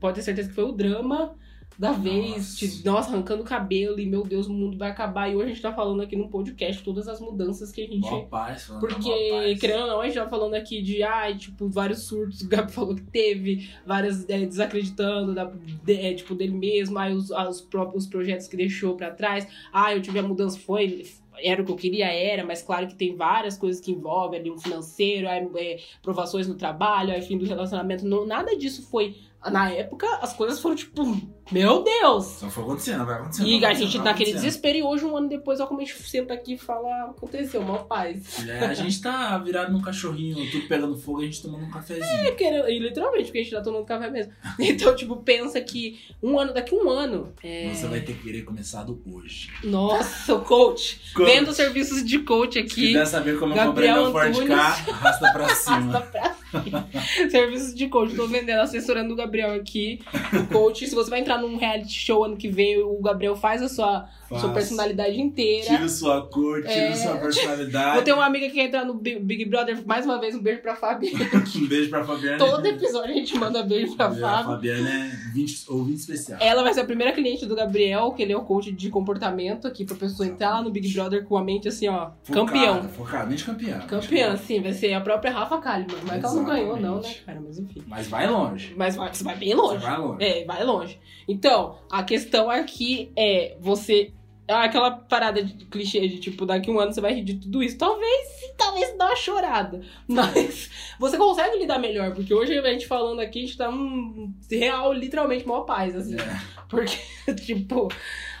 pode 0.00 0.16
ter 0.16 0.22
certeza 0.22 0.48
que 0.48 0.54
foi 0.54 0.64
o 0.64 0.72
drama 0.72 1.34
da 1.78 1.92
vez, 1.92 2.60
nossa. 2.60 2.68
de 2.68 2.84
nossa, 2.84 3.10
arrancando 3.10 3.42
o 3.42 3.46
cabelo 3.46 4.00
e 4.00 4.06
meu 4.06 4.24
Deus, 4.24 4.48
o 4.48 4.52
mundo 4.52 4.76
vai 4.76 4.90
acabar. 4.90 5.28
E 5.28 5.36
hoje 5.36 5.44
a 5.44 5.48
gente 5.50 5.62
tá 5.62 5.72
falando 5.72 6.02
aqui 6.02 6.16
no 6.16 6.28
podcast 6.28 6.82
todas 6.82 7.06
as 7.06 7.20
mudanças 7.20 7.70
que 7.70 7.82
a 7.82 7.86
gente. 7.86 8.00
Boa 8.00 8.26
paz, 8.26 8.66
Porque, 8.80 9.56
querendo 9.60 9.82
ou 9.82 9.86
não, 9.86 10.00
a 10.00 10.06
gente 10.06 10.16
tá 10.16 10.28
falando 10.28 10.54
aqui 10.54 10.82
de, 10.82 11.04
ai, 11.04 11.36
tipo, 11.36 11.68
vários 11.68 12.00
surtos, 12.00 12.40
o 12.40 12.48
Gabi 12.48 12.72
falou 12.72 12.96
que 12.96 13.02
teve, 13.02 13.70
várias 13.86 14.28
é, 14.28 14.44
desacreditando 14.44 15.32
da, 15.32 15.44
de, 15.84 15.92
é, 15.92 16.14
tipo, 16.14 16.34
dele 16.34 16.54
mesmo, 16.54 16.98
ai, 16.98 17.12
os, 17.12 17.30
os 17.30 17.60
próprios 17.60 18.08
projetos 18.08 18.48
que 18.48 18.56
deixou 18.56 18.96
para 18.96 19.12
trás. 19.12 19.46
Ah, 19.72 19.94
eu 19.94 20.02
tive 20.02 20.18
a 20.18 20.22
mudança, 20.22 20.58
foi 20.58 21.06
era 21.40 21.62
o 21.62 21.64
que 21.64 21.70
eu 21.70 21.76
queria, 21.76 22.06
era, 22.06 22.44
mas 22.44 22.62
claro 22.62 22.88
que 22.88 22.96
tem 22.96 23.14
várias 23.14 23.56
coisas 23.56 23.80
que 23.80 23.92
envolvem 23.92 24.40
ali 24.40 24.50
um 24.50 24.58
financeiro, 24.58 25.28
aí, 25.28 25.48
é, 25.56 25.78
provações 26.02 26.48
no 26.48 26.56
trabalho, 26.56 27.12
aí 27.12 27.22
fim 27.22 27.38
do 27.38 27.46
relacionamento. 27.46 28.04
Não, 28.04 28.26
nada 28.26 28.56
disso 28.56 28.82
foi 28.90 29.14
na 29.50 29.70
época, 29.70 30.06
as 30.20 30.32
coisas 30.32 30.60
foram 30.60 30.76
tipo, 30.76 31.02
meu 31.50 31.82
Deus! 31.82 32.24
Só 32.26 32.50
foi 32.50 32.64
acontecendo, 32.64 33.04
vai 33.04 33.16
acontecendo. 33.16 33.48
E 33.48 33.64
a 33.64 33.74
gente 33.74 33.98
naquele 33.98 34.32
desespero 34.32 34.78
e 34.78 34.82
hoje, 34.82 35.04
um 35.04 35.16
ano 35.16 35.28
depois, 35.28 35.60
olha 35.60 35.68
como 35.68 35.80
a 35.80 35.84
gente 35.84 36.00
senta 36.02 36.34
aqui 36.34 36.54
e 36.54 36.58
fala, 36.58 37.10
aconteceu, 37.10 37.62
mal 37.62 37.84
paz. 37.84 38.46
É, 38.46 38.66
a 38.66 38.74
gente 38.74 39.00
tá 39.00 39.36
virado 39.38 39.72
num 39.72 39.80
cachorrinho, 39.80 40.50
tudo 40.50 40.68
pegando 40.68 40.96
fogo, 40.96 41.20
a 41.20 41.24
gente 41.24 41.42
tomando 41.42 41.64
um 41.64 41.70
cafezinho. 41.70 42.04
É, 42.04 42.30
querendo, 42.32 42.68
e 42.68 42.78
literalmente, 42.78 43.24
porque 43.24 43.38
a 43.38 43.42
gente 43.42 43.54
tá 43.54 43.62
tomando 43.62 43.84
café 43.84 44.10
mesmo. 44.10 44.32
Então, 44.58 44.94
tipo, 44.94 45.16
pensa 45.16 45.60
que 45.60 45.98
um 46.22 46.38
ano, 46.38 46.52
daqui 46.52 46.74
um 46.74 46.88
ano. 46.90 47.32
É... 47.42 47.72
Você 47.72 47.86
vai 47.86 48.00
ter 48.00 48.14
que 48.14 48.22
querer 48.22 48.42
começar 48.42 48.84
do 48.84 49.00
hoje. 49.06 49.50
Nossa, 49.64 50.34
o 50.34 50.40
coach. 50.42 51.00
coach. 51.14 51.30
Vendo 51.30 51.52
serviços 51.52 52.04
de 52.04 52.18
coach 52.20 52.58
aqui. 52.58 52.68
Se 52.68 52.74
quiser 52.74 53.06
saber 53.06 53.38
como 53.38 53.54
Gabriel 53.54 53.96
eu 53.96 54.04
comprei 54.06 54.30
meu 54.30 54.42
Ford 54.42 54.48
K, 54.48 54.92
arrasta 54.92 55.32
pra 55.32 55.48
cima. 55.54 55.96
arrasta 55.96 56.00
pra 56.10 56.34
cima. 56.62 56.88
serviços 57.30 57.74
de 57.74 57.88
coach, 57.88 58.14
tô 58.14 58.26
vendendo, 58.26 58.60
assessorando 58.60 59.12
o 59.12 59.16
Gabriel 59.16 59.54
aqui. 59.54 60.00
O 60.32 60.46
coach, 60.52 60.86
se 60.86 60.94
você 60.94 61.10
vai 61.10 61.20
entrar 61.20 61.37
num 61.40 61.56
reality 61.56 61.92
show 61.92 62.24
ano 62.24 62.36
que 62.36 62.48
vem, 62.48 62.82
o 62.82 63.00
Gabriel 63.00 63.36
faz 63.36 63.62
a 63.62 63.68
sua, 63.68 64.08
sua 64.28 64.50
personalidade 64.52 65.20
inteira. 65.20 65.66
Tira 65.66 65.88
sua 65.88 66.26
cor, 66.26 66.60
tira 66.62 66.72
é... 66.72 66.94
sua 66.94 67.16
personalidade. 67.16 67.94
Vou 67.94 68.02
ter 68.02 68.12
uma 68.12 68.26
amiga 68.26 68.46
que 68.46 68.54
quer 68.54 68.66
entrar 68.66 68.84
no 68.84 68.94
Big 68.94 69.44
Brother, 69.44 69.82
mais 69.86 70.04
uma 70.04 70.20
vez, 70.20 70.34
um 70.34 70.40
beijo 70.40 70.60
pra 70.60 70.76
Fabiana. 70.76 71.24
um 71.56 71.66
beijo 71.66 71.90
pra 71.90 72.04
Fabiana. 72.04 72.38
Todo 72.38 72.66
episódio 72.66 73.10
a 73.10 73.14
gente 73.14 73.34
manda 73.36 73.62
beijo 73.62 73.96
pra 73.96 74.08
Fabiana. 74.08 74.40
A 74.40 74.44
Fabiana 74.44 74.90
é 74.90 75.32
20, 75.32 75.64
ouvinte 75.70 76.00
especial. 76.00 76.38
Ela 76.40 76.62
vai 76.62 76.74
ser 76.74 76.80
a 76.80 76.84
primeira 76.84 77.12
cliente 77.12 77.46
do 77.46 77.54
Gabriel, 77.54 78.12
que 78.12 78.22
ele 78.22 78.32
é 78.32 78.36
o 78.36 78.42
coach 78.42 78.72
de 78.72 78.90
comportamento 78.90 79.66
aqui, 79.66 79.84
pra 79.84 79.96
pessoa 79.96 80.28
entrar 80.28 80.50
lá 80.50 80.62
no 80.62 80.70
Big 80.70 80.92
Brother 80.92 81.24
com 81.24 81.36
a 81.36 81.44
mente 81.44 81.68
assim, 81.68 81.88
ó, 81.88 82.10
focada, 82.22 82.46
campeão. 82.46 82.88
Focadamente 82.88 83.44
campeão. 83.44 83.80
Campeã, 83.86 84.36
sim, 84.36 84.60
vai 84.60 84.72
ser 84.72 84.92
a 84.92 85.00
própria 85.00 85.32
Rafa 85.32 85.58
Kalimann. 85.58 85.98
Não 86.04 86.14
é 86.14 86.18
ela 86.18 86.34
não 86.34 86.44
ganhou, 86.44 86.80
não, 86.80 87.00
né, 87.00 87.14
cara? 87.24 87.40
Mas 87.40 87.58
enfim. 87.58 87.82
Mas 87.86 88.08
vai 88.08 88.28
longe. 88.28 88.74
Mas 88.76 88.96
vai, 88.96 89.10
vai 89.12 89.36
bem 89.36 89.54
longe. 89.54 89.80
Você 89.80 89.86
vai 89.86 89.98
longe. 89.98 90.24
É, 90.24 90.44
vai 90.44 90.64
longe. 90.64 91.00
Então, 91.28 91.78
a 91.90 92.02
questão 92.02 92.50
aqui 92.50 93.12
é 93.16 93.56
você. 93.60 94.12
Aquela 94.48 94.92
parada 94.92 95.44
de 95.44 95.66
clichê 95.66 96.08
de 96.08 96.18
tipo, 96.18 96.46
daqui 96.46 96.70
um 96.70 96.80
ano 96.80 96.90
você 96.90 97.02
vai 97.02 97.12
rir 97.12 97.22
de 97.22 97.34
tudo 97.34 97.62
isso. 97.62 97.76
Talvez, 97.76 98.28
talvez 98.56 98.96
dá 98.96 99.08
uma 99.08 99.16
chorada. 99.16 99.82
Mas 100.08 100.70
você 100.98 101.18
consegue 101.18 101.58
lidar 101.58 101.78
melhor, 101.78 102.14
porque 102.14 102.32
hoje 102.32 102.58
a 102.58 102.72
gente 102.72 102.86
falando 102.86 103.20
aqui, 103.20 103.40
a 103.40 103.42
gente 103.42 103.58
tá 103.58 103.68
um 103.68 104.32
real, 104.50 104.90
literalmente, 104.94 105.46
maior 105.46 105.64
paz, 105.64 105.94
assim. 105.94 106.16
É. 106.16 106.40
Porque, 106.70 106.96
tipo, 107.44 107.88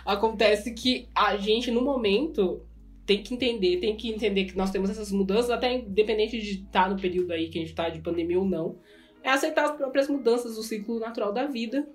Acontece 0.08 0.72
que 0.72 1.06
a 1.14 1.36
gente, 1.36 1.70
no 1.70 1.82
momento, 1.82 2.62
tem 3.04 3.22
que 3.22 3.34
entender, 3.34 3.76
tem 3.76 3.94
que 3.94 4.08
entender 4.08 4.46
que 4.46 4.56
nós 4.56 4.70
temos 4.70 4.88
essas 4.88 5.12
mudanças, 5.12 5.50
até 5.50 5.74
independente 5.74 6.40
de 6.40 6.62
estar 6.62 6.88
no 6.88 6.98
período 6.98 7.30
aí 7.30 7.50
que 7.50 7.58
a 7.58 7.60
gente 7.60 7.74
tá 7.74 7.90
de 7.90 8.00
pandemia 8.00 8.38
ou 8.38 8.46
não, 8.46 8.78
é 9.22 9.28
aceitar 9.28 9.66
as 9.66 9.76
próprias 9.76 10.08
mudanças 10.08 10.56
do 10.56 10.62
ciclo 10.62 10.98
natural 10.98 11.30
da 11.30 11.46
vida 11.46 11.86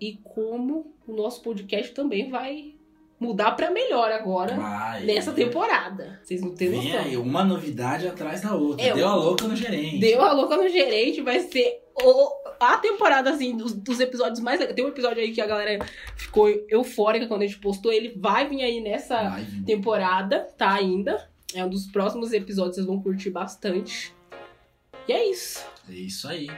e 0.00 0.14
como 0.24 0.94
o 1.06 1.12
nosso 1.12 1.42
podcast 1.42 1.92
também 1.92 2.30
vai 2.30 2.74
mudar 3.18 3.50
pra 3.52 3.70
melhor 3.70 4.10
agora 4.10 4.54
Vai. 4.56 5.04
nessa 5.04 5.32
temporada. 5.32 6.18
Vocês 6.22 6.40
não 6.40 6.54
têm 6.54 6.70
Vem 6.70 6.84
noção. 6.90 7.00
aí, 7.00 7.16
uma 7.18 7.44
novidade 7.44 8.08
atrás 8.08 8.40
da 8.40 8.54
outra. 8.54 8.84
É, 8.86 8.94
Deu 8.94 9.06
a 9.06 9.14
louca 9.14 9.46
no 9.46 9.54
gerente. 9.54 9.98
Deu 9.98 10.22
a 10.22 10.32
louca 10.32 10.56
no 10.56 10.66
gerente, 10.68 11.20
vai 11.20 11.40
ser 11.40 11.82
o- 12.02 12.30
a 12.58 12.78
temporada, 12.78 13.28
assim, 13.30 13.54
dos, 13.56 13.74
dos 13.74 14.00
episódios 14.00 14.40
mais. 14.40 14.64
Tem 14.74 14.82
um 14.84 14.88
episódio 14.88 15.22
aí 15.22 15.32
que 15.32 15.40
a 15.40 15.46
galera 15.46 15.84
ficou 16.16 16.48
eufórica 16.68 17.26
quando 17.26 17.42
a 17.42 17.46
gente 17.46 17.58
postou. 17.58 17.92
Ele 17.92 18.14
vai 18.16 18.48
vir 18.48 18.62
aí 18.62 18.80
nessa 18.80 19.28
Vai 19.28 19.44
temporada, 19.66 20.48
tá 20.56 20.72
ainda. 20.72 21.28
É 21.54 21.62
um 21.62 21.68
dos 21.68 21.86
próximos 21.88 22.32
episódios, 22.32 22.76
vocês 22.76 22.86
vão 22.86 23.02
curtir 23.02 23.28
bastante. 23.28 24.14
E 25.06 25.12
é 25.12 25.28
isso. 25.30 25.62
É 25.90 25.92
isso 25.92 26.26
aí. 26.26 26.48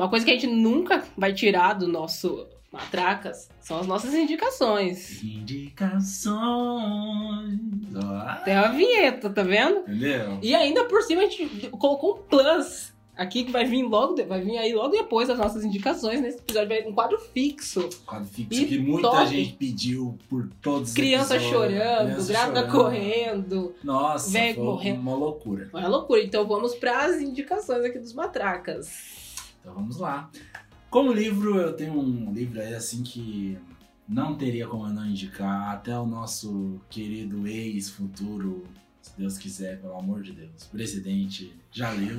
Uma 0.00 0.08
coisa 0.08 0.24
que 0.24 0.30
a 0.30 0.34
gente 0.34 0.46
nunca 0.46 1.04
vai 1.14 1.34
tirar 1.34 1.74
do 1.74 1.86
nosso 1.86 2.46
Matracas 2.72 3.50
são 3.60 3.80
as 3.80 3.86
nossas 3.86 4.14
indicações. 4.14 5.22
Indicações. 5.22 6.30
Tem 8.44 8.54
uma 8.56 8.68
vinheta, 8.68 9.28
tá 9.28 9.42
vendo? 9.42 9.80
entendeu? 9.80 10.38
E 10.40 10.54
ainda 10.54 10.84
por 10.84 11.02
cima 11.02 11.22
a 11.22 11.26
gente 11.26 11.68
colocou 11.72 12.14
um 12.14 12.18
plus 12.22 12.94
aqui 13.14 13.44
que 13.44 13.50
vai 13.52 13.66
vir 13.66 13.82
logo, 13.82 14.14
vai 14.26 14.40
vir 14.40 14.56
aí 14.56 14.72
logo 14.72 14.88
depois 14.88 15.28
das 15.28 15.36
nossas 15.36 15.64
indicações. 15.64 16.22
Nesse 16.22 16.38
episódio 16.38 16.68
vai 16.68 16.82
um 16.86 16.94
quadro 16.94 17.18
fixo. 17.18 17.86
Quadro 18.06 18.26
fixo 18.26 18.58
E 18.58 18.64
que 18.64 18.78
muita 18.78 19.10
top. 19.10 19.26
gente 19.26 19.52
pediu 19.52 20.16
por 20.30 20.48
todos 20.62 20.90
os 20.90 20.94
Criança 20.94 21.36
episódios. 21.36 21.74
chorando, 21.74 22.06
Criança 22.06 22.32
grávida 22.32 22.60
chorando. 22.60 22.72
correndo. 22.72 23.74
Nossa, 23.84 24.30
velho 24.30 24.64
morrendo. 24.64 25.00
uma 25.00 25.14
loucura. 25.14 25.68
Uma 25.74 25.88
loucura. 25.88 26.22
Então 26.22 26.46
vamos 26.46 26.74
para 26.74 27.04
as 27.04 27.20
indicações 27.20 27.84
aqui 27.84 27.98
dos 27.98 28.14
Matracas. 28.14 29.20
Então 29.60 29.74
vamos 29.74 29.98
lá. 29.98 30.30
Como 30.88 31.12
livro, 31.12 31.56
eu 31.58 31.72
tenho 31.72 31.98
um 31.98 32.32
livro 32.32 32.60
aí 32.60 32.74
assim 32.74 33.02
que 33.02 33.56
não 34.08 34.34
teria 34.34 34.66
como 34.66 34.86
eu 34.86 34.92
não 34.92 35.06
indicar. 35.06 35.70
Até 35.70 35.96
o 35.96 36.04
nosso 36.06 36.80
querido 36.90 37.46
ex-futuro, 37.46 38.66
se 39.00 39.12
Deus 39.16 39.38
quiser, 39.38 39.80
pelo 39.80 39.96
amor 39.96 40.22
de 40.22 40.32
Deus, 40.32 40.64
presidente 40.64 41.52
já 41.70 41.90
leu. 41.90 42.18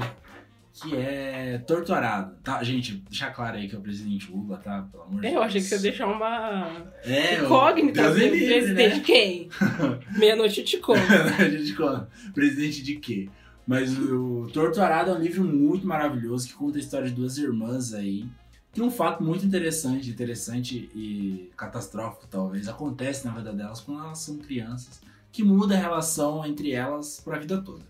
Que 0.73 0.95
é 0.95 1.57
Torturado. 1.67 2.33
Tá, 2.41 2.63
gente, 2.63 2.93
deixar 3.09 3.31
claro 3.31 3.57
aí 3.57 3.67
que 3.67 3.75
é 3.75 3.77
o 3.77 3.81
presidente 3.81 4.31
Lula, 4.31 4.57
tá? 4.57 4.87
Pelo 4.89 5.03
amor 5.03 5.15
de 5.15 5.21
Deus. 5.23 5.33
Eu 5.33 5.41
achei 5.43 5.59
que 5.59 5.67
você 5.67 5.75
ia 5.75 5.81
deixar 5.81 6.07
uma 6.07 6.93
É, 7.03 7.41
incógnita. 7.43 8.03
Deus 8.03 8.29
presidente 8.29 8.95
né? 8.95 9.03
quem? 9.05 9.49
Meia-noite 10.17 10.61
eu 10.61 10.65
te 10.65 10.77
conto. 10.77 11.01
a 11.01 11.49
gente 11.49 11.73
conta. 11.73 12.07
Presidente 12.33 12.83
de 12.83 12.95
quê? 12.95 13.29
Mas 13.65 13.97
o 13.97 14.47
Torturado 14.51 15.11
é 15.11 15.13
um 15.13 15.19
livro 15.19 15.43
muito 15.43 15.85
maravilhoso 15.85 16.47
que 16.47 16.53
conta 16.53 16.77
a 16.77 16.81
história 16.81 17.09
de 17.09 17.15
duas 17.15 17.37
irmãs 17.37 17.93
aí. 17.93 18.27
Tem 18.73 18.83
um 18.83 18.91
fato 18.91 19.23
muito 19.23 19.45
interessante, 19.45 20.09
interessante 20.09 20.89
e 20.95 21.51
catastrófico 21.57 22.25
talvez, 22.27 22.67
acontece 22.67 23.25
na 23.25 23.33
vida 23.33 23.51
delas 23.51 23.81
quando 23.81 24.03
elas 24.03 24.19
são 24.19 24.37
crianças, 24.37 25.01
que 25.31 25.43
muda 25.43 25.75
a 25.75 25.79
relação 25.79 26.45
entre 26.45 26.71
elas 26.71 27.21
pra 27.23 27.37
vida 27.37 27.61
toda. 27.61 27.83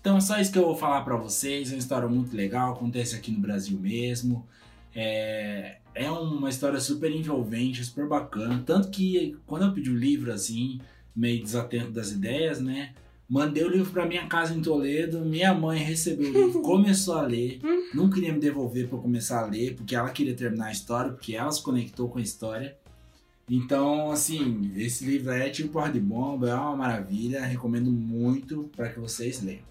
Então 0.00 0.16
é 0.16 0.20
só 0.20 0.38
isso 0.38 0.52
que 0.52 0.58
eu 0.58 0.64
vou 0.64 0.76
falar 0.76 1.02
pra 1.02 1.16
vocês, 1.16 1.70
é 1.70 1.74
uma 1.74 1.78
história 1.78 2.08
muito 2.08 2.36
legal, 2.36 2.72
acontece 2.72 3.14
aqui 3.14 3.30
no 3.30 3.40
Brasil 3.40 3.78
mesmo. 3.78 4.46
É, 4.94 5.78
é 5.94 6.10
uma 6.10 6.48
história 6.48 6.78
super 6.80 7.10
envolvente, 7.10 7.84
super 7.84 8.06
bacana. 8.06 8.62
Tanto 8.64 8.88
que 8.88 9.36
quando 9.46 9.64
eu 9.64 9.72
pedi 9.72 9.90
o 9.90 9.96
livro, 9.96 10.32
assim, 10.32 10.80
meio 11.14 11.42
desatento 11.42 11.90
das 11.90 12.12
ideias, 12.12 12.60
né? 12.60 12.94
Mandei 13.28 13.64
o 13.64 13.68
livro 13.68 13.90
pra 13.90 14.06
minha 14.06 14.26
casa 14.26 14.54
em 14.54 14.62
Toledo, 14.62 15.24
minha 15.24 15.52
mãe 15.52 15.82
recebeu 15.82 16.30
o 16.30 16.32
livro, 16.32 16.62
começou 16.62 17.14
a 17.14 17.22
ler, 17.22 17.60
não 17.92 18.08
queria 18.08 18.32
me 18.32 18.38
devolver 18.38 18.88
eu 18.90 18.98
começar 18.98 19.40
a 19.40 19.46
ler, 19.46 19.74
porque 19.74 19.96
ela 19.96 20.10
queria 20.10 20.34
terminar 20.34 20.66
a 20.66 20.72
história, 20.72 21.10
porque 21.10 21.34
ela 21.34 21.50
se 21.50 21.60
conectou 21.60 22.08
com 22.08 22.18
a 22.18 22.22
história. 22.22 22.76
Então, 23.50 24.10
assim, 24.10 24.72
esse 24.76 25.04
livro 25.04 25.32
é 25.32 25.50
tipo 25.50 25.70
porra 25.70 25.90
de 25.90 26.00
bomba, 26.00 26.50
é 26.50 26.54
uma 26.54 26.76
maravilha, 26.76 27.44
recomendo 27.44 27.90
muito 27.90 28.70
para 28.76 28.88
que 28.90 29.00
vocês 29.00 29.42
leiam. 29.42 29.62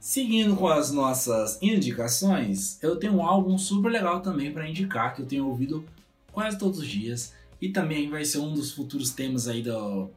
Seguindo 0.00 0.54
com 0.56 0.68
as 0.68 0.90
nossas 0.90 1.58
indicações, 1.62 2.78
eu 2.82 2.96
tenho 2.96 3.14
um 3.14 3.26
álbum 3.26 3.56
super 3.56 3.90
legal 3.90 4.20
também 4.20 4.52
para 4.52 4.68
indicar, 4.68 5.14
que 5.14 5.22
eu 5.22 5.26
tenho 5.26 5.46
ouvido 5.46 5.84
quase 6.30 6.58
todos 6.58 6.78
os 6.78 6.86
dias. 6.86 7.32
E 7.60 7.70
também 7.70 8.10
vai 8.10 8.22
ser 8.22 8.38
um 8.38 8.52
dos 8.52 8.72
futuros 8.72 9.10
temas 9.12 9.48
aí 9.48 9.62
do, 9.62 10.10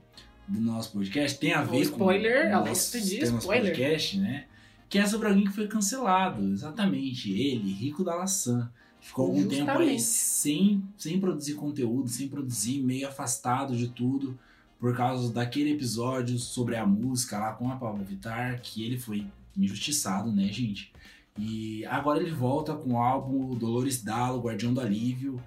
do 0.47 0.61
nosso 0.61 0.91
podcast. 0.91 1.37
Tem 1.39 1.53
a 1.53 1.63
ver 1.63 1.81
spoiler, 1.81 2.51
com 2.51 2.57
o 2.57 2.65
nosso 2.65 2.97
spoiler. 2.97 3.71
podcast, 3.71 4.17
né? 4.19 4.45
Que 4.89 4.99
é 4.99 5.05
sobre 5.05 5.27
alguém 5.27 5.43
que 5.45 5.51
foi 5.51 5.67
cancelado. 5.67 6.43
Exatamente, 6.51 7.31
ele, 7.31 7.71
Rico 7.73 8.03
da 8.03 8.15
Laçã. 8.15 8.71
Ficou 9.01 9.27
algum 9.27 9.47
tempo 9.47 9.69
aí 9.71 9.97
Justamente. 9.97 10.01
sem, 10.01 10.83
sem 10.97 11.19
produzir 11.19 11.53
conteúdo, 11.53 12.09
sem 12.09 12.27
produzir, 12.27 12.81
meio 12.81 13.07
afastado 13.07 13.75
de 13.75 13.87
tudo, 13.89 14.37
por 14.79 14.95
causa 14.95 15.31
daquele 15.31 15.71
episódio 15.71 16.37
sobre 16.37 16.75
a 16.75 16.85
música 16.85 17.37
lá 17.37 17.53
com 17.53 17.71
a 17.71 17.75
Pablo 17.75 18.03
Vittar, 18.03 18.59
que 18.61 18.83
ele 18.83 18.97
foi 18.97 19.25
injustiçado, 19.55 20.31
né, 20.31 20.47
gente? 20.47 20.91
E 21.37 21.85
agora 21.85 22.21
ele 22.21 22.31
volta 22.31 22.73
com 22.73 22.93
o 22.93 22.97
álbum 22.97 23.55
Dolores 23.55 24.03
Dalo, 24.03 24.41
Guardião 24.41 24.73
do 24.73 24.81
Alívio, 24.81 25.41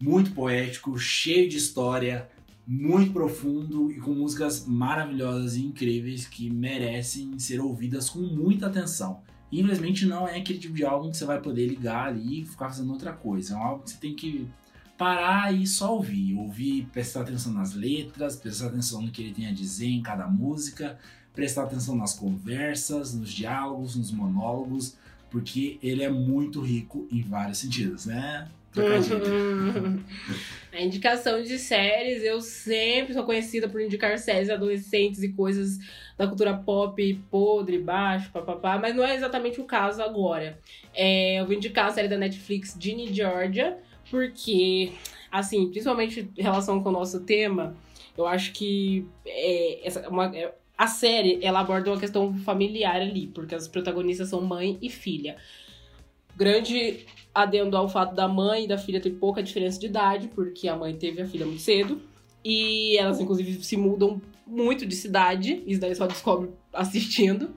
muito 0.00 0.32
poético, 0.32 0.98
cheio 0.98 1.48
de 1.48 1.56
história, 1.56 2.28
muito 2.70 3.14
profundo 3.14 3.90
e 3.90 3.98
com 3.98 4.12
músicas 4.12 4.66
maravilhosas 4.66 5.56
e 5.56 5.64
incríveis 5.64 6.26
que 6.26 6.50
merecem 6.50 7.38
ser 7.38 7.60
ouvidas 7.60 8.10
com 8.10 8.18
muita 8.18 8.66
atenção. 8.66 9.22
Infelizmente 9.50 10.04
não 10.04 10.28
é 10.28 10.36
aquele 10.36 10.58
tipo 10.58 10.74
de 10.74 10.84
álbum 10.84 11.10
que 11.10 11.16
você 11.16 11.24
vai 11.24 11.40
poder 11.40 11.66
ligar 11.66 12.08
ali 12.08 12.42
e 12.42 12.44
ficar 12.44 12.68
fazendo 12.68 12.92
outra 12.92 13.14
coisa. 13.14 13.54
É 13.54 13.56
um 13.56 13.62
álbum 13.62 13.84
que 13.84 13.92
você 13.92 13.96
tem 13.96 14.14
que 14.14 14.46
parar 14.98 15.50
e 15.54 15.66
só 15.66 15.94
ouvir. 15.94 16.36
Ouvir, 16.36 16.86
prestar 16.92 17.22
atenção 17.22 17.54
nas 17.54 17.72
letras, 17.72 18.36
prestar 18.36 18.66
atenção 18.66 19.00
no 19.00 19.10
que 19.10 19.22
ele 19.22 19.32
tem 19.32 19.46
a 19.46 19.52
dizer 19.52 19.88
em 19.88 20.02
cada 20.02 20.26
música, 20.26 20.98
prestar 21.32 21.62
atenção 21.62 21.96
nas 21.96 22.12
conversas, 22.12 23.14
nos 23.14 23.32
diálogos, 23.32 23.96
nos 23.96 24.10
monólogos, 24.10 24.94
porque 25.30 25.78
ele 25.82 26.02
é 26.02 26.10
muito 26.10 26.60
rico 26.60 27.08
em 27.10 27.22
vários 27.22 27.56
sentidos, 27.56 28.04
né? 28.04 28.46
A 30.72 30.80
indicação 30.80 31.42
de 31.42 31.58
séries, 31.58 32.22
eu 32.22 32.40
sempre 32.40 33.14
sou 33.14 33.24
conhecida 33.24 33.68
por 33.68 33.80
indicar 33.80 34.18
séries 34.18 34.50
adolescentes 34.50 35.22
e 35.22 35.30
coisas 35.30 35.78
da 36.16 36.26
cultura 36.26 36.54
pop 36.54 37.14
podre, 37.30 37.78
baixo, 37.78 38.30
papapá, 38.30 38.78
mas 38.78 38.94
não 38.94 39.04
é 39.04 39.16
exatamente 39.16 39.60
o 39.60 39.64
caso 39.64 40.02
agora. 40.02 40.58
É, 40.94 41.40
eu 41.40 41.46
vou 41.46 41.54
indicar 41.54 41.86
a 41.86 41.92
série 41.92 42.08
da 42.08 42.18
Netflix 42.18 42.76
Ginny 42.78 43.12
Georgia, 43.12 43.78
porque, 44.10 44.92
assim, 45.32 45.68
principalmente 45.70 46.30
em 46.36 46.42
relação 46.42 46.82
com 46.82 46.90
o 46.90 46.92
nosso 46.92 47.20
tema, 47.20 47.74
eu 48.16 48.26
acho 48.26 48.52
que 48.52 49.06
é, 49.24 49.86
essa, 49.86 50.08
uma, 50.08 50.26
é, 50.36 50.52
a 50.76 50.86
série 50.86 51.38
ela 51.42 51.60
aborda 51.60 51.90
uma 51.90 51.98
questão 51.98 52.32
familiar 52.38 52.96
ali, 52.96 53.26
porque 53.26 53.54
as 53.54 53.66
protagonistas 53.66 54.28
são 54.28 54.40
mãe 54.40 54.78
e 54.82 54.88
filha. 54.88 55.36
Grande 56.38 57.04
adendo 57.34 57.76
ao 57.76 57.88
fato 57.88 58.14
da 58.14 58.28
mãe 58.28 58.64
e 58.64 58.68
da 58.68 58.78
filha 58.78 59.00
ter 59.00 59.10
pouca 59.10 59.42
diferença 59.42 59.80
de 59.80 59.86
idade, 59.86 60.28
porque 60.28 60.68
a 60.68 60.76
mãe 60.76 60.96
teve 60.96 61.20
a 61.20 61.26
filha 61.26 61.44
muito 61.44 61.60
cedo. 61.60 62.00
E 62.44 62.96
elas, 62.96 63.20
inclusive, 63.20 63.64
se 63.64 63.76
mudam 63.76 64.22
muito 64.46 64.86
de 64.86 64.94
cidade. 64.94 65.64
Isso 65.66 65.80
daí 65.80 65.96
só 65.96 66.06
descobre 66.06 66.50
assistindo. 66.72 67.50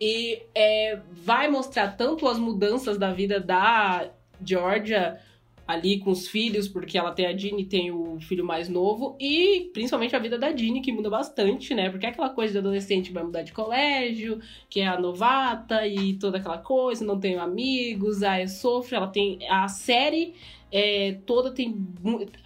E 0.00 0.42
é, 0.52 0.98
vai 1.12 1.48
mostrar 1.48 1.96
tanto 1.96 2.26
as 2.26 2.36
mudanças 2.36 2.98
da 2.98 3.12
vida 3.12 3.38
da 3.38 4.10
Georgia 4.44 5.20
ali 5.66 5.98
com 5.98 6.10
os 6.10 6.28
filhos, 6.28 6.68
porque 6.68 6.98
ela 6.98 7.12
tem 7.12 7.26
a 7.26 7.32
e 7.34 7.64
tem 7.64 7.90
o 7.90 8.18
filho 8.20 8.44
mais 8.44 8.68
novo, 8.68 9.16
e 9.18 9.70
principalmente 9.72 10.14
a 10.14 10.18
vida 10.18 10.38
da 10.38 10.54
Jeannie, 10.54 10.82
que 10.82 10.92
muda 10.92 11.08
bastante, 11.08 11.74
né? 11.74 11.90
Porque 11.90 12.06
é 12.06 12.10
aquela 12.10 12.30
coisa 12.30 12.52
de 12.52 12.58
adolescente 12.58 13.12
vai 13.12 13.22
mudar 13.22 13.42
de 13.42 13.52
colégio, 13.52 14.40
que 14.68 14.80
é 14.80 14.86
a 14.86 15.00
novata 15.00 15.86
e 15.86 16.14
toda 16.14 16.38
aquela 16.38 16.58
coisa, 16.58 17.04
não 17.04 17.18
tem 17.18 17.36
amigos, 17.36 18.22
aí 18.22 18.46
sofre, 18.48 18.96
ela 18.96 19.08
tem 19.08 19.38
a 19.48 19.68
série 19.68 20.34
é, 20.76 21.18
toda 21.24 21.52
tem 21.52 21.86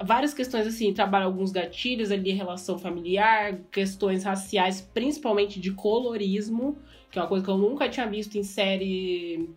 várias 0.04 0.34
questões 0.34 0.66
assim, 0.66 0.92
trabalha 0.92 1.24
alguns 1.24 1.50
gatilhos 1.50 2.12
ali, 2.12 2.30
relação 2.32 2.78
familiar, 2.78 3.58
questões 3.72 4.22
raciais, 4.22 4.82
principalmente 4.82 5.58
de 5.58 5.72
colorismo, 5.72 6.76
que 7.10 7.18
é 7.18 7.22
uma 7.22 7.28
coisa 7.28 7.42
que 7.42 7.50
eu 7.50 7.56
nunca 7.56 7.88
tinha 7.88 8.06
visto 8.06 8.36
em 8.36 8.42
série 8.42 9.48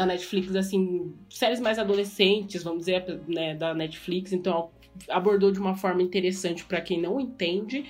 na 0.00 0.06
Netflix, 0.06 0.56
assim, 0.56 1.12
séries 1.28 1.60
mais 1.60 1.78
adolescentes, 1.78 2.62
vamos 2.62 2.86
dizer, 2.86 3.20
né, 3.28 3.54
da 3.54 3.74
Netflix, 3.74 4.32
então 4.32 4.70
abordou 5.10 5.52
de 5.52 5.60
uma 5.60 5.74
forma 5.74 6.02
interessante 6.02 6.64
para 6.64 6.80
quem 6.80 6.98
não 6.98 7.20
entende. 7.20 7.84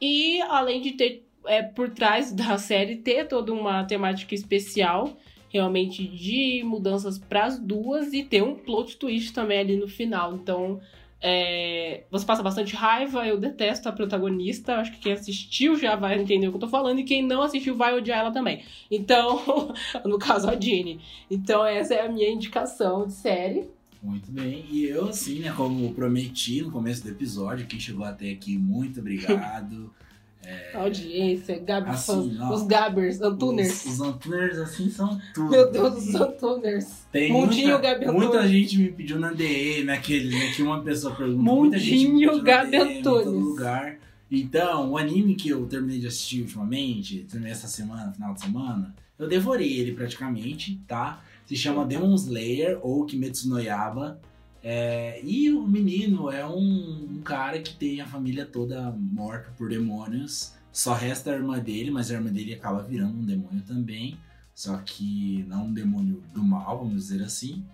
E 0.00 0.40
além 0.42 0.80
de 0.80 0.92
ter 0.92 1.26
é, 1.44 1.62
por 1.62 1.90
trás 1.90 2.30
da 2.32 2.56
série 2.56 2.94
ter 2.94 3.26
toda 3.26 3.52
uma 3.52 3.82
temática 3.82 4.32
especial, 4.32 5.16
realmente 5.48 6.06
de 6.06 6.62
mudanças 6.64 7.18
para 7.18 7.46
as 7.46 7.58
duas 7.58 8.12
e 8.12 8.22
ter 8.22 8.44
um 8.44 8.54
plot 8.54 8.96
twist 8.96 9.32
também 9.32 9.58
ali 9.58 9.76
no 9.76 9.88
final. 9.88 10.36
Então, 10.36 10.80
é, 11.20 12.04
você 12.10 12.26
passa 12.26 12.42
bastante 12.42 12.74
raiva, 12.74 13.26
eu 13.26 13.38
detesto 13.38 13.88
a 13.88 13.92
protagonista. 13.92 14.76
Acho 14.76 14.92
que 14.92 14.98
quem 14.98 15.12
assistiu 15.12 15.76
já 15.76 15.96
vai 15.96 16.20
entender 16.20 16.48
o 16.48 16.50
que 16.50 16.56
eu 16.56 16.60
tô 16.60 16.68
falando, 16.68 16.98
e 17.00 17.04
quem 17.04 17.26
não 17.26 17.42
assistiu 17.42 17.76
vai 17.76 17.94
odiar 17.96 18.20
ela 18.20 18.30
também. 18.30 18.62
Então, 18.90 19.72
no 20.04 20.18
caso, 20.18 20.48
a 20.48 20.54
Jeannie. 20.58 21.00
Então, 21.30 21.64
essa 21.64 21.94
é 21.94 22.06
a 22.06 22.08
minha 22.08 22.30
indicação 22.30 23.06
de 23.06 23.12
série. 23.12 23.68
Muito 24.02 24.30
bem. 24.30 24.64
E 24.70 24.84
eu, 24.84 25.08
assim, 25.08 25.40
né, 25.40 25.52
como 25.56 25.92
prometi 25.94 26.62
no 26.62 26.70
começo 26.70 27.02
do 27.02 27.10
episódio, 27.10 27.66
quem 27.66 27.80
chegou 27.80 28.04
até 28.04 28.30
aqui, 28.30 28.56
muito 28.56 29.00
obrigado. 29.00 29.92
É... 30.46 30.76
Audiência, 30.76 31.58
Gabi 31.58 31.90
assim, 31.90 32.36
fãs, 32.36 32.50
os 32.50 32.66
Gabers, 32.66 33.20
Antuners. 33.20 33.84
Os, 33.84 33.94
os 33.94 34.00
Antuners, 34.00 34.58
assim, 34.58 34.88
são 34.88 35.20
tudo. 35.34 35.50
Meu 35.50 35.70
Deus, 35.70 35.96
os 35.96 36.14
Antuners. 36.14 36.86
Tem 37.10 37.32
Mundinho 37.32 37.72
muita, 37.72 37.94
Gabi 37.94 38.06
Muita 38.12 38.48
gente 38.48 38.78
me 38.78 38.92
pediu 38.92 39.18
na 39.18 39.32
DM, 39.32 39.84
naquele, 39.84 40.28
né, 40.28 40.52
que 40.54 40.62
uma 40.62 40.82
pessoa 40.82 41.14
perguntou. 41.14 41.42
Mundinho 41.42 42.42
Gabi 42.42 42.76
Antunes. 42.76 43.26
lugar. 43.26 43.98
Então, 44.30 44.90
o 44.90 44.98
anime 44.98 45.34
que 45.34 45.48
eu 45.48 45.66
terminei 45.66 45.98
de 45.98 46.06
assistir 46.06 46.42
ultimamente, 46.42 47.26
terminei 47.30 47.52
essa 47.52 47.68
semana, 47.68 48.12
final 48.12 48.34
de 48.34 48.40
semana, 48.40 48.94
eu 49.18 49.28
devorei 49.28 49.78
ele 49.78 49.92
praticamente, 49.92 50.80
tá? 50.86 51.22
Se 51.46 51.56
chama 51.56 51.84
Demon 51.84 52.14
Slayer 52.14 52.78
ou 52.82 53.04
Kimetsu 53.04 53.48
no 53.48 53.58
Yaba. 53.60 54.20
É, 54.68 55.20
e 55.22 55.52
o 55.52 55.64
menino 55.64 56.28
é 56.28 56.44
um, 56.44 57.06
um, 57.08 57.20
cara 57.22 57.60
que 57.60 57.72
tem 57.76 58.00
a 58.00 58.06
família 58.06 58.44
toda 58.44 58.90
morta 58.90 59.52
por 59.56 59.68
demônios. 59.68 60.54
Só 60.72 60.92
resta 60.92 61.30
a 61.30 61.34
irmã 61.34 61.60
dele, 61.60 61.92
mas 61.92 62.10
a 62.10 62.14
irmã 62.14 62.32
dele 62.32 62.52
acaba 62.52 62.82
virando 62.82 63.16
um 63.16 63.24
demônio 63.24 63.62
também. 63.62 64.18
Só 64.52 64.76
que 64.78 65.44
não 65.46 65.66
um 65.66 65.72
demônio 65.72 66.20
do 66.34 66.42
mal, 66.42 66.78
vamos 66.78 67.06
dizer 67.06 67.22
assim. 67.22 67.64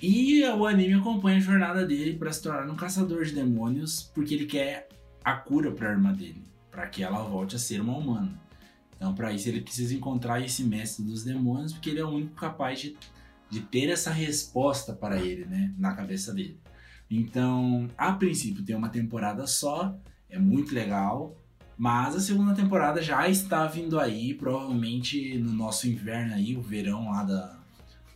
E 0.00 0.42
o 0.42 0.64
anime 0.64 0.94
acompanha 0.94 1.36
a 1.36 1.40
jornada 1.40 1.84
dele 1.84 2.16
para 2.16 2.32
se 2.32 2.42
tornar 2.42 2.66
um 2.66 2.76
caçador 2.76 3.22
de 3.22 3.32
demônios, 3.32 4.10
porque 4.14 4.32
ele 4.32 4.46
quer 4.46 4.88
a 5.22 5.34
cura 5.34 5.70
para 5.70 5.90
a 5.90 5.92
irmã 5.92 6.14
dele, 6.14 6.42
para 6.70 6.86
que 6.86 7.02
ela 7.02 7.22
volte 7.24 7.56
a 7.56 7.58
ser 7.58 7.82
uma 7.82 7.94
humana. 7.94 8.40
Então, 8.96 9.14
para 9.14 9.34
isso, 9.34 9.50
ele 9.50 9.60
precisa 9.60 9.94
encontrar 9.94 10.40
esse 10.40 10.64
mestre 10.64 11.04
dos 11.04 11.24
demônios, 11.24 11.74
porque 11.74 11.90
ele 11.90 12.00
é 12.00 12.04
o 12.06 12.08
único 12.08 12.34
capaz 12.34 12.80
de 12.80 12.96
de 13.50 13.60
ter 13.60 13.88
essa 13.88 14.10
resposta 14.10 14.92
para 14.92 15.20
ele, 15.20 15.44
né, 15.44 15.72
na 15.78 15.94
cabeça 15.94 16.32
dele. 16.32 16.58
Então, 17.10 17.88
a 17.96 18.12
princípio 18.12 18.64
tem 18.64 18.74
uma 18.74 18.88
temporada 18.88 19.46
só, 19.46 19.96
é 20.28 20.38
muito 20.38 20.74
legal, 20.74 21.36
mas 21.78 22.16
a 22.16 22.20
segunda 22.20 22.54
temporada 22.54 23.02
já 23.02 23.28
está 23.28 23.66
vindo 23.66 24.00
aí, 24.00 24.34
provavelmente 24.34 25.38
no 25.38 25.52
nosso 25.52 25.88
inverno 25.88 26.34
aí, 26.34 26.56
o 26.56 26.62
verão 26.62 27.10
lá 27.10 27.22
da, 27.22 27.58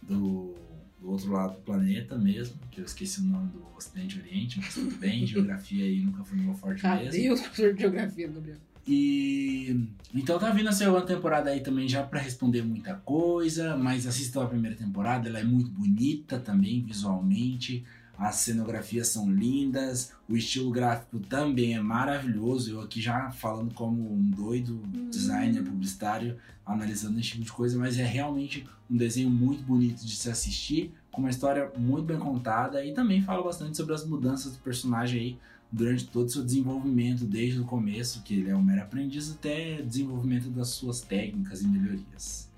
do, 0.03 0.55
do 1.01 1.11
outro 1.11 1.31
lado 1.31 1.55
do 1.55 1.61
planeta 1.61 2.19
mesmo, 2.19 2.57
que 2.71 2.81
eu 2.81 2.85
esqueci 2.85 3.21
o 3.21 3.25
nome 3.25 3.51
do 3.51 3.65
Ocidente 3.77 4.19
e 4.19 4.21
Oriente, 4.21 4.59
mas 4.59 4.75
tudo 4.75 4.97
bem, 4.97 5.25
geografia 5.27 5.85
aí 5.85 6.01
nunca 6.01 6.25
foi 6.25 6.39
meu 6.39 6.55
forte 6.55 6.83
Cadê 6.83 7.05
mesmo. 7.05 7.23
Deus, 7.23 7.41
professor 7.41 7.75
de 7.75 7.81
geografia, 7.81 8.29
Gabriel? 8.29 8.70
E 8.87 9.89
então 10.13 10.39
tá 10.39 10.51
vindo 10.51 10.69
a 10.69 10.73
segunda 10.73 11.03
temporada 11.03 11.51
aí 11.51 11.61
também 11.61 11.89
já 11.89 12.03
para 12.03 12.21
responder 12.21 12.63
muita 12.63 12.95
coisa, 12.95 13.77
mas 13.77 14.07
assistam 14.07 14.43
a 14.43 14.49
primeira 14.49 14.77
temporada, 14.77 15.29
ela 15.29 15.39
é 15.39 15.45
muito 15.45 15.71
bonita 15.71 16.39
também 16.39 16.83
visualmente, 16.83 17.85
as 18.21 18.37
cenografias 18.37 19.09
são 19.09 19.31
lindas, 19.33 20.13
o 20.29 20.37
estilo 20.37 20.71
gráfico 20.71 21.19
também 21.21 21.75
é 21.75 21.81
maravilhoso. 21.81 22.73
Eu 22.73 22.81
aqui 22.83 23.01
já 23.01 23.31
falando 23.31 23.73
como 23.73 24.13
um 24.13 24.31
doido 24.31 24.83
designer 25.11 25.63
publicitário, 25.63 26.37
analisando 26.67 27.19
esse 27.19 27.31
tipo 27.31 27.45
de 27.45 27.53
coisa, 27.53 27.79
mas 27.79 27.99
é 27.99 28.05
realmente 28.05 28.67
um 28.91 28.97
desenho 28.97 29.31
muito 29.31 29.63
bonito 29.63 30.05
de 30.05 30.15
se 30.15 30.29
assistir, 30.29 30.93
com 31.11 31.23
uma 31.23 31.31
história 31.31 31.73
muito 31.79 32.05
bem 32.05 32.19
contada 32.19 32.85
e 32.85 32.93
também 32.93 33.23
fala 33.23 33.43
bastante 33.43 33.77
sobre 33.77 33.95
as 33.95 34.05
mudanças 34.05 34.53
do 34.53 34.59
personagem 34.59 35.21
aí 35.21 35.39
durante 35.73 36.07
todo 36.07 36.27
o 36.27 36.31
seu 36.31 36.45
desenvolvimento, 36.45 37.25
desde 37.25 37.61
o 37.61 37.65
começo, 37.65 38.23
que 38.23 38.35
ele 38.35 38.51
é 38.51 38.57
um 38.57 38.63
mero 38.63 38.83
aprendiz, 38.83 39.31
até 39.31 39.81
desenvolvimento 39.83 40.51
das 40.51 40.69
suas 40.69 41.01
técnicas 41.01 41.63
e 41.63 41.69
melhorias. 41.69 42.50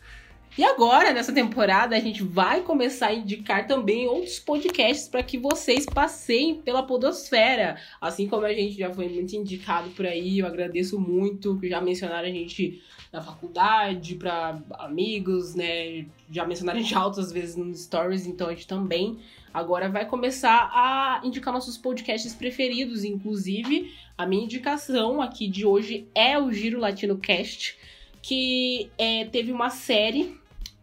E 0.57 0.63
agora, 0.63 1.15
nessa 1.15 1.33
temporada, 1.33 1.97
a 1.97 1.99
gente 1.99 2.23
vai 2.23 2.61
começar 2.61 3.07
a 3.07 3.15
indicar 3.15 3.67
também 3.67 4.07
outros 4.07 4.39
podcasts 4.39 5.09
para 5.09 5.23
que 5.23 5.39
vocês 5.39 5.87
passeiem 5.87 6.57
pela 6.57 6.83
Podosfera. 6.83 7.79
Assim 7.99 8.29
como 8.29 8.45
a 8.45 8.53
gente 8.53 8.77
já 8.77 8.93
foi 8.93 9.09
muito 9.09 9.35
indicado 9.35 9.89
por 9.91 10.05
aí, 10.05 10.41
eu 10.41 10.47
agradeço 10.47 11.01
muito 11.01 11.59
que 11.59 11.71
já 11.71 11.81
mencionaram 11.81 12.29
a 12.29 12.31
gente 12.31 12.83
na 13.11 13.23
faculdade, 13.23 14.17
para 14.17 14.61
amigos, 14.79 15.55
né? 15.55 16.05
Já 16.31 16.45
mencionaram 16.45 16.81
a 16.81 16.83
gente 16.83 16.95
altas 16.95 17.33
vezes 17.33 17.57
nos 17.57 17.85
stories, 17.85 18.27
então 18.27 18.49
a 18.49 18.51
gente 18.51 18.67
também 18.67 19.21
agora 19.55 19.89
vai 19.89 20.05
começar 20.05 20.71
a 20.75 21.23
indicar 21.25 21.55
nossos 21.55 21.79
podcasts 21.79 22.35
preferidos. 22.35 23.05
Inclusive, 23.05 23.91
a 24.19 24.27
minha 24.27 24.45
indicação 24.45 25.23
aqui 25.23 25.49
de 25.49 25.65
hoje 25.65 26.07
é 26.15 26.39
o 26.39 26.53
Giro 26.53 26.79
Latino 26.79 27.17
Cast, 27.17 27.75
que 28.21 28.91
é, 28.99 29.25
teve 29.25 29.51
uma 29.51 29.71
série 29.71 30.42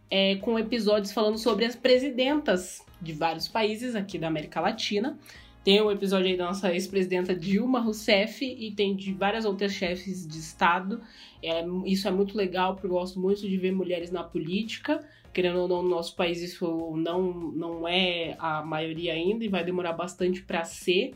é, 0.10 0.36
com 0.38 0.58
episódios 0.58 1.12
falando 1.12 1.38
sobre 1.38 1.66
as 1.66 1.76
presidentas 1.76 2.86
de 3.02 3.14
vários 3.14 3.48
países 3.48 3.96
aqui 3.96 4.18
da 4.18 4.28
América 4.28 4.60
Latina. 4.60 5.18
Tem 5.64 5.82
um 5.82 5.92
episódio 5.92 6.28
aí 6.28 6.38
da 6.38 6.46
nossa 6.46 6.74
ex-presidenta 6.74 7.36
Dilma 7.36 7.80
Rousseff 7.80 8.44
e 8.44 8.72
tem 8.72 8.96
de 8.96 9.14
várias 9.14 9.46
outras 9.46 9.74
chefes 9.74 10.26
de 10.26 10.38
Estado. 10.38 11.02
É, 11.44 11.66
isso 11.86 12.08
é 12.08 12.12
muito 12.12 12.36
legal, 12.36 12.74
porque 12.74 12.88
eu 12.88 12.92
gosto 12.92 13.20
muito 13.20 13.42
de 13.42 13.58
ver 13.58 13.72
mulheres 13.72 14.10
na 14.10 14.24
política 14.24 15.06
querendo 15.34 15.60
ou 15.60 15.68
não, 15.68 15.84
no 15.84 15.90
nosso 15.90 16.16
país 16.16 16.42
isso 16.42 16.96
não, 16.98 17.32
não 17.32 17.88
é 17.88 18.36
a 18.40 18.64
maioria 18.64 19.14
ainda 19.14 19.44
e 19.44 19.48
vai 19.48 19.64
demorar 19.64 19.94
bastante 19.94 20.42
para 20.42 20.64
ser. 20.64 21.14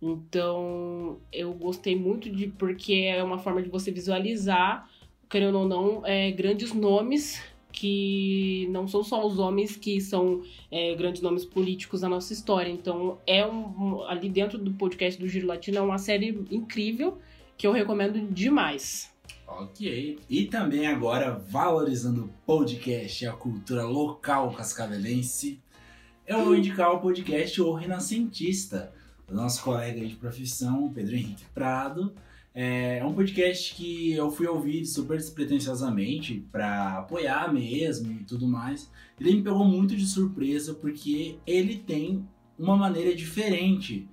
Então, 0.00 1.18
eu 1.32 1.52
gostei 1.54 1.94
muito 1.94 2.28
de 2.28 2.48
porque 2.48 2.92
é 3.06 3.22
uma 3.22 3.38
forma 3.38 3.62
de 3.62 3.68
você 3.68 3.90
visualizar, 3.92 4.88
querendo 5.28 5.58
ou 5.58 5.68
não, 5.68 6.04
é, 6.04 6.30
grandes 6.32 6.72
nomes 6.74 7.40
que 7.72 8.68
não 8.70 8.86
são 8.86 9.02
só 9.02 9.26
os 9.26 9.38
homens 9.38 9.76
que 9.76 10.00
são 10.00 10.42
é, 10.70 10.94
grandes 10.94 11.22
nomes 11.22 11.44
políticos 11.44 12.02
da 12.02 12.08
nossa 12.08 12.32
história. 12.32 12.70
Então, 12.70 13.18
é 13.26 13.46
um, 13.46 14.02
ali 14.02 14.28
dentro 14.28 14.58
do 14.58 14.72
podcast 14.74 15.20
do 15.20 15.26
Giro 15.26 15.46
Latino 15.46 15.78
é 15.78 15.80
uma 15.80 15.98
série 15.98 16.44
incrível 16.50 17.18
que 17.56 17.66
eu 17.66 17.72
recomendo 17.72 18.20
demais. 18.32 19.10
Ok. 19.46 20.18
E 20.28 20.46
também 20.46 20.86
agora, 20.86 21.32
valorizando 21.32 22.24
o 22.24 22.28
podcast 22.46 23.24
e 23.24 23.26
a 23.26 23.32
cultura 23.32 23.84
local 23.84 24.52
cascavelense, 24.52 25.60
eu 26.26 26.44
vou 26.44 26.56
indicar 26.56 26.92
o 26.92 27.00
podcast 27.00 27.60
O 27.60 27.72
Renascentista, 27.72 28.92
do 29.26 29.34
nosso 29.34 29.62
colega 29.62 30.04
de 30.06 30.14
profissão, 30.14 30.90
Pedro 30.92 31.16
Henrique 31.16 31.44
Prado. 31.54 32.14
É 32.54 33.02
um 33.04 33.14
podcast 33.14 33.74
que 33.74 34.12
eu 34.12 34.30
fui 34.30 34.46
ouvir 34.46 34.84
super 34.84 35.16
despretensiosamente 35.16 36.44
para 36.52 36.98
apoiar 36.98 37.52
mesmo 37.52 38.12
e 38.12 38.24
tudo 38.24 38.46
mais. 38.46 38.90
Ele 39.18 39.36
me 39.36 39.42
pegou 39.42 39.64
muito 39.64 39.96
de 39.96 40.06
surpresa 40.06 40.74
porque 40.74 41.38
ele 41.46 41.76
tem 41.78 42.26
uma 42.58 42.76
maneira 42.76 43.14
diferente 43.14 44.06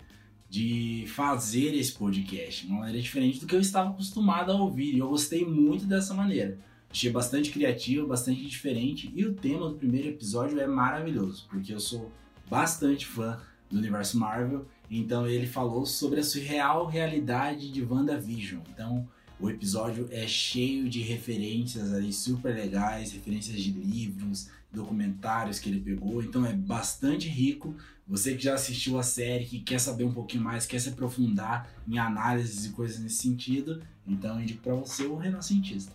de 0.50 1.04
fazer 1.08 1.76
esse 1.76 1.92
podcast, 1.92 2.66
uma 2.66 2.80
maneira 2.80 3.02
diferente 3.02 3.40
do 3.40 3.46
que 3.46 3.56
eu 3.56 3.60
estava 3.60 3.90
acostumado 3.90 4.52
a 4.52 4.56
ouvir. 4.56 4.96
E 4.96 5.00
eu 5.00 5.10
gostei 5.10 5.46
muito 5.46 5.86
dessa 5.86 6.14
maneira. 6.14 6.58
Achei 6.90 7.12
bastante 7.12 7.52
criativo, 7.52 8.08
bastante 8.08 8.46
diferente. 8.46 9.12
E 9.14 9.26
o 9.26 9.34
tema 9.34 9.68
do 9.68 9.76
primeiro 9.76 10.08
episódio 10.08 10.60
é 10.60 10.66
maravilhoso, 10.66 11.46
porque 11.50 11.74
eu 11.74 11.80
sou 11.80 12.12
bastante 12.50 13.06
fã 13.06 13.40
do 13.70 13.78
universo 13.78 14.18
Marvel. 14.18 14.66
Então 14.90 15.28
ele 15.28 15.48
falou 15.48 15.86
sobre 15.86 16.20
a 16.20 16.24
surreal 16.24 16.86
realidade 16.88 17.72
de 17.72 17.84
WandaVision. 17.84 18.62
Então 18.74 19.08
o 19.40 19.50
episódio 19.50 20.08
é 20.12 20.28
cheio 20.28 20.90
de 20.90 21.02
referências 21.02 21.94
ali 21.94 22.12
super 22.12 22.54
legais, 22.54 23.12
referências 23.12 23.62
de 23.62 23.72
livros, 23.72 24.50
documentários 24.72 25.60
que 25.60 25.70
ele 25.70 25.80
pegou. 25.80 26.22
Então 26.24 26.46
é 26.46 26.54
bastante 26.54 27.28
rico 27.28 27.76
você 28.10 28.34
que 28.34 28.44
já 28.44 28.56
assistiu 28.56 28.98
a 28.98 29.04
série, 29.04 29.46
que 29.46 29.60
quer 29.60 29.80
saber 29.80 30.04
um 30.04 30.12
pouquinho 30.12 30.44
mais, 30.44 30.66
quer 30.66 30.80
se 30.80 30.90
aprofundar 30.90 31.70
em 31.88 32.00
análises 32.00 32.66
e 32.66 32.72
coisas 32.72 33.00
nesse 33.00 33.18
sentido, 33.18 33.84
então 34.08 34.42
indico 34.42 34.64
para 34.64 34.74
você 34.74 35.06
o 35.06 35.16
Renascentista. 35.16 35.94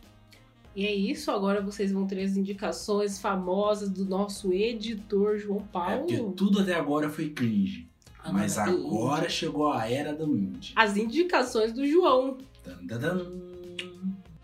E 0.77 0.87
é 0.87 0.95
isso, 0.95 1.33
agora 1.33 1.61
vocês 1.61 1.91
vão 1.91 2.07
ter 2.07 2.23
as 2.23 2.37
indicações 2.37 3.19
famosas 3.19 3.91
do 3.91 4.05
nosso 4.05 4.53
editor 4.53 5.39
João 5.39 5.61
Paulo. 5.61 5.93
É 5.93 5.99
porque 5.99 6.37
tudo 6.37 6.61
até 6.61 6.75
agora 6.75 7.11
foi 7.11 7.31
cringe. 7.31 7.89
Ah, 8.25 8.33
mas 8.33 8.57
agora 8.57 9.29
chegou 9.29 9.71
a 9.71 9.87
era 9.87 10.15
do 10.15 10.35
indie. 10.35 10.73
As 10.75 10.97
indicações 10.97 11.75
do 11.75 11.87
João. 11.87 12.39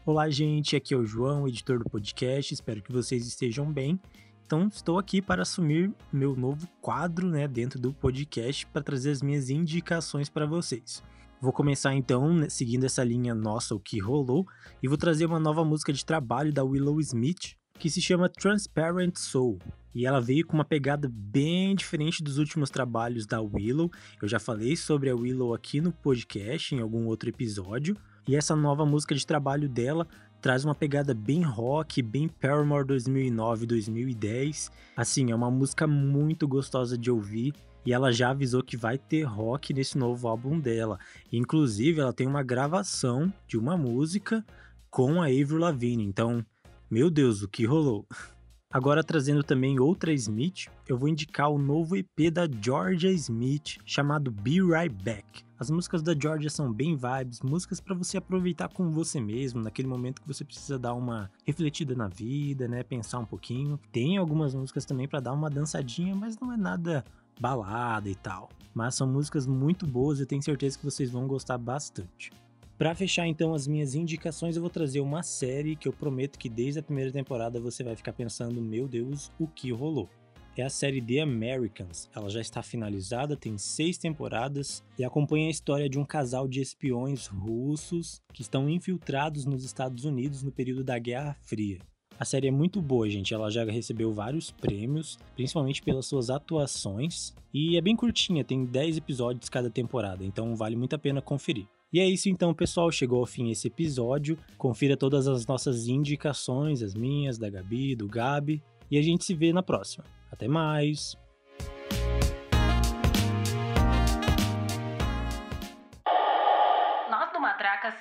Olá, 0.04 0.28
gente. 0.28 0.76
Aqui 0.76 0.92
é 0.92 0.96
o 0.98 1.06
João, 1.06 1.48
editor 1.48 1.78
do 1.78 1.88
podcast. 1.88 2.52
Espero 2.52 2.82
que 2.82 2.92
vocês 2.92 3.26
estejam 3.26 3.72
bem. 3.72 3.98
Então, 4.44 4.68
estou 4.68 4.98
aqui 4.98 5.22
para 5.22 5.42
assumir 5.42 5.90
meu 6.12 6.36
novo 6.36 6.68
quadro 6.82 7.26
né, 7.26 7.48
dentro 7.48 7.80
do 7.80 7.90
podcast 7.94 8.66
para 8.66 8.82
trazer 8.82 9.12
as 9.12 9.22
minhas 9.22 9.48
indicações 9.48 10.28
para 10.28 10.44
vocês. 10.44 11.02
Vou 11.40 11.52
começar 11.52 11.94
então 11.94 12.34
né, 12.34 12.50
seguindo 12.50 12.84
essa 12.84 13.02
linha 13.02 13.34
nossa, 13.34 13.74
o 13.74 13.80
que 13.80 13.98
rolou, 13.98 14.46
e 14.82 14.88
vou 14.88 14.98
trazer 14.98 15.24
uma 15.24 15.40
nova 15.40 15.64
música 15.64 15.90
de 15.90 16.04
trabalho 16.04 16.52
da 16.52 16.62
Willow 16.62 17.00
Smith, 17.00 17.56
que 17.80 17.88
se 17.88 18.00
chama 18.00 18.28
Transparent 18.28 19.16
Soul. 19.16 19.58
E 19.94 20.06
ela 20.06 20.20
veio 20.20 20.46
com 20.46 20.52
uma 20.52 20.64
pegada 20.64 21.10
bem 21.10 21.74
diferente 21.74 22.22
dos 22.22 22.36
últimos 22.36 22.68
trabalhos 22.68 23.24
da 23.26 23.40
Willow. 23.40 23.90
Eu 24.20 24.28
já 24.28 24.38
falei 24.38 24.76
sobre 24.76 25.08
a 25.08 25.16
Willow 25.16 25.54
aqui 25.54 25.80
no 25.80 25.90
podcast, 25.90 26.74
em 26.74 26.80
algum 26.80 27.06
outro 27.06 27.30
episódio. 27.30 27.96
E 28.28 28.36
essa 28.36 28.54
nova 28.54 28.84
música 28.84 29.14
de 29.14 29.26
trabalho 29.26 29.66
dela 29.66 30.06
traz 30.42 30.62
uma 30.62 30.74
pegada 30.74 31.14
bem 31.14 31.42
rock, 31.42 32.02
bem 32.02 32.28
Paramore 32.28 32.86
2009, 32.86 33.66
2010. 33.66 34.70
Assim, 34.94 35.30
é 35.32 35.34
uma 35.34 35.50
música 35.50 35.86
muito 35.86 36.46
gostosa 36.46 36.98
de 36.98 37.10
ouvir 37.10 37.54
e 37.84 37.94
ela 37.94 38.12
já 38.12 38.30
avisou 38.30 38.62
que 38.62 38.76
vai 38.76 38.98
ter 38.98 39.22
rock 39.22 39.72
nesse 39.72 39.96
novo 39.96 40.28
álbum 40.28 40.60
dela. 40.60 40.98
Inclusive, 41.32 42.00
ela 42.00 42.12
tem 42.12 42.26
uma 42.26 42.42
gravação 42.42 43.32
de 43.48 43.56
uma 43.58 43.74
música 43.74 44.44
com 44.90 45.22
a 45.22 45.26
Avril 45.26 45.58
Lavigne. 45.58 46.04
Então, 46.04 46.44
meu 46.90 47.08
Deus, 47.08 47.42
o 47.42 47.48
que 47.48 47.64
rolou? 47.64 48.04
Agora 48.72 49.04
trazendo 49.04 49.44
também 49.44 49.78
outra 49.78 50.12
Smith, 50.12 50.66
eu 50.88 50.98
vou 50.98 51.08
indicar 51.08 51.48
o 51.48 51.58
novo 51.58 51.96
EP 51.96 52.30
da 52.32 52.48
Georgia 52.48 53.10
Smith, 53.12 53.78
chamado 53.84 54.30
Be 54.30 54.60
Right 54.60 54.88
Back. 55.04 55.44
As 55.58 55.70
músicas 55.70 56.02
da 56.02 56.14
Georgia 56.14 56.50
são 56.50 56.72
bem 56.72 56.96
vibes, 56.96 57.42
músicas 57.42 57.80
para 57.80 57.94
você 57.94 58.16
aproveitar 58.16 58.68
com 58.68 58.90
você 58.90 59.20
mesmo, 59.20 59.62
naquele 59.62 59.86
momento 59.86 60.20
que 60.20 60.26
você 60.26 60.44
precisa 60.44 60.78
dar 60.78 60.94
uma 60.94 61.30
refletida 61.44 61.94
na 61.94 62.08
vida, 62.08 62.66
né, 62.66 62.82
pensar 62.82 63.18
um 63.18 63.24
pouquinho. 63.24 63.78
Tem 63.92 64.16
algumas 64.16 64.54
músicas 64.54 64.84
também 64.84 65.06
para 65.06 65.20
dar 65.20 65.32
uma 65.32 65.50
dançadinha, 65.50 66.14
mas 66.14 66.38
não 66.38 66.52
é 66.52 66.56
nada 66.56 67.04
balada 67.40 68.08
e 68.08 68.14
tal. 68.14 68.48
Mas 68.74 68.94
são 68.94 69.06
músicas 69.06 69.46
muito 69.46 69.86
boas 69.86 70.18
e 70.18 70.26
tenho 70.26 70.42
certeza 70.42 70.78
que 70.78 70.84
vocês 70.84 71.10
vão 71.10 71.26
gostar 71.26 71.58
bastante. 71.58 72.32
Para 72.80 72.94
fechar 72.94 73.26
então 73.26 73.52
as 73.52 73.66
minhas 73.66 73.94
indicações, 73.94 74.56
eu 74.56 74.62
vou 74.62 74.70
trazer 74.70 75.00
uma 75.00 75.22
série 75.22 75.76
que 75.76 75.86
eu 75.86 75.92
prometo 75.92 76.38
que 76.38 76.48
desde 76.48 76.80
a 76.80 76.82
primeira 76.82 77.12
temporada 77.12 77.60
você 77.60 77.84
vai 77.84 77.94
ficar 77.94 78.14
pensando, 78.14 78.58
meu 78.62 78.88
Deus, 78.88 79.30
o 79.38 79.46
que 79.46 79.70
rolou? 79.70 80.08
É 80.56 80.62
a 80.62 80.70
série 80.70 81.02
The 81.02 81.20
Americans. 81.20 82.08
Ela 82.16 82.30
já 82.30 82.40
está 82.40 82.62
finalizada, 82.62 83.36
tem 83.36 83.58
seis 83.58 83.98
temporadas 83.98 84.82
e 84.98 85.04
acompanha 85.04 85.48
a 85.48 85.50
história 85.50 85.90
de 85.90 85.98
um 85.98 86.06
casal 86.06 86.48
de 86.48 86.62
espiões 86.62 87.26
russos 87.26 88.22
que 88.32 88.40
estão 88.40 88.66
infiltrados 88.66 89.44
nos 89.44 89.62
Estados 89.62 90.06
Unidos 90.06 90.42
no 90.42 90.50
período 90.50 90.82
da 90.82 90.98
Guerra 90.98 91.36
Fria. 91.42 91.80
A 92.18 92.24
série 92.24 92.48
é 92.48 92.50
muito 92.50 92.80
boa, 92.80 93.10
gente. 93.10 93.34
Ela 93.34 93.50
já 93.50 93.62
recebeu 93.62 94.10
vários 94.10 94.50
prêmios, 94.50 95.18
principalmente 95.36 95.82
pelas 95.82 96.06
suas 96.06 96.30
atuações. 96.30 97.34
E 97.52 97.76
é 97.76 97.80
bem 97.82 97.94
curtinha, 97.94 98.42
tem 98.42 98.64
10 98.64 98.96
episódios 98.96 99.50
cada 99.50 99.68
temporada, 99.68 100.24
então 100.24 100.56
vale 100.56 100.76
muito 100.76 100.96
a 100.96 100.98
pena 100.98 101.20
conferir. 101.20 101.66
E 101.92 101.98
é 101.98 102.04
isso 102.06 102.28
então, 102.28 102.54
pessoal. 102.54 102.90
Chegou 102.90 103.20
ao 103.20 103.26
fim 103.26 103.50
esse 103.50 103.66
episódio. 103.66 104.38
Confira 104.56 104.96
todas 104.96 105.26
as 105.26 105.46
nossas 105.46 105.88
indicações, 105.88 106.82
as 106.82 106.94
minhas, 106.94 107.38
da 107.38 107.50
Gabi, 107.50 107.96
do 107.96 108.06
Gabi. 108.06 108.62
E 108.90 108.98
a 108.98 109.02
gente 109.02 109.24
se 109.24 109.34
vê 109.34 109.52
na 109.52 109.62
próxima. 109.62 110.04
Até 110.30 110.46
mais! 110.46 111.16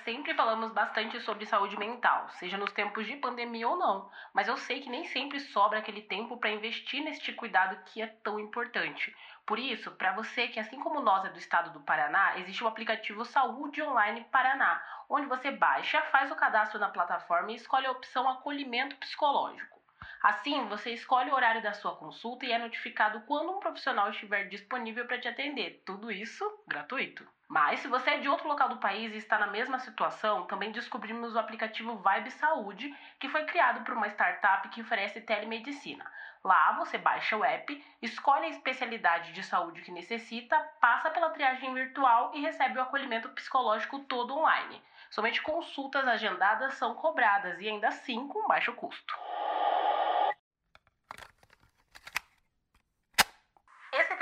sempre 0.09 0.33
falamos 0.33 0.71
bastante 0.71 1.19
sobre 1.21 1.45
saúde 1.45 1.77
mental, 1.77 2.27
seja 2.31 2.57
nos 2.57 2.71
tempos 2.71 3.05
de 3.05 3.15
pandemia 3.17 3.67
ou 3.67 3.77
não, 3.77 4.09
mas 4.33 4.47
eu 4.47 4.57
sei 4.57 4.79
que 4.81 4.89
nem 4.89 5.05
sempre 5.05 5.39
sobra 5.39 5.79
aquele 5.79 6.01
tempo 6.01 6.37
para 6.37 6.51
investir 6.51 7.03
neste 7.03 7.31
cuidado 7.33 7.79
que 7.85 8.01
é 8.01 8.07
tão 8.07 8.39
importante. 8.39 9.15
Por 9.49 9.57
isso, 9.57 9.89
para 9.89 10.13
você 10.13 10.47
que, 10.47 10.59
assim 10.59 10.79
como 10.79 11.01
nós 11.01 11.25
é 11.25 11.29
do 11.29 11.39
estado 11.39 11.71
do 11.71 11.79
Paraná, 11.79 12.37
existe 12.37 12.63
o 12.63 12.67
aplicativo 12.67 13.25
Saúde 13.25 13.81
Online 13.81 14.23
Paraná, 14.25 14.79
onde 15.09 15.25
você 15.25 15.49
baixa, 15.49 15.99
faz 16.11 16.31
o 16.31 16.35
cadastro 16.35 16.77
na 16.77 16.89
plataforma 16.89 17.51
e 17.51 17.55
escolhe 17.55 17.87
a 17.87 17.91
opção 17.91 18.29
Acolhimento 18.29 18.95
Psicológico. 18.97 19.78
Assim, 20.21 20.67
você 20.67 20.91
escolhe 20.91 21.31
o 21.31 21.33
horário 21.33 21.61
da 21.61 21.71
sua 21.71 21.95
consulta 21.95 22.45
e 22.45 22.51
é 22.51 22.57
notificado 22.57 23.21
quando 23.21 23.51
um 23.51 23.59
profissional 23.59 24.09
estiver 24.09 24.49
disponível 24.49 25.05
para 25.05 25.19
te 25.19 25.29
atender. 25.29 25.81
Tudo 25.85 26.11
isso 26.11 26.45
gratuito. 26.67 27.25
Mas 27.47 27.79
se 27.79 27.87
você 27.87 28.11
é 28.11 28.17
de 28.19 28.27
outro 28.27 28.47
local 28.47 28.69
do 28.69 28.77
país 28.77 29.13
e 29.13 29.17
está 29.17 29.39
na 29.39 29.47
mesma 29.47 29.79
situação, 29.79 30.45
também 30.45 30.71
descobrimos 30.71 31.33
o 31.33 31.39
aplicativo 31.39 31.95
Vibe 31.95 32.31
Saúde, 32.31 32.95
que 33.19 33.29
foi 33.29 33.45
criado 33.45 33.83
por 33.85 33.95
uma 33.95 34.07
startup 34.07 34.67
que 34.69 34.81
oferece 34.81 35.21
telemedicina. 35.21 36.05
Lá 36.43 36.73
você 36.73 36.97
baixa 36.97 37.35
o 37.35 37.43
app, 37.43 37.83
escolhe 38.01 38.45
a 38.45 38.49
especialidade 38.49 39.31
de 39.31 39.41
saúde 39.41 39.81
que 39.81 39.91
necessita, 39.91 40.59
passa 40.79 41.09
pela 41.09 41.31
triagem 41.31 41.73
virtual 41.73 42.31
e 42.35 42.41
recebe 42.41 42.77
o 42.77 42.81
acolhimento 42.81 43.29
psicológico 43.29 43.99
todo 43.99 44.37
online. 44.37 44.81
Somente 45.09 45.41
consultas 45.41 46.07
agendadas 46.07 46.75
são 46.75 46.93
cobradas 46.93 47.59
e 47.59 47.67
ainda 47.67 47.87
assim 47.87 48.27
com 48.27 48.47
baixo 48.47 48.73
custo. 48.73 49.13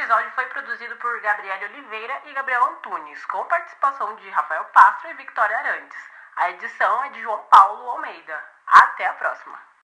Episódio 0.08 0.32
foi 0.32 0.46
produzido 0.46 0.96
por 0.96 1.20
Gabriele 1.20 1.66
Oliveira 1.66 2.22
e 2.28 2.34
Gabriel 2.34 2.64
Antunes, 2.64 3.26
com 3.26 3.44
participação 3.44 4.16
de 4.16 4.30
Rafael 4.30 4.64
Pastro 4.74 5.10
e 5.10 5.14
Victoria 5.16 5.58
Arantes. 5.58 5.98
A 6.38 6.50
edição 6.52 7.04
é 7.04 7.10
de 7.10 7.22
João 7.22 7.44
Paulo 7.52 7.90
Almeida. 7.90 8.42
Até 8.68 9.06
a 9.06 9.14
próxima! 9.16 9.77